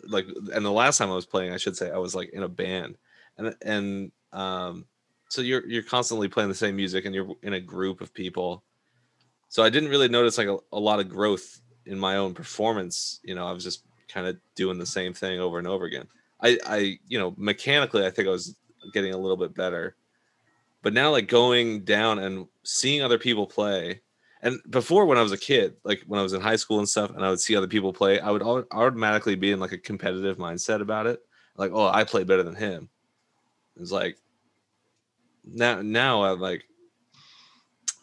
like, 0.07 0.27
and 0.53 0.65
the 0.65 0.71
last 0.71 0.97
time 0.97 1.11
I 1.11 1.15
was 1.15 1.25
playing, 1.25 1.53
I 1.53 1.57
should 1.57 1.77
say 1.77 1.91
I 1.91 1.97
was 1.97 2.15
like 2.15 2.29
in 2.33 2.43
a 2.43 2.49
band, 2.49 2.97
and 3.37 3.55
and 3.61 4.11
um, 4.31 4.85
so 5.29 5.41
you're 5.41 5.65
you're 5.67 5.83
constantly 5.83 6.27
playing 6.27 6.49
the 6.49 6.55
same 6.55 6.75
music, 6.75 7.05
and 7.05 7.15
you're 7.15 7.35
in 7.43 7.53
a 7.53 7.59
group 7.59 8.01
of 8.01 8.13
people 8.13 8.63
so 9.53 9.61
I 9.61 9.69
didn't 9.69 9.89
really 9.91 10.07
notice 10.07 10.39
like 10.39 10.47
a, 10.47 10.57
a 10.71 10.79
lot 10.79 10.99
of 10.99 11.07
growth 11.07 11.61
in 11.85 11.99
my 11.99 12.15
own 12.15 12.33
performance. 12.33 13.19
You 13.21 13.35
know, 13.35 13.45
I 13.45 13.51
was 13.51 13.63
just 13.63 13.83
kind 14.07 14.25
of 14.25 14.35
doing 14.55 14.79
the 14.79 14.85
same 14.87 15.13
thing 15.13 15.39
over 15.39 15.59
and 15.59 15.67
over 15.67 15.85
again. 15.85 16.07
I, 16.41 16.57
I, 16.65 16.97
you 17.07 17.19
know, 17.19 17.35
mechanically, 17.37 18.03
I 18.03 18.09
think 18.09 18.27
I 18.27 18.31
was 18.31 18.55
getting 18.93 19.13
a 19.13 19.17
little 19.17 19.37
bit 19.37 19.53
better, 19.53 19.95
but 20.83 20.93
now 20.93 21.09
like 21.09 21.27
going 21.27 21.83
down 21.83 22.19
and 22.19 22.47
seeing 22.63 23.01
other 23.01 23.17
people 23.17 23.47
play. 23.47 24.01
And 24.43 24.59
before, 24.69 25.05
when 25.05 25.17
I 25.17 25.23
was 25.23 25.31
a 25.31 25.37
kid, 25.37 25.77
like 25.83 26.03
when 26.05 26.19
I 26.19 26.23
was 26.23 26.33
in 26.33 26.41
high 26.41 26.57
school 26.57 26.79
and 26.79 26.87
stuff, 26.87 27.11
and 27.11 27.25
I 27.25 27.29
would 27.29 27.39
see 27.39 27.55
other 27.55 27.67
people 27.67 27.93
play, 27.93 28.19
I 28.19 28.29
would 28.29 28.43
automatically 28.43 29.35
be 29.35 29.51
in 29.51 29.59
like 29.59 29.71
a 29.71 29.77
competitive 29.77 30.37
mindset 30.37 30.81
about 30.81 31.07
it. 31.07 31.21
Like, 31.55 31.71
oh, 31.73 31.87
I 31.87 32.03
play 32.03 32.25
better 32.25 32.43
than 32.43 32.55
him. 32.55 32.89
It's 33.79 33.91
like 33.91 34.17
now, 35.45 35.81
now 35.81 36.23
I'm 36.25 36.41
like, 36.41 36.65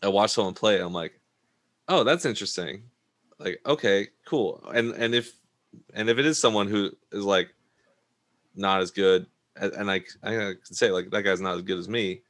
I 0.02 0.08
watch 0.08 0.30
someone 0.30 0.54
play, 0.54 0.80
I'm 0.80 0.94
like, 0.94 1.20
oh 1.90 2.04
that's 2.04 2.24
interesting 2.24 2.84
like 3.38 3.60
okay 3.66 4.08
cool 4.24 4.62
and 4.72 4.92
and 4.92 5.14
if 5.14 5.34
and 5.92 6.08
if 6.08 6.18
it 6.18 6.24
is 6.24 6.40
someone 6.40 6.68
who 6.68 6.90
is 7.12 7.24
like 7.24 7.52
not 8.54 8.80
as 8.80 8.90
good 8.90 9.26
and, 9.56 9.72
and 9.72 9.90
I, 9.90 9.96
I 10.22 10.30
can 10.30 10.56
say 10.64 10.90
like 10.90 11.10
that 11.10 11.22
guy's 11.22 11.40
not 11.40 11.56
as 11.56 11.62
good 11.62 11.78
as 11.78 11.88
me 11.88 12.22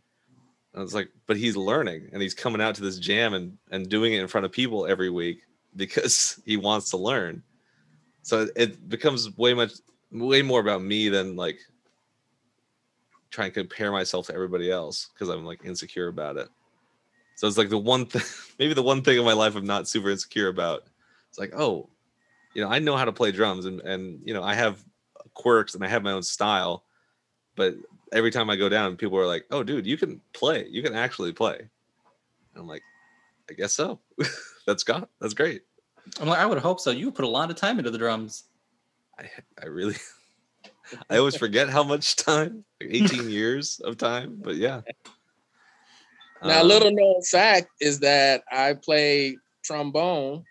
I 0.75 0.81
was 0.81 0.95
like 0.95 1.11
but 1.27 1.37
he's 1.37 1.57
learning 1.57 2.09
and 2.13 2.23
he's 2.23 2.35
coming 2.35 2.61
out 2.61 2.75
to 2.77 2.83
this 2.83 2.99
jam 2.99 3.35
and 3.35 3.57
and 3.71 3.89
doing 3.89 4.13
it 4.13 4.21
in 4.21 4.29
front 4.29 4.45
of 4.45 4.53
people 4.53 4.87
every 4.87 5.11
week 5.11 5.43
because 5.77 6.41
he 6.45 6.57
wants 6.57 6.91
to 6.91 6.97
learn 6.97 7.43
so 8.23 8.49
it 8.57 8.89
becomes 8.89 9.37
way 9.37 9.55
much 9.55 9.73
way 10.13 10.43
more 10.43 10.61
about 10.61 10.83
me 10.83 11.09
than 11.09 11.37
like 11.37 11.59
trying 13.31 13.51
to 13.51 13.61
compare 13.61 13.93
myself 13.93 14.27
to 14.27 14.35
everybody 14.35 14.71
else 14.71 15.11
because 15.13 15.29
i'm 15.29 15.45
like 15.45 15.61
insecure 15.65 16.09
about 16.09 16.37
it 16.37 16.49
so 17.41 17.47
it's 17.47 17.57
like 17.57 17.71
the 17.71 17.79
one 17.79 18.05
thing, 18.05 18.21
maybe 18.59 18.75
the 18.75 18.83
one 18.83 19.01
thing 19.01 19.17
in 19.19 19.25
my 19.25 19.33
life 19.33 19.57
I'm 19.57 19.65
not 19.65 19.89
super 19.89 20.11
insecure 20.11 20.49
about. 20.49 20.83
It's 21.31 21.39
like, 21.39 21.55
oh, 21.57 21.89
you 22.53 22.63
know, 22.63 22.69
I 22.69 22.79
know 22.81 22.99
how 22.99 23.07
to 23.07 23.13
play 23.13 23.33
drums 23.33 23.65
and 23.65 23.81
and 23.81 24.21
you 24.27 24.35
know, 24.35 24.43
I 24.43 24.53
have 24.53 24.85
quirks 25.33 25.75
and 25.75 25.83
I 25.83 25.89
have 25.89 26.03
my 26.03 26.13
own 26.13 26.23
style. 26.23 26.85
But 27.57 27.77
every 28.13 28.31
time 28.31 28.51
I 28.51 28.57
go 28.57 28.69
down, 28.69 28.97
people 28.97 29.19
are 29.19 29.27
like, 29.27 29.47
"Oh, 29.51 29.63
dude, 29.63 29.87
you 29.87 29.97
can 29.97 30.21
play. 30.33 30.67
You 30.69 30.83
can 30.83 30.95
actually 30.95 31.33
play." 31.33 31.59
And 31.59 31.69
I'm 32.57 32.67
like, 32.67 32.83
I 33.51 33.55
guess 33.55 33.73
so. 33.73 34.01
that's 34.67 34.83
got 34.85 35.09
that's 35.21 35.35
great. 35.35 35.63
I'm 36.21 36.29
like, 36.29 36.39
I 36.39 36.47
would 36.47 36.59
hope 36.59 36.81
so. 36.81 36.91
You 36.91 37.11
put 37.11 37.25
a 37.25 37.29
lot 37.29 37.51
of 37.51 37.57
time 37.57 37.79
into 37.79 37.91
the 37.91 37.99
drums. 37.99 38.45
I 39.19 39.29
I 39.63 39.67
really 39.67 39.97
I 41.11 41.19
always 41.19 41.37
forget 41.37 41.69
how 41.69 41.85
much 41.85 42.17
time, 42.17 42.65
like 42.81 42.91
18 42.93 43.31
years 43.39 43.81
of 43.85 43.97
time, 43.97 44.39
but 44.43 44.57
yeah. 44.57 44.81
Now, 46.43 46.59
a 46.59 46.63
Um, 46.63 46.69
little 46.69 46.91
known 46.91 47.23
fact 47.23 47.69
is 47.81 48.01
that 48.01 48.43
I 48.51 48.73
played 48.75 49.37
trombone 49.63 50.45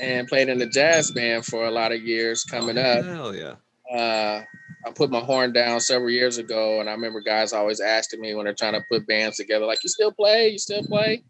and 0.00 0.26
played 0.28 0.48
in 0.48 0.58
the 0.58 0.66
jazz 0.66 1.10
band 1.10 1.44
for 1.44 1.66
a 1.66 1.70
lot 1.70 1.92
of 1.92 2.02
years 2.02 2.42
coming 2.42 2.78
up. 2.78 3.04
Hell 3.04 3.34
yeah. 3.36 3.54
Uh, 3.94 4.42
I 4.86 4.92
put 4.92 5.10
my 5.10 5.18
horn 5.20 5.52
down 5.52 5.80
several 5.80 6.10
years 6.10 6.38
ago, 6.38 6.78
and 6.80 6.88
I 6.88 6.92
remember 6.92 7.20
guys 7.20 7.52
always 7.52 7.80
asking 7.80 8.20
me 8.20 8.34
when 8.34 8.44
they're 8.44 8.54
trying 8.54 8.74
to 8.74 8.84
put 8.88 9.06
bands 9.06 9.36
together, 9.36 9.66
like, 9.66 9.82
"You 9.82 9.88
still 9.88 10.12
play? 10.12 10.50
You 10.50 10.58
still 10.58 10.84
play?" 10.84 11.24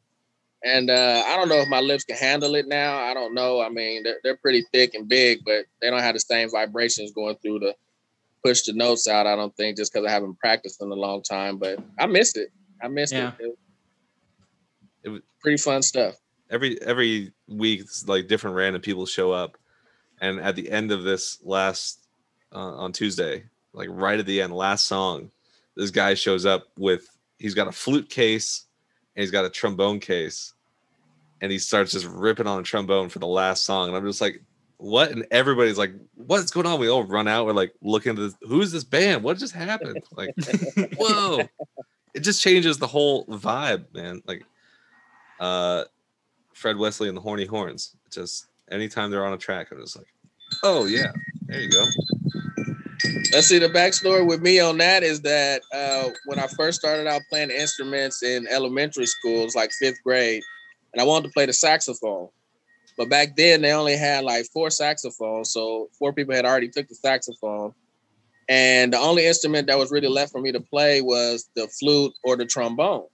And 0.65 0.91
uh, 0.91 1.23
I 1.27 1.37
don't 1.37 1.49
know 1.49 1.57
if 1.61 1.69
my 1.69 1.81
lips 1.81 2.05
can 2.05 2.17
handle 2.17 2.55
it 2.55 2.67
now. 2.67 2.99
I 2.99 3.15
don't 3.15 3.35
know. 3.35 3.61
I 3.61 3.69
mean, 3.69 4.03
they're, 4.03 4.19
they're 4.23 4.37
pretty 4.37 4.65
thick 4.73 4.95
and 4.95 5.09
big, 5.09 5.41
but 5.45 5.65
they 5.81 5.89
don't 5.91 6.01
have 6.01 6.15
the 6.15 6.21
same 6.21 6.51
vibrations 6.51 7.13
going 7.13 7.37
through 7.37 7.61
to 7.61 7.75
push 8.45 8.63
the 8.63 8.73
notes 8.73 9.07
out. 9.09 9.27
I 9.27 9.37
don't 9.37 9.55
think 9.57 9.77
just 9.77 9.93
because 9.93 10.07
I 10.07 10.11
haven't 10.11 10.39
practiced 10.39 10.83
in 10.83 10.91
a 10.91 10.95
long 10.95 11.23
time. 11.23 11.59
But 11.59 11.79
I 11.99 12.07
missed 12.07 12.37
it. 12.37 12.51
I 12.83 12.89
missed 12.89 13.13
Yeah. 13.13 13.33
it. 13.39 13.45
it. 13.45 13.59
It 15.05 15.09
was- 15.11 15.23
Pretty 15.41 15.59
fun 15.59 15.83
stuff. 15.83 16.17
every 16.51 16.81
every 16.83 17.33
week 17.49 17.81
it's 17.81 18.07
like 18.09 18.27
different 18.27 18.57
random 18.57 18.83
people 18.83 19.07
show 19.07 19.31
up 19.33 19.57
and 20.21 20.41
at 20.41 20.57
the 20.57 20.69
end 20.71 20.91
of 20.91 21.05
this 21.05 21.39
last 21.45 22.06
uh, 22.53 22.75
on 22.77 22.93
tuesday 22.93 23.43
like 23.73 23.89
right 23.91 24.19
at 24.19 24.27
the 24.27 24.41
end 24.41 24.55
last 24.55 24.87
song 24.87 25.31
this 25.77 25.91
guy 25.91 26.15
shows 26.15 26.47
up 26.47 26.69
with 26.79 27.09
he's 27.39 27.55
got 27.55 27.69
a 27.69 27.73
flute 27.73 28.09
case 28.09 28.65
and 29.15 29.23
he's 29.23 29.31
got 29.31 29.45
a 29.45 29.51
trombone 29.51 30.01
case 30.01 30.55
and 31.41 31.53
he 31.53 31.59
starts 31.59 31.93
just 31.93 32.07
ripping 32.07 32.47
on 32.47 32.61
a 32.61 32.63
trombone 32.63 33.09
for 33.09 33.19
the 33.19 33.27
last 33.27 33.65
song. 33.65 33.89
And 33.89 33.97
i'm 33.97 34.07
just 34.07 34.21
like 34.21 34.43
what? 34.79 35.11
And 35.11 35.27
everybody's 35.31 35.79
like 35.79 35.93
what's 36.15 36.51
going 36.51 36.67
on? 36.67 36.79
We 36.79 36.91
all 36.91 37.05
run 37.05 37.29
out. 37.29 37.47
We're 37.47 37.53
like 37.53 37.73
looking 37.81 38.11
at 38.11 38.17
this 38.17 38.35
who's 38.43 38.73
this 38.73 38.85
band? 38.85 39.23
What 39.23 39.39
just 39.39 39.55
happened? 39.55 40.03
Like 40.17 40.35
whoa. 40.99 41.41
It 42.15 42.21
just 42.21 42.43
changes 42.43 42.79
the 42.79 42.87
whole 42.87 43.25
vibe 43.27 43.93
man. 43.95 44.23
Like 44.27 44.45
uh 45.41 45.85
Fred 46.53 46.77
Wesley 46.77 47.09
and 47.09 47.17
the 47.17 47.23
Horny 47.23 47.47
Horns. 47.47 47.97
Just 48.11 48.47
anytime 48.71 49.11
they're 49.11 49.27
on 49.27 49.35
a 49.35 49.39
track, 49.39 49.69
I'm 49.71 49.81
just 49.81 49.97
like, 49.97 50.07
oh 50.63 50.87
yeah, 50.87 51.13
there 51.47 51.61
you 51.61 51.71
go. 51.71 51.85
Let's 53.33 53.49
see 53.49 53.59
the 53.59 53.68
backstory 53.68 54.27
with 54.27 54.41
me 54.41 54.61
on 54.61 54.79
that 54.79 55.03
is 55.03 55.20
that 55.22 55.62
uh, 55.72 56.11
when 56.27 56.39
I 56.39 56.47
first 56.47 56.81
started 56.81 57.07
out 57.07 57.22
playing 57.29 57.51
instruments 57.51 58.22
in 58.22 58.47
elementary 58.49 59.07
schools, 59.07 59.55
like 59.55 59.70
fifth 59.72 60.03
grade, 60.03 60.43
and 60.93 61.01
I 61.01 61.05
wanted 61.05 61.29
to 61.29 61.33
play 61.33 61.47
the 61.47 61.53
saxophone. 61.53 62.29
But 62.97 63.11
back 63.11 63.37
then 63.37 63.61
they 63.61 63.72
only 63.72 63.97
had 63.97 64.24
like 64.24 64.47
four 64.47 64.70
saxophones, 64.70 65.51
so 65.51 65.91
four 65.99 66.12
people 66.12 66.35
had 66.35 66.47
already 66.47 66.68
took 66.68 66.89
the 66.89 66.95
saxophone. 66.95 67.74
And 68.49 68.93
the 68.93 68.99
only 68.99 69.27
instrument 69.27 69.66
that 69.66 69.79
was 69.79 69.91
really 69.91 70.09
left 70.09 70.33
for 70.33 70.41
me 70.41 70.53
to 70.53 70.61
play 70.61 71.03
was 71.03 71.49
the 71.57 71.68
flute 71.68 72.14
or 72.24 72.37
the 72.37 72.47
trombone. 72.47 73.07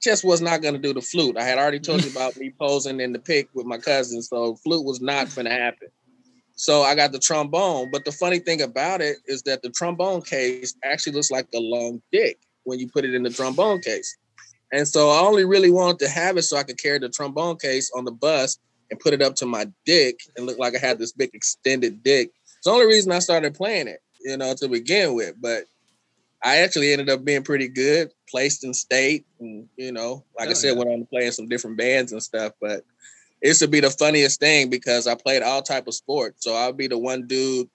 Just 0.00 0.24
was 0.24 0.40
not 0.40 0.62
going 0.62 0.74
to 0.74 0.80
do 0.80 0.94
the 0.94 1.02
flute. 1.02 1.36
I 1.36 1.42
had 1.42 1.58
already 1.58 1.80
told 1.80 2.04
you 2.04 2.10
about 2.10 2.36
me 2.36 2.54
posing 2.58 3.00
in 3.00 3.12
the 3.12 3.18
pic 3.18 3.48
with 3.52 3.66
my 3.66 3.76
cousin, 3.76 4.22
so 4.22 4.56
flute 4.56 4.84
was 4.84 5.00
not 5.00 5.34
going 5.34 5.44
to 5.44 5.52
happen. 5.52 5.88
So 6.60 6.82
I 6.82 6.94
got 6.94 7.12
the 7.12 7.18
trombone. 7.18 7.90
But 7.90 8.04
the 8.04 8.12
funny 8.12 8.38
thing 8.38 8.60
about 8.60 9.00
it 9.00 9.16
is 9.24 9.40
that 9.44 9.62
the 9.62 9.70
trombone 9.70 10.20
case 10.20 10.74
actually 10.84 11.14
looks 11.14 11.30
like 11.30 11.48
a 11.54 11.58
long 11.58 12.02
dick 12.12 12.38
when 12.64 12.78
you 12.78 12.86
put 12.86 13.06
it 13.06 13.14
in 13.14 13.22
the 13.22 13.30
trombone 13.30 13.80
case. 13.80 14.14
And 14.70 14.86
so 14.86 15.08
I 15.08 15.20
only 15.20 15.46
really 15.46 15.70
wanted 15.70 16.00
to 16.00 16.08
have 16.08 16.36
it 16.36 16.42
so 16.42 16.58
I 16.58 16.62
could 16.62 16.76
carry 16.76 16.98
the 16.98 17.08
trombone 17.08 17.56
case 17.56 17.90
on 17.96 18.04
the 18.04 18.12
bus 18.12 18.58
and 18.90 19.00
put 19.00 19.14
it 19.14 19.22
up 19.22 19.36
to 19.36 19.46
my 19.46 19.68
dick 19.86 20.20
and 20.36 20.44
look 20.44 20.58
like 20.58 20.74
I 20.76 20.78
had 20.86 20.98
this 20.98 21.12
big 21.12 21.30
extended 21.32 22.02
dick. 22.02 22.30
It's 22.44 22.66
the 22.66 22.72
only 22.72 22.84
reason 22.86 23.10
I 23.10 23.20
started 23.20 23.54
playing 23.54 23.88
it, 23.88 24.00
you 24.20 24.36
know, 24.36 24.54
to 24.56 24.68
begin 24.68 25.14
with. 25.14 25.36
But 25.40 25.64
I 26.44 26.58
actually 26.58 26.92
ended 26.92 27.08
up 27.08 27.24
being 27.24 27.42
pretty 27.42 27.68
good, 27.68 28.12
placed 28.28 28.64
in 28.64 28.74
state, 28.74 29.24
and 29.40 29.66
you 29.78 29.92
know, 29.92 30.24
like 30.38 30.48
I 30.48 30.50
Oh, 30.50 30.54
said, 30.54 30.72
yeah. 30.72 30.78
went 30.78 30.90
on 30.90 30.98
to 31.00 31.06
play 31.06 31.24
in 31.24 31.32
some 31.32 31.48
different 31.48 31.78
bands 31.78 32.12
and 32.12 32.22
stuff. 32.22 32.52
But 32.60 32.84
it 33.42 33.48
used 33.48 33.60
to 33.60 33.68
be 33.68 33.80
the 33.80 33.90
funniest 33.90 34.40
thing 34.40 34.68
because 34.70 35.06
I 35.06 35.14
played 35.14 35.42
all 35.42 35.62
type 35.62 35.86
of 35.86 35.94
sports. 35.94 36.44
So 36.44 36.54
I'll 36.54 36.72
be 36.72 36.86
the 36.86 36.98
one 36.98 37.26
dude 37.26 37.68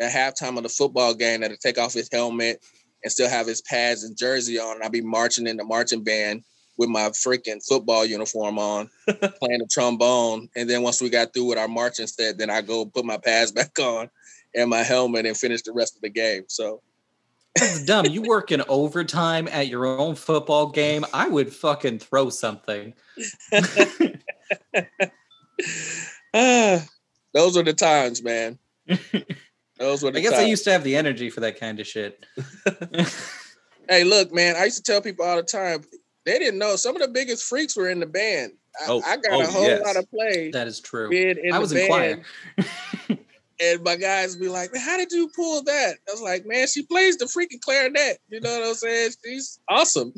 at 0.00 0.12
halftime 0.12 0.56
of 0.56 0.62
the 0.62 0.68
football 0.68 1.14
game 1.14 1.40
that'll 1.40 1.56
take 1.58 1.78
off 1.78 1.92
his 1.92 2.08
helmet 2.10 2.64
and 3.02 3.12
still 3.12 3.28
have 3.28 3.46
his 3.46 3.60
pads 3.62 4.04
and 4.04 4.16
jersey 4.16 4.58
on. 4.58 4.76
And 4.76 4.84
I'll 4.84 4.90
be 4.90 5.02
marching 5.02 5.46
in 5.46 5.56
the 5.56 5.64
marching 5.64 6.02
band 6.02 6.42
with 6.78 6.88
my 6.88 7.10
freaking 7.10 7.64
football 7.66 8.06
uniform 8.06 8.58
on, 8.58 8.88
playing 9.06 9.58
the 9.58 9.68
trombone. 9.70 10.48
And 10.56 10.68
then 10.68 10.82
once 10.82 11.02
we 11.02 11.10
got 11.10 11.34
through 11.34 11.46
with 11.46 11.58
our 11.58 11.68
marching 11.68 12.06
set, 12.06 12.38
then 12.38 12.48
I 12.48 12.62
go 12.62 12.86
put 12.86 13.04
my 13.04 13.18
pads 13.18 13.52
back 13.52 13.78
on 13.78 14.08
and 14.54 14.70
my 14.70 14.82
helmet 14.82 15.26
and 15.26 15.36
finish 15.36 15.62
the 15.62 15.72
rest 15.72 15.96
of 15.96 16.02
the 16.02 16.08
game. 16.08 16.44
So 16.48 16.80
That's 17.56 17.84
dumb. 17.84 18.06
You 18.06 18.22
work 18.22 18.52
in 18.52 18.62
overtime 18.68 19.48
at 19.48 19.68
your 19.68 19.84
own 19.84 20.14
football 20.14 20.70
game. 20.70 21.04
I 21.12 21.28
would 21.28 21.52
fucking 21.52 21.98
throw 21.98 22.30
something. 22.30 22.94
ah, 26.34 26.84
those 27.34 27.56
are 27.56 27.62
the 27.62 27.72
times, 27.72 28.22
man. 28.22 28.58
Those 29.78 30.02
were 30.02 30.10
the 30.10 30.18
I 30.18 30.22
guess 30.22 30.34
I 30.34 30.42
used 30.42 30.64
to 30.64 30.72
have 30.72 30.84
the 30.84 30.96
energy 30.96 31.30
for 31.30 31.40
that 31.40 31.58
kind 31.58 31.80
of 31.80 31.86
shit. 31.86 32.24
Hey, 33.88 34.04
look, 34.04 34.32
man, 34.32 34.54
I 34.54 34.66
used 34.66 34.76
to 34.76 34.82
tell 34.84 35.02
people 35.02 35.24
all 35.24 35.34
the 35.34 35.42
time, 35.42 35.80
they 36.24 36.38
didn't 36.38 36.60
know 36.60 36.76
some 36.76 36.94
of 36.94 37.02
the 37.02 37.08
biggest 37.08 37.42
freaks 37.48 37.76
were 37.76 37.88
in 37.90 37.98
the 37.98 38.06
band. 38.06 38.52
I, 38.80 38.84
Oh, 38.88 39.02
I 39.04 39.16
got 39.16 39.32
oh, 39.32 39.40
a 39.40 39.46
whole 39.46 39.64
yes. 39.64 39.82
lot 39.84 39.96
of 39.96 40.08
play 40.12 40.52
That 40.52 40.68
is 40.68 40.78
true. 40.78 41.08
being 41.08 41.36
in 41.42 41.52
I 41.52 41.56
the 41.56 41.60
was 41.60 41.72
in 41.72 41.88
band. 41.88 42.24
choir. 42.56 43.18
And 43.60 43.82
my 43.82 43.96
guys 43.96 44.36
be 44.36 44.48
like, 44.48 44.72
man, 44.72 44.80
how 44.80 44.96
did 44.96 45.10
you 45.10 45.28
pull 45.34 45.64
that? 45.64 45.96
I 46.08 46.12
was 46.12 46.20
like, 46.22 46.46
man, 46.46 46.68
she 46.68 46.82
plays 46.84 47.16
the 47.16 47.24
freaking 47.24 47.60
clarinet. 47.60 48.18
You 48.28 48.40
know 48.40 48.60
what 48.60 48.68
I'm 48.68 48.74
saying? 48.74 49.10
She's 49.24 49.58
awesome. 49.68 50.14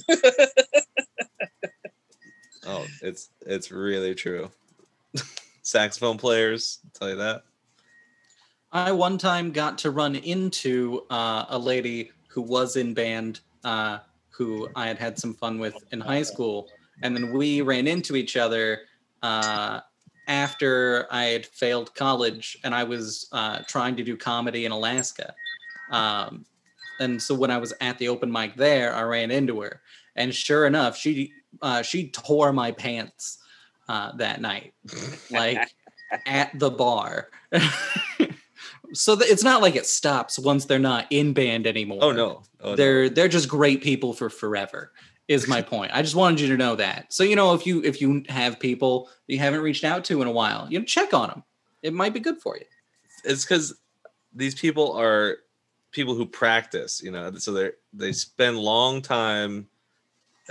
Oh, 2.66 2.86
it's 3.00 3.30
it's 3.46 3.70
really 3.70 4.14
true. 4.14 4.50
Saxophone 5.62 6.18
players, 6.18 6.78
I'll 6.84 6.90
tell 6.98 7.10
you 7.10 7.16
that. 7.16 7.42
I 8.72 8.92
one 8.92 9.18
time 9.18 9.52
got 9.52 9.78
to 9.78 9.90
run 9.90 10.14
into 10.16 11.04
uh, 11.10 11.44
a 11.48 11.58
lady 11.58 12.10
who 12.28 12.40
was 12.40 12.76
in 12.76 12.94
band, 12.94 13.40
uh, 13.64 13.98
who 14.30 14.68
I 14.74 14.86
had 14.86 14.98
had 14.98 15.18
some 15.18 15.34
fun 15.34 15.58
with 15.58 15.74
in 15.92 16.00
high 16.00 16.22
school, 16.22 16.68
and 17.02 17.14
then 17.14 17.32
we 17.32 17.60
ran 17.60 17.86
into 17.86 18.16
each 18.16 18.36
other 18.36 18.82
uh, 19.22 19.80
after 20.26 21.06
I 21.10 21.24
had 21.24 21.44
failed 21.44 21.94
college, 21.94 22.56
and 22.64 22.74
I 22.74 22.84
was 22.84 23.28
uh, 23.32 23.58
trying 23.66 23.96
to 23.96 24.02
do 24.02 24.16
comedy 24.16 24.64
in 24.64 24.72
Alaska. 24.72 25.34
Um, 25.90 26.46
and 27.00 27.20
so 27.20 27.34
when 27.34 27.50
I 27.50 27.58
was 27.58 27.74
at 27.80 27.98
the 27.98 28.08
open 28.08 28.32
mic 28.32 28.54
there, 28.54 28.94
I 28.94 29.02
ran 29.02 29.30
into 29.30 29.60
her, 29.60 29.82
and 30.16 30.34
sure 30.34 30.66
enough, 30.66 30.96
she 30.96 31.32
uh, 31.60 31.82
she 31.82 32.08
tore 32.08 32.52
my 32.52 32.72
pants 32.72 33.38
uh, 33.88 34.12
that 34.16 34.40
night, 34.40 34.72
like 35.30 35.68
at 36.26 36.58
the 36.58 36.70
bar. 36.70 37.28
so 38.92 39.16
th- 39.16 39.30
it's 39.30 39.44
not 39.44 39.62
like 39.62 39.76
it 39.76 39.86
stops 39.86 40.38
once 40.38 40.64
they're 40.64 40.78
not 40.78 41.06
in 41.10 41.32
band 41.32 41.66
anymore. 41.66 41.98
Oh 42.02 42.12
no. 42.12 42.42
Oh, 42.60 42.76
they're 42.76 43.08
they're 43.08 43.28
just 43.28 43.48
great 43.48 43.82
people 43.82 44.12
for 44.12 44.30
forever. 44.30 44.92
Is 45.28 45.48
my 45.48 45.62
point. 45.62 45.92
I 45.94 46.02
just 46.02 46.16
wanted 46.16 46.40
you 46.40 46.48
to 46.48 46.56
know 46.56 46.74
that. 46.76 47.12
So 47.12 47.24
you 47.24 47.36
know, 47.36 47.54
if 47.54 47.66
you 47.66 47.82
if 47.84 48.00
you 48.00 48.22
have 48.28 48.58
people 48.58 49.08
you 49.28 49.38
haven't 49.38 49.60
reached 49.60 49.84
out 49.84 50.04
to 50.06 50.20
in 50.20 50.28
a 50.28 50.32
while, 50.32 50.66
you 50.70 50.78
know, 50.78 50.84
check 50.84 51.14
on 51.14 51.28
them. 51.28 51.44
It 51.82 51.94
might 51.94 52.12
be 52.12 52.20
good 52.20 52.40
for 52.40 52.56
you. 52.56 52.64
it's 53.24 53.44
because 53.44 53.74
these 54.34 54.54
people 54.54 54.92
are 54.92 55.38
people 55.90 56.14
who 56.14 56.26
practice, 56.26 57.02
you 57.02 57.10
know, 57.10 57.32
so 57.36 57.52
they 57.52 57.70
they 57.92 58.12
spend 58.12 58.58
long 58.58 59.00
time 59.00 59.68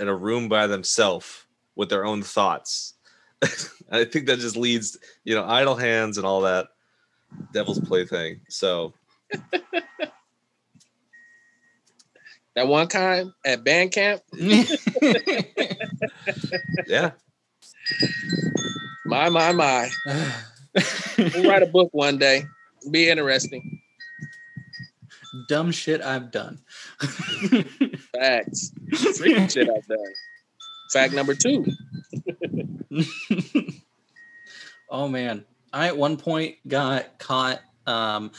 in 0.02 0.08
a 0.08 0.14
room 0.14 0.48
by 0.48 0.66
themselves 0.66 1.46
with 1.76 1.88
their 1.88 2.04
own 2.04 2.22
thoughts. 2.22 2.94
I 3.90 4.04
think 4.04 4.26
that 4.26 4.40
just 4.40 4.56
leads, 4.56 4.98
you 5.24 5.34
know, 5.34 5.44
idle 5.44 5.76
hands 5.76 6.18
and 6.18 6.26
all 6.26 6.40
that 6.42 6.66
devil's 7.52 7.78
plaything. 7.80 8.40
So 8.48 8.92
That 12.54 12.68
one 12.68 12.88
time 12.88 13.32
at 13.46 13.64
band 13.64 13.92
camp, 13.92 14.20
yeah, 16.86 17.12
my, 19.06 19.30
my, 19.30 19.52
my. 19.52 19.88
We'll 21.16 21.48
write 21.48 21.62
a 21.62 21.66
book 21.72 21.88
one 21.92 22.18
day. 22.18 22.44
Be 22.90 23.08
interesting. 23.08 23.80
Dumb 25.48 25.70
shit 25.70 26.02
I've 26.02 26.30
done. 26.30 26.60
Facts. 27.00 28.72
Freaking 28.92 29.50
shit 29.50 29.68
I've 29.68 29.86
done. 29.86 29.98
Fact 30.92 31.14
number 31.14 31.34
two. 31.34 31.64
oh 34.90 35.08
man 35.08 35.44
i 35.72 35.86
at 35.86 35.96
one 35.96 36.16
point 36.16 36.56
got 36.68 37.18
caught 37.18 37.60
um 37.86 38.30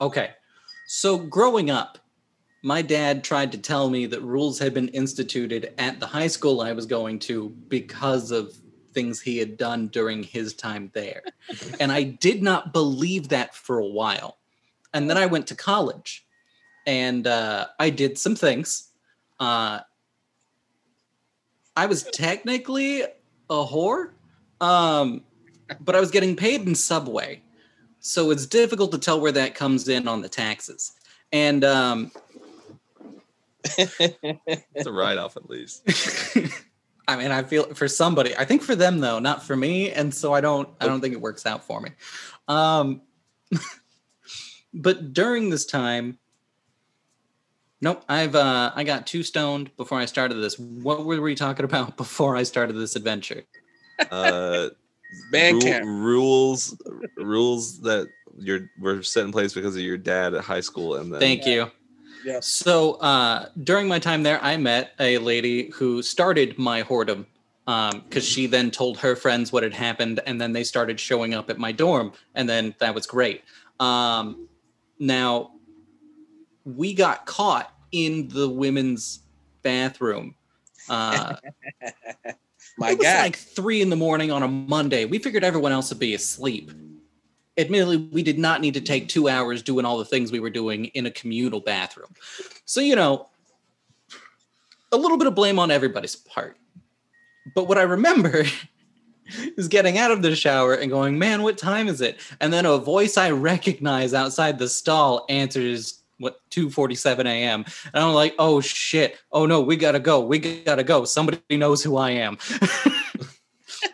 okay 0.00 0.30
so 0.86 1.18
growing 1.18 1.70
up 1.70 1.98
my 2.62 2.82
dad 2.82 3.24
tried 3.24 3.52
to 3.52 3.58
tell 3.58 3.90
me 3.90 4.06
that 4.06 4.22
rules 4.22 4.58
had 4.58 4.72
been 4.72 4.88
instituted 4.88 5.74
at 5.78 5.98
the 5.98 6.06
high 6.06 6.28
school 6.28 6.60
i 6.60 6.72
was 6.72 6.86
going 6.86 7.18
to 7.18 7.50
because 7.68 8.30
of 8.30 8.54
things 8.94 9.20
he 9.20 9.38
had 9.38 9.56
done 9.58 9.88
during 9.88 10.22
his 10.22 10.54
time 10.54 10.90
there 10.94 11.22
and 11.80 11.90
i 11.90 12.02
did 12.02 12.42
not 12.42 12.72
believe 12.72 13.28
that 13.28 13.54
for 13.54 13.78
a 13.78 13.86
while 13.86 14.38
and 14.96 15.08
then 15.10 15.16
i 15.18 15.26
went 15.26 15.46
to 15.46 15.54
college 15.54 16.26
and 16.86 17.26
uh, 17.26 17.66
i 17.78 17.90
did 17.90 18.18
some 18.18 18.34
things 18.34 18.88
uh, 19.40 19.80
i 21.76 21.86
was 21.86 22.02
technically 22.12 23.02
a 23.02 23.08
whore 23.50 24.10
um, 24.60 25.22
but 25.80 25.94
I 25.94 26.00
was 26.00 26.10
getting 26.10 26.36
paid 26.36 26.62
in 26.62 26.74
Subway, 26.74 27.42
so 28.00 28.30
it's 28.30 28.46
difficult 28.46 28.92
to 28.92 28.98
tell 28.98 29.20
where 29.20 29.32
that 29.32 29.54
comes 29.54 29.88
in 29.88 30.08
on 30.08 30.22
the 30.22 30.28
taxes. 30.28 30.92
And 31.32 31.64
um, 31.64 32.12
it's 33.78 34.86
a 34.86 34.92
write 34.92 35.18
off 35.18 35.36
at 35.36 35.50
least. 35.50 35.82
I 37.08 37.16
mean, 37.16 37.30
I 37.30 37.42
feel 37.42 37.72
for 37.74 37.86
somebody. 37.86 38.36
I 38.36 38.44
think 38.44 38.62
for 38.62 38.74
them 38.74 38.98
though, 39.00 39.18
not 39.18 39.42
for 39.42 39.56
me, 39.56 39.92
and 39.92 40.12
so 40.12 40.32
I 40.32 40.40
don't. 40.40 40.68
I 40.80 40.86
don't 40.86 41.00
think 41.00 41.14
it 41.14 41.20
works 41.20 41.46
out 41.46 41.64
for 41.64 41.80
me. 41.80 41.90
Um, 42.48 43.02
but 44.76 45.12
during 45.12 45.50
this 45.50 45.64
time, 45.64 46.18
nope. 47.80 48.04
I've 48.08 48.34
uh, 48.34 48.72
I 48.74 48.84
got 48.84 49.06
too 49.06 49.22
stoned 49.22 49.74
before 49.76 49.98
I 49.98 50.04
started 50.04 50.36
this. 50.36 50.58
What 50.58 51.04
were 51.04 51.20
we 51.20 51.34
talking 51.34 51.64
about 51.64 51.96
before 51.96 52.36
I 52.36 52.42
started 52.42 52.74
this 52.74 52.96
adventure? 52.96 53.44
Uh, 54.10 54.68
Band 55.32 55.54
ru- 55.54 55.60
camp. 55.62 55.84
rules 55.86 56.76
rules 57.16 57.80
that 57.80 58.08
you're 58.38 58.68
were 58.78 59.02
set 59.02 59.24
in 59.24 59.32
place 59.32 59.54
because 59.54 59.76
of 59.76 59.82
your 59.82 59.96
dad 59.96 60.34
at 60.34 60.44
high 60.44 60.60
school 60.60 60.96
and 60.96 61.12
then 61.12 61.20
Thank 61.20 61.46
you. 61.46 61.70
Yeah. 62.24 62.40
So 62.40 62.94
uh, 62.94 63.48
during 63.62 63.86
my 63.86 64.00
time 64.00 64.24
there, 64.24 64.42
I 64.42 64.56
met 64.56 64.92
a 64.98 65.18
lady 65.18 65.70
who 65.70 66.02
started 66.02 66.58
my 66.58 66.82
whoredom 66.82 67.26
because 67.66 68.26
she 68.26 68.46
then 68.46 68.70
told 68.70 68.98
her 68.98 69.14
friends 69.14 69.52
what 69.52 69.62
had 69.62 69.74
happened, 69.74 70.20
and 70.26 70.40
then 70.40 70.52
they 70.52 70.64
started 70.64 70.98
showing 70.98 71.34
up 71.34 71.50
at 71.50 71.58
my 71.58 71.72
dorm, 71.72 72.12
and 72.34 72.48
then 72.48 72.74
that 72.78 72.94
was 72.94 73.06
great. 73.06 73.42
Um, 73.78 74.48
now, 74.98 75.52
we 76.64 76.94
got 76.94 77.26
caught 77.26 77.72
in 77.92 78.28
the 78.28 78.48
women's 78.48 79.20
bathroom. 79.62 80.34
Uh, 80.88 81.36
My 82.78 82.90
it 82.90 82.98
was 82.98 83.06
God. 83.06 83.22
like 83.22 83.36
three 83.36 83.80
in 83.80 83.90
the 83.90 83.96
morning 83.96 84.30
on 84.30 84.42
a 84.42 84.48
Monday. 84.48 85.04
We 85.04 85.18
figured 85.18 85.44
everyone 85.44 85.72
else 85.72 85.90
would 85.90 85.98
be 85.98 86.14
asleep. 86.14 86.70
Admittedly, 87.56 87.96
we 87.96 88.22
did 88.22 88.38
not 88.38 88.60
need 88.60 88.74
to 88.74 88.82
take 88.82 89.08
two 89.08 89.28
hours 89.28 89.62
doing 89.62 89.86
all 89.86 89.96
the 89.96 90.04
things 90.04 90.30
we 90.30 90.40
were 90.40 90.50
doing 90.50 90.86
in 90.86 91.06
a 91.06 91.10
communal 91.10 91.60
bathroom. 91.60 92.12
So, 92.66 92.80
you 92.80 92.94
know, 92.94 93.30
a 94.92 94.96
little 94.96 95.16
bit 95.16 95.26
of 95.26 95.34
blame 95.34 95.58
on 95.58 95.70
everybody's 95.70 96.16
part. 96.16 96.58
But 97.54 97.66
what 97.66 97.78
I 97.78 97.82
remember 97.82 98.44
is 99.56 99.68
getting 99.68 99.98
out 99.98 100.10
of 100.10 100.22
the 100.22 100.34
shower 100.36 100.74
and 100.74 100.90
going, 100.90 101.18
man, 101.18 101.42
what 101.42 101.58
time 101.58 101.88
is 101.88 102.00
it? 102.00 102.20
And 102.40 102.52
then 102.52 102.66
a 102.66 102.78
voice 102.78 103.16
I 103.16 103.30
recognize 103.30 104.14
outside 104.14 104.58
the 104.58 104.68
stall 104.68 105.24
answers, 105.28 106.02
what, 106.18 106.40
2.47 106.50 107.26
a.m. 107.26 107.64
And 107.92 108.04
I'm 108.04 108.14
like, 108.14 108.34
oh 108.38 108.60
shit. 108.60 109.18
Oh 109.32 109.46
no, 109.46 109.60
we 109.60 109.76
gotta 109.76 110.00
go. 110.00 110.20
We 110.20 110.38
gotta 110.38 110.84
go. 110.84 111.04
Somebody 111.04 111.40
knows 111.50 111.82
who 111.82 111.96
I 111.96 112.10
am. 112.10 112.38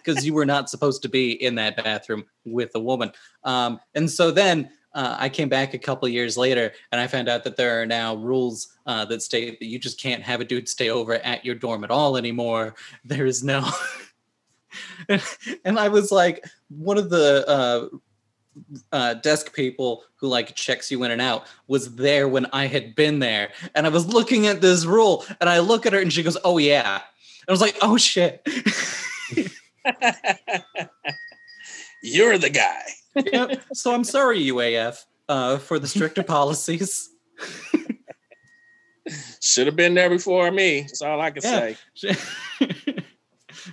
Because 0.05 0.27
you 0.27 0.35
were 0.35 0.47
not 0.47 0.69
supposed 0.69 1.03
to 1.03 1.09
be 1.09 1.33
in 1.33 1.55
that 1.57 1.77
bathroom 1.77 2.25
with 2.45 2.71
a 2.75 2.81
woman. 2.81 3.13
Um, 3.45 3.79
and 3.95 4.11
so 4.11 4.33
then 4.33 4.69
uh, 4.95 5.17
I 5.19 5.29
came 5.29 5.49
back 5.49 5.75
a 5.75 5.79
couple 5.79 6.09
years 6.09 6.37
later 6.37 6.73
and 6.91 7.01
I 7.01 7.07
found 7.07 7.29
out 7.29 7.45
that 7.45 7.57
there 7.57 7.81
are 7.81 7.87
now 7.87 8.15
rules 8.17 8.77
uh, 8.87 9.05
that 9.07 9.23
state 9.23 9.59
that 9.61 9.67
you 9.67 9.79
just 9.79 10.01
can't 10.01 10.23
have 10.23 10.41
a 10.41 10.45
dude 10.45 10.69
stay 10.69 10.91
over 10.91 11.15
at 11.15 11.45
your 11.45 11.55
dorm 11.55 11.85
at 11.85 11.91
all 11.91 12.17
anymore. 12.17 12.75
There 13.05 13.27
is 13.27 13.43
no. 13.43 13.69
and 15.65 15.79
I 15.79 15.89
was 15.89 16.11
like, 16.13 16.45
one 16.69 16.99
of 16.99 17.11
the 17.11 17.45
uh, 17.49 17.89
uh, 18.93 19.15
desk 19.15 19.55
people 19.55 20.05
who 20.17 20.29
like 20.29 20.55
checks 20.55 20.91
you 20.91 21.03
in 21.05 21.11
and 21.11 21.21
out 21.23 21.47
was 21.67 21.95
there 21.97 22.29
when 22.29 22.47
I 22.53 22.67
had 22.67 22.95
been 22.95 23.19
there, 23.19 23.51
and 23.75 23.87
I 23.87 23.91
was 23.91 24.07
looking 24.07 24.47
at 24.47 24.61
this 24.61 24.85
rule, 24.85 25.25
and 25.41 25.49
I 25.49 25.59
look 25.61 25.87
at 25.87 25.93
her, 25.93 25.99
and 26.01 26.13
she 26.13 26.23
goes, 26.23 26.37
"Oh 26.45 26.59
yeah," 26.59 26.95
and 26.97 27.49
I 27.49 27.53
was 27.53 27.61
like, 27.61 27.77
"Oh 27.83 27.97
shit." 27.97 28.47
You're 32.03 32.39
the 32.39 32.51
guy. 32.51 32.83
Yep. 33.31 33.61
So 33.75 33.93
I'm 33.95 34.05
sorry, 34.05 34.41
UAF, 34.47 35.05
uh, 35.29 35.59
for 35.59 35.79
the 35.79 35.87
stricter 35.87 36.23
policies. 36.23 37.11
Should 39.43 39.67
have 39.67 39.77
been 39.77 39.93
there 39.93 40.09
before 40.09 40.51
me. 40.51 40.81
That's 40.81 41.03
all 41.03 41.21
I 41.21 41.31
can 41.31 41.43
Yeah. 41.45 41.75
say. 42.65 42.97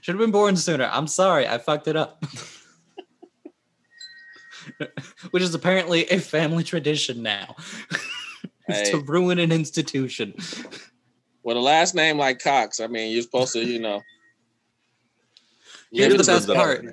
Should 0.01 0.15
have 0.15 0.19
been 0.19 0.31
born 0.31 0.55
sooner. 0.55 0.89
I'm 0.91 1.07
sorry, 1.07 1.47
I 1.47 1.57
fucked 1.57 1.87
it 1.87 1.95
up. 1.95 2.23
Which 5.31 5.41
is 5.43 5.53
apparently 5.55 6.05
a 6.09 6.19
family 6.19 6.63
tradition 6.63 7.21
now. 7.23 7.55
is 8.69 8.89
to 8.91 8.99
ruin 8.99 9.39
an 9.39 9.51
institution. 9.51 10.33
With 11.43 11.57
a 11.57 11.59
last 11.59 11.95
name 11.95 12.17
like 12.17 12.39
Cox, 12.39 12.79
I 12.79 12.87
mean, 12.87 13.11
you're 13.11 13.21
supposed 13.23 13.51
to, 13.53 13.65
you 13.65 13.79
know. 13.79 14.01
Here's 15.91 16.15
the 16.15 16.23
best 16.23 16.47
the- 16.47 16.55
part. 16.55 16.85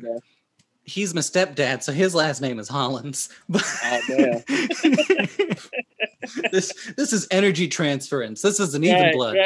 He's 0.84 1.14
my 1.14 1.20
stepdad, 1.20 1.82
so 1.82 1.92
his 1.92 2.14
last 2.14 2.40
name 2.40 2.58
is 2.60 2.68
Hollins. 2.68 3.28
Oh, 3.52 4.00
damn. 4.06 4.40
this 6.52 6.72
this 6.96 7.12
is 7.12 7.26
energy 7.32 7.66
transference. 7.66 8.40
This 8.40 8.60
isn't 8.60 8.84
even 8.84 9.02
Right, 9.02 9.12
blood. 9.12 9.36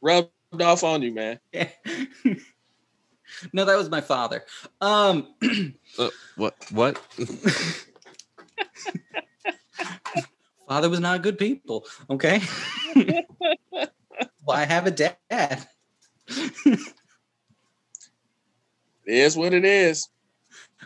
Rubbed 0.00 0.30
off 0.60 0.84
on 0.84 1.02
you, 1.02 1.12
man. 1.12 1.38
no, 3.52 3.64
that 3.64 3.76
was 3.76 3.90
my 3.90 4.00
father. 4.00 4.44
Um, 4.80 5.34
Uh, 5.98 6.10
what? 6.36 6.54
What? 6.70 6.98
father 10.68 10.88
was 10.90 11.00
not 11.00 11.22
good 11.22 11.38
people. 11.38 11.86
Okay. 12.10 12.40
well, 13.72 13.88
I 14.48 14.64
have 14.64 14.86
a 14.86 14.90
dad. 14.90 15.16
It 19.06 19.14
is 19.14 19.36
what 19.36 19.54
it 19.54 19.64
is. 19.64 20.08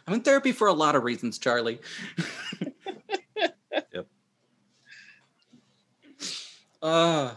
I'm 0.07 0.15
in 0.15 0.21
therapy 0.21 0.53
for 0.53 0.69
a 0.69 0.73
lot 0.73 0.95
of 0.95 1.05
reasons, 1.05 1.39
Charlie. 1.39 1.81
Yep. 3.93 4.07
Uh 6.83 7.35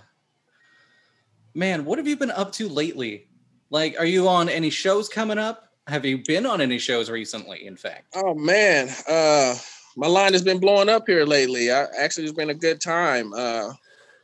man, 1.54 1.86
what 1.86 1.98
have 1.98 2.08
you 2.08 2.18
been 2.18 2.32
up 2.32 2.52
to 2.54 2.68
lately? 2.68 3.28
Like, 3.70 3.96
are 4.00 4.06
you 4.06 4.28
on 4.28 4.50
any 4.50 4.70
shows 4.70 5.10
coming 5.10 5.38
up? 5.38 5.70
Have 5.88 6.06
you 6.06 6.20
been 6.26 6.46
on 6.46 6.62
any 6.62 6.78
shows 6.78 7.10
recently, 7.10 7.66
in 7.66 7.76
fact? 7.76 8.16
Oh 8.16 8.34
man, 8.34 8.90
uh, 9.10 9.56
my 9.98 10.08
line 10.08 10.34
has 10.34 10.42
been 10.42 10.60
blowing 10.60 10.90
up 10.90 11.04
here 11.08 11.26
lately. 11.26 11.72
I 11.72 11.88
actually 12.00 12.26
it's 12.26 12.34
been 12.34 12.50
a 12.50 12.56
good 12.56 12.80
time. 12.80 13.34
Uh, 13.34 13.74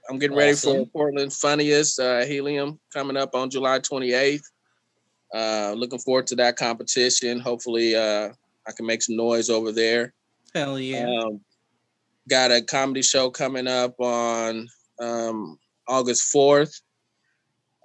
I'm 0.09 0.17
getting 0.17 0.38
ready 0.38 0.55
for 0.55 0.86
Portland 0.88 1.34
Funniest 1.34 1.99
uh, 1.99 2.25
Helium 2.25 2.80
coming 2.93 3.17
up 3.17 3.36
on 3.36 3.49
July 3.49 3.80
28th. 3.80 4.41
Uh, 5.34 5.73
looking 5.77 5.99
forward 5.99 6.27
to 6.27 6.36
that 6.38 6.55
competition. 6.55 7.39
Hopefully, 7.39 7.95
uh, 7.95 8.30
I 8.67 8.71
can 8.71 8.86
make 8.86 9.03
some 9.03 9.17
noise 9.17 9.49
over 9.49 9.71
there. 9.71 10.13
Hell 10.55 10.80
yeah. 10.80 11.07
Um, 11.07 11.41
got 12.27 12.51
a 12.51 12.61
comedy 12.61 13.01
show 13.01 13.30
coming 13.30 13.67
up 13.67 13.99
on 13.99 14.67
um, 14.99 15.59
August 15.88 16.34
4th. 16.34 16.82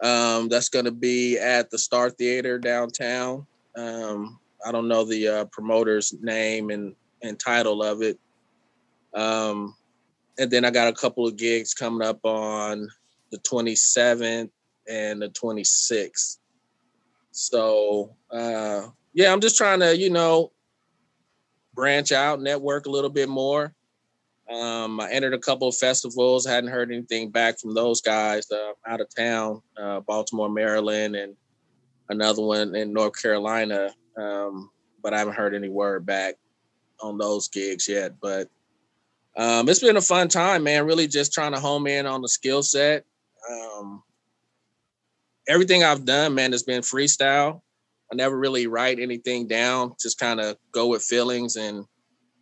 Um, 0.05 0.49
that's 0.49 0.69
going 0.69 0.85
to 0.85 0.93
be 0.93 1.39
at 1.39 1.71
the 1.71 1.79
Star 1.79 2.11
Theater 2.11 2.59
downtown. 2.59 3.47
Um, 3.75 4.39
I 4.65 4.71
don't 4.71 4.87
know 4.87 5.05
the 5.05 5.29
uh, 5.29 5.45
promoter's 5.47 6.15
name 6.21 6.69
and, 6.69 6.95
and 7.23 7.41
title 7.41 7.83
of 7.83 8.03
it. 8.03 8.19
Um, 9.15 9.75
and 10.39 10.51
then 10.51 10.67
I 10.67 10.71
got 10.71 10.89
a 10.89 10.93
couple 10.93 11.27
of 11.27 11.37
gigs 11.37 11.73
coming 11.73 12.07
up 12.07 12.21
on 12.23 12.87
the 13.31 13.39
27th 13.39 14.51
and 14.89 15.23
the 15.23 15.31
26th. 15.31 16.39
So, 17.31 18.15
uh, 18.31 18.89
yeah, 19.15 19.33
I'm 19.33 19.41
just 19.41 19.57
trying 19.57 19.81
to, 19.81 19.97
you 19.97 20.11
know, 20.11 20.53
branch 21.73 22.13
out, 22.13 22.43
network 22.43 22.85
a 22.85 22.91
little 22.91 23.11
bit 23.11 23.31
more. 23.31 23.75
Um, 24.51 25.01
I 25.01 25.11
entered 25.11 25.35
a 25.35 25.39
couple 25.39 25.69
of 25.69 25.77
festivals. 25.77 26.47
hadn't 26.47 26.71
heard 26.71 26.93
anything 26.93 27.31
back 27.31 27.59
from 27.59 27.75
those 27.75 28.01
guys 28.01 28.51
uh, 28.51 28.73
out 28.87 29.01
of 29.01 29.15
town, 29.15 29.63
uh, 29.77 30.01
Baltimore, 30.01 30.51
Maryland, 30.51 31.17
and 31.17 31.35
another 32.11 32.43
one 32.43 32.75
in 32.75 32.93
North 32.93 33.21
Carolina. 33.21 33.95
Um, 34.17 34.71
but 35.03 35.15
I 35.15 35.19
haven't 35.19 35.35
heard 35.35 35.55
any 35.55 35.69
word 35.69 36.05
back 36.05 36.35
on 37.01 37.19
those 37.19 37.49
gigs 37.49 37.89
yet. 37.89 38.21
But 38.21 38.49
um, 39.37 39.69
it's 39.69 39.81
been 39.81 39.97
a 39.97 40.03
fun 40.03 40.29
time, 40.29 40.63
man. 40.63 40.87
Really 40.87 41.07
just 41.07 41.33
trying 41.33 41.53
to 41.53 41.61
home 41.61 41.87
in 41.87 42.07
on 42.07 42.23
the 42.23 42.29
skill 42.29 42.63
set. 42.63 43.05
Um, 43.51 44.03
everything 45.49 45.85
I've 45.85 46.05
done, 46.05 46.35
man, 46.35 46.53
has 46.53 46.63
been 46.63 46.83
freestyle. 46.83 47.63
I 48.13 48.17
never 48.17 48.39
really 48.39 48.67
write 48.67 49.01
anything 49.01 49.47
down, 49.49 49.95
just 50.01 50.19
kind 50.19 50.41
of 50.41 50.57
go 50.73 50.89
with 50.89 51.03
feelings 51.03 51.57
and 51.57 51.85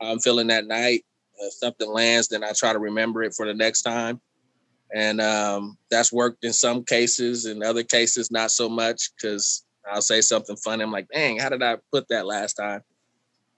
I'm 0.00 0.18
feeling 0.18 0.48
that 0.48 0.66
night. 0.66 1.05
If 1.43 1.55
something 1.55 1.88
lands, 1.88 2.28
then 2.28 2.45
I 2.45 2.53
try 2.53 2.72
to 2.72 2.78
remember 2.78 3.22
it 3.22 3.34
for 3.34 3.47
the 3.47 3.55
next 3.55 3.82
time. 3.82 4.20
And 4.95 5.20
um, 5.20 5.78
that's 5.90 6.12
worked 6.12 6.45
in 6.45 6.53
some 6.53 6.84
cases, 6.84 7.47
in 7.47 7.62
other 7.62 7.82
cases, 7.82 8.30
not 8.30 8.51
so 8.51 8.68
much 8.68 9.11
because 9.16 9.64
I'll 9.90 10.03
say 10.03 10.20
something 10.20 10.57
funny. 10.57 10.82
I'm 10.82 10.93
like, 10.93 11.09
dang, 11.12 11.38
how 11.38 11.49
did 11.49 11.62
I 11.62 11.78
put 11.90 12.09
that 12.09 12.26
last 12.26 12.55
time? 12.55 12.82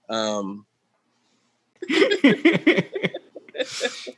Um, 0.08 0.66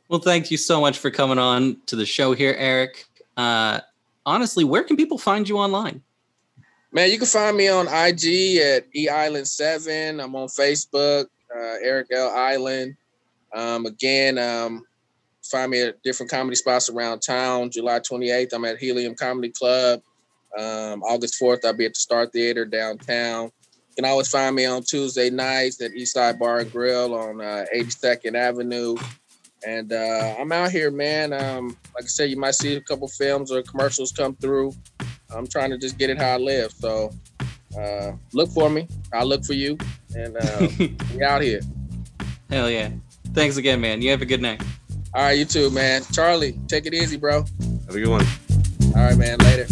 well, 0.08 0.20
thank 0.20 0.50
you 0.50 0.56
so 0.56 0.80
much 0.80 0.98
for 0.98 1.10
coming 1.10 1.38
on 1.38 1.78
to 1.86 1.96
the 1.96 2.06
show 2.06 2.32
here, 2.32 2.54
Eric. 2.58 3.06
Uh, 3.36 3.80
honestly, 4.24 4.64
where 4.64 4.82
can 4.82 4.96
people 4.96 5.18
find 5.18 5.48
you 5.48 5.58
online? 5.58 6.02
Man, 6.92 7.10
you 7.10 7.18
can 7.18 7.26
find 7.26 7.56
me 7.56 7.68
on 7.68 7.86
IG 7.86 8.58
at 8.58 8.86
E 8.94 9.08
Island 9.08 9.46
Seven. 9.46 10.20
I'm 10.20 10.34
on 10.34 10.48
Facebook, 10.48 11.26
uh, 11.54 11.74
Eric 11.82 12.08
L 12.12 12.30
Island. 12.30 12.96
Um, 13.56 13.86
again, 13.86 14.38
um, 14.38 14.84
find 15.42 15.70
me 15.70 15.80
at 15.82 16.02
different 16.02 16.30
comedy 16.30 16.56
spots 16.56 16.90
around 16.90 17.20
town. 17.20 17.70
July 17.70 18.00
28th, 18.00 18.52
I'm 18.52 18.64
at 18.66 18.78
Helium 18.78 19.14
Comedy 19.14 19.50
Club. 19.50 20.02
Um, 20.56 21.02
August 21.02 21.40
4th, 21.40 21.64
I'll 21.64 21.72
be 21.72 21.86
at 21.86 21.94
the 21.94 22.00
Star 22.00 22.26
Theater 22.26 22.64
downtown. 22.64 23.44
You 23.44 24.02
can 24.02 24.04
always 24.04 24.28
find 24.28 24.54
me 24.54 24.66
on 24.66 24.82
Tuesday 24.82 25.30
nights 25.30 25.80
at 25.80 25.92
Eastside 25.92 26.38
Bar 26.38 26.60
and 26.60 26.72
Grill 26.72 27.14
on 27.14 27.40
uh, 27.40 27.64
82nd 27.74 28.34
Avenue. 28.34 28.94
And 29.66 29.92
uh, 29.92 30.36
I'm 30.38 30.52
out 30.52 30.70
here, 30.70 30.90
man. 30.90 31.32
Um, 31.32 31.76
like 31.94 32.04
I 32.04 32.08
said, 32.08 32.30
you 32.30 32.36
might 32.36 32.54
see 32.54 32.76
a 32.76 32.80
couple 32.80 33.08
films 33.08 33.50
or 33.50 33.62
commercials 33.62 34.12
come 34.12 34.34
through. 34.36 34.72
I'm 35.34 35.46
trying 35.46 35.70
to 35.70 35.78
just 35.78 35.98
get 35.98 36.10
it 36.10 36.18
how 36.18 36.34
I 36.34 36.36
live. 36.36 36.72
So 36.72 37.10
uh, 37.78 38.12
look 38.34 38.50
for 38.50 38.68
me. 38.68 38.86
I'll 39.14 39.26
look 39.26 39.44
for 39.44 39.54
you. 39.54 39.78
And 40.14 40.36
uh, 40.36 40.68
we 41.14 41.22
out 41.22 41.42
here. 41.42 41.60
Hell 42.50 42.70
yeah. 42.70 42.90
Thanks 43.36 43.58
again, 43.58 43.82
man. 43.82 44.00
You 44.00 44.08
have 44.12 44.22
a 44.22 44.24
good 44.24 44.40
night. 44.40 44.62
All 45.12 45.22
right, 45.22 45.38
you 45.38 45.44
too, 45.44 45.68
man. 45.68 46.02
Charlie, 46.10 46.58
take 46.68 46.86
it 46.86 46.94
easy, 46.94 47.18
bro. 47.18 47.44
Have 47.84 47.94
a 47.94 48.00
good 48.00 48.08
one. 48.08 48.24
All 48.96 49.02
right, 49.02 49.14
man. 49.14 49.36
Later. 49.40 49.66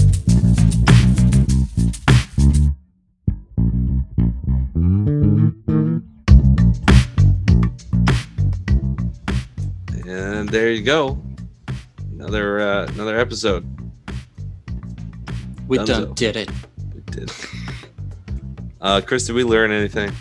And 10.07 10.51
there 10.51 10.71
you 10.71 10.83
go. 10.83 11.23
Another 12.13 12.61
uh, 12.61 12.87
another 12.89 13.19
episode. 13.19 13.65
We 15.67 15.79
Dunzo. 15.79 15.87
done 15.87 16.13
did 16.13 16.37
it. 16.37 16.51
We 16.95 17.01
did. 17.11 17.33
Uh, 18.83 19.01
Chris, 19.01 19.25
did 19.27 19.35
we 19.35 19.43
learn 19.43 19.73
anything? 19.73 20.13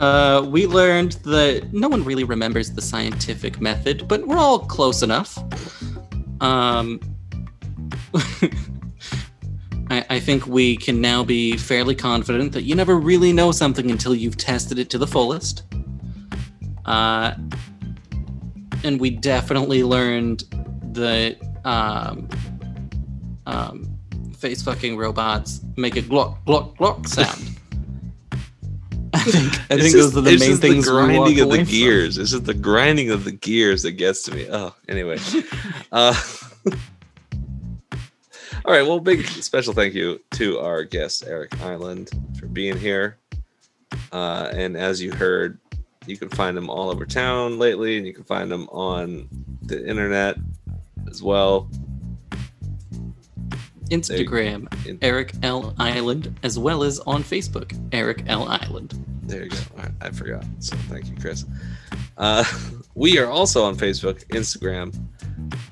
Uh, 0.00 0.46
we 0.48 0.66
learned 0.66 1.12
that 1.24 1.72
no 1.72 1.88
one 1.88 2.04
really 2.04 2.24
remembers 2.24 2.70
the 2.72 2.82
scientific 2.82 3.60
method, 3.60 4.06
but 4.06 4.26
we're 4.26 4.38
all 4.38 4.60
close 4.60 5.02
enough. 5.02 5.38
Um, 6.40 7.00
I, 9.90 10.04
I 10.10 10.20
think 10.20 10.46
we 10.46 10.76
can 10.76 11.00
now 11.00 11.24
be 11.24 11.56
fairly 11.56 11.94
confident 11.94 12.52
that 12.52 12.62
you 12.62 12.74
never 12.74 12.96
really 12.96 13.32
know 13.32 13.50
something 13.52 13.90
until 13.90 14.14
you've 14.14 14.36
tested 14.36 14.78
it 14.78 14.90
to 14.90 14.98
the 14.98 15.06
fullest. 15.06 15.64
Uh, 16.84 17.34
and 18.84 19.00
we 19.00 19.10
definitely 19.10 19.82
learned 19.82 20.44
that 20.92 21.38
um, 21.64 22.28
um, 23.46 23.98
face 24.36 24.62
fucking 24.62 24.96
robots 24.96 25.60
make 25.76 25.96
a 25.96 26.02
glock 26.02 26.36
glock 26.46 26.76
glock 26.76 27.06
sound. 27.08 27.57
I 29.28 29.30
think 29.30 29.54
I 29.54 29.76
think 29.76 29.80
just- 29.80 29.94
those 29.94 30.16
are 30.16 30.20
the 30.22 30.30
main 30.30 30.38
just 30.38 30.62
things 30.62 30.84
The 30.84 30.90
grinding 30.90 31.40
of 31.40 31.50
the 31.50 31.56
from. 31.56 31.64
gears. 31.66 32.18
It's 32.18 32.30
just 32.30 32.44
the 32.44 32.54
grinding 32.54 33.10
of 33.10 33.24
the 33.24 33.32
gears 33.32 33.82
that 33.82 33.92
gets 33.92 34.22
to 34.24 34.34
me. 34.34 34.46
Oh, 34.50 34.74
anyway. 34.88 35.18
uh, 35.92 36.14
all 38.64 38.72
right. 38.72 38.82
Well, 38.86 39.00
big 39.00 39.26
special 39.26 39.72
thank 39.72 39.94
you 39.94 40.20
to 40.32 40.58
our 40.60 40.84
guest 40.84 41.24
Eric 41.26 41.60
Island 41.62 42.10
for 42.38 42.46
being 42.46 42.76
here. 42.78 43.16
Uh, 44.12 44.50
and 44.52 44.76
as 44.76 45.00
you 45.02 45.12
heard, 45.12 45.58
you 46.06 46.16
can 46.16 46.28
find 46.30 46.56
him 46.56 46.70
all 46.70 46.90
over 46.90 47.04
town 47.06 47.58
lately, 47.58 47.96
and 47.98 48.06
you 48.06 48.14
can 48.14 48.24
find 48.24 48.50
him 48.50 48.68
on 48.68 49.28
the 49.62 49.86
internet 49.86 50.36
as 51.10 51.22
well. 51.22 51.68
Instagram, 53.88 54.86
In- 54.86 54.98
Eric 55.02 55.32
L. 55.42 55.74
Island, 55.78 56.38
as 56.42 56.58
well 56.58 56.82
as 56.82 57.00
on 57.00 57.22
Facebook, 57.22 57.76
Eric 57.92 58.24
L. 58.26 58.48
Island. 58.48 58.94
There 59.24 59.44
you 59.44 59.50
go. 59.50 59.56
Right, 59.76 59.90
I 60.00 60.10
forgot. 60.10 60.44
So 60.60 60.76
thank 60.88 61.08
you, 61.08 61.16
Chris. 61.20 61.44
Uh, 62.16 62.44
we 62.94 63.18
are 63.18 63.26
also 63.26 63.64
on 63.64 63.76
Facebook, 63.76 64.24
Instagram, 64.28 64.94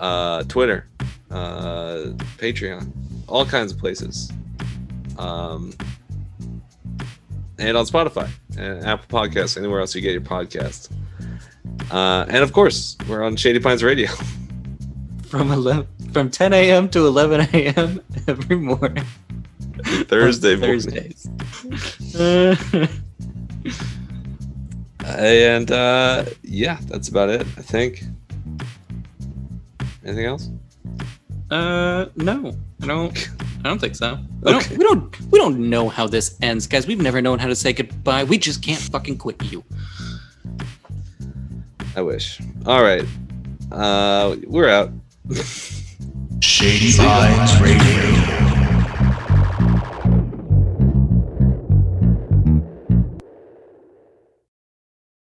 uh, 0.01 0.43
Twitter, 0.45 0.89
uh, 1.31 2.13
Patreon, 2.39 2.91
all 3.29 3.47
kinds 3.47 3.73
of 3.73 3.79
places. 3.79 4.31
Um, 5.19 5.73
and 7.59 7.77
on 7.77 7.87
Spotify 7.87 8.29
and 8.59 8.85
Apple 8.85 9.19
Podcasts, 9.19 9.57
anywhere 9.57 9.81
else 9.81 9.95
you 9.95 10.03
get 10.03 10.13
your 10.13 10.21
podcasts. 10.21 10.91
Uh, 11.91 12.27
and 12.29 12.39
of 12.39 12.53
course, 12.53 12.97
we're 13.09 13.23
on 13.23 13.37
Shady 13.37 13.59
Pines 13.59 13.83
Radio. 13.83 14.11
From 15.27 15.51
11, 15.51 15.87
from 16.17 16.31
10 16.31 16.55
a.m. 16.55 16.89
to 16.89 17.07
11 17.07 17.49
a.m. 17.53 18.01
every 18.27 18.57
morning. 18.57 19.05
Thursday. 20.09 20.57
Thursdays. 20.57 21.29
Uh, 22.19 22.57
And 25.05 25.71
uh, 25.71 26.25
yeah, 26.43 26.79
that's 26.87 27.09
about 27.11 27.29
it. 27.29 27.43
I 27.43 27.61
think. 27.61 28.03
Anything 30.07 30.25
else? 30.25 30.49
Uh, 31.51 32.07
no, 32.17 32.57
I 32.83 32.87
don't. 32.87 33.29
I 33.63 33.69
don't 33.69 33.79
think 33.79 33.95
so. 33.95 34.19
We, 34.41 34.55
Okay. 34.55 34.69
don't, 34.69 34.79
we 34.79 34.85
don't. 34.85 35.21
We 35.33 35.39
don't 35.39 35.69
know 35.69 35.91
how 35.91 36.07
this 36.07 36.39
ends, 36.41 36.67
guys. 36.67 36.87
We've 36.87 36.99
never 37.03 37.21
known 37.21 37.39
how 37.39 37.49
to 37.49 37.55
say 37.55 37.75
goodbye. 37.75 38.25
We 38.25 38.39
just 38.39 38.63
can't 38.63 38.81
fucking 38.81 39.19
quit 39.19 39.43
you. 39.53 39.63
I 41.95 42.01
wish. 42.01 42.41
All 42.65 42.83
right. 42.83 43.05
Uh, 43.71 44.37
we're 44.47 44.71
out. 44.71 44.91
Shady 46.41 46.93
Pines 46.97 47.61
Radio. 47.61 48.46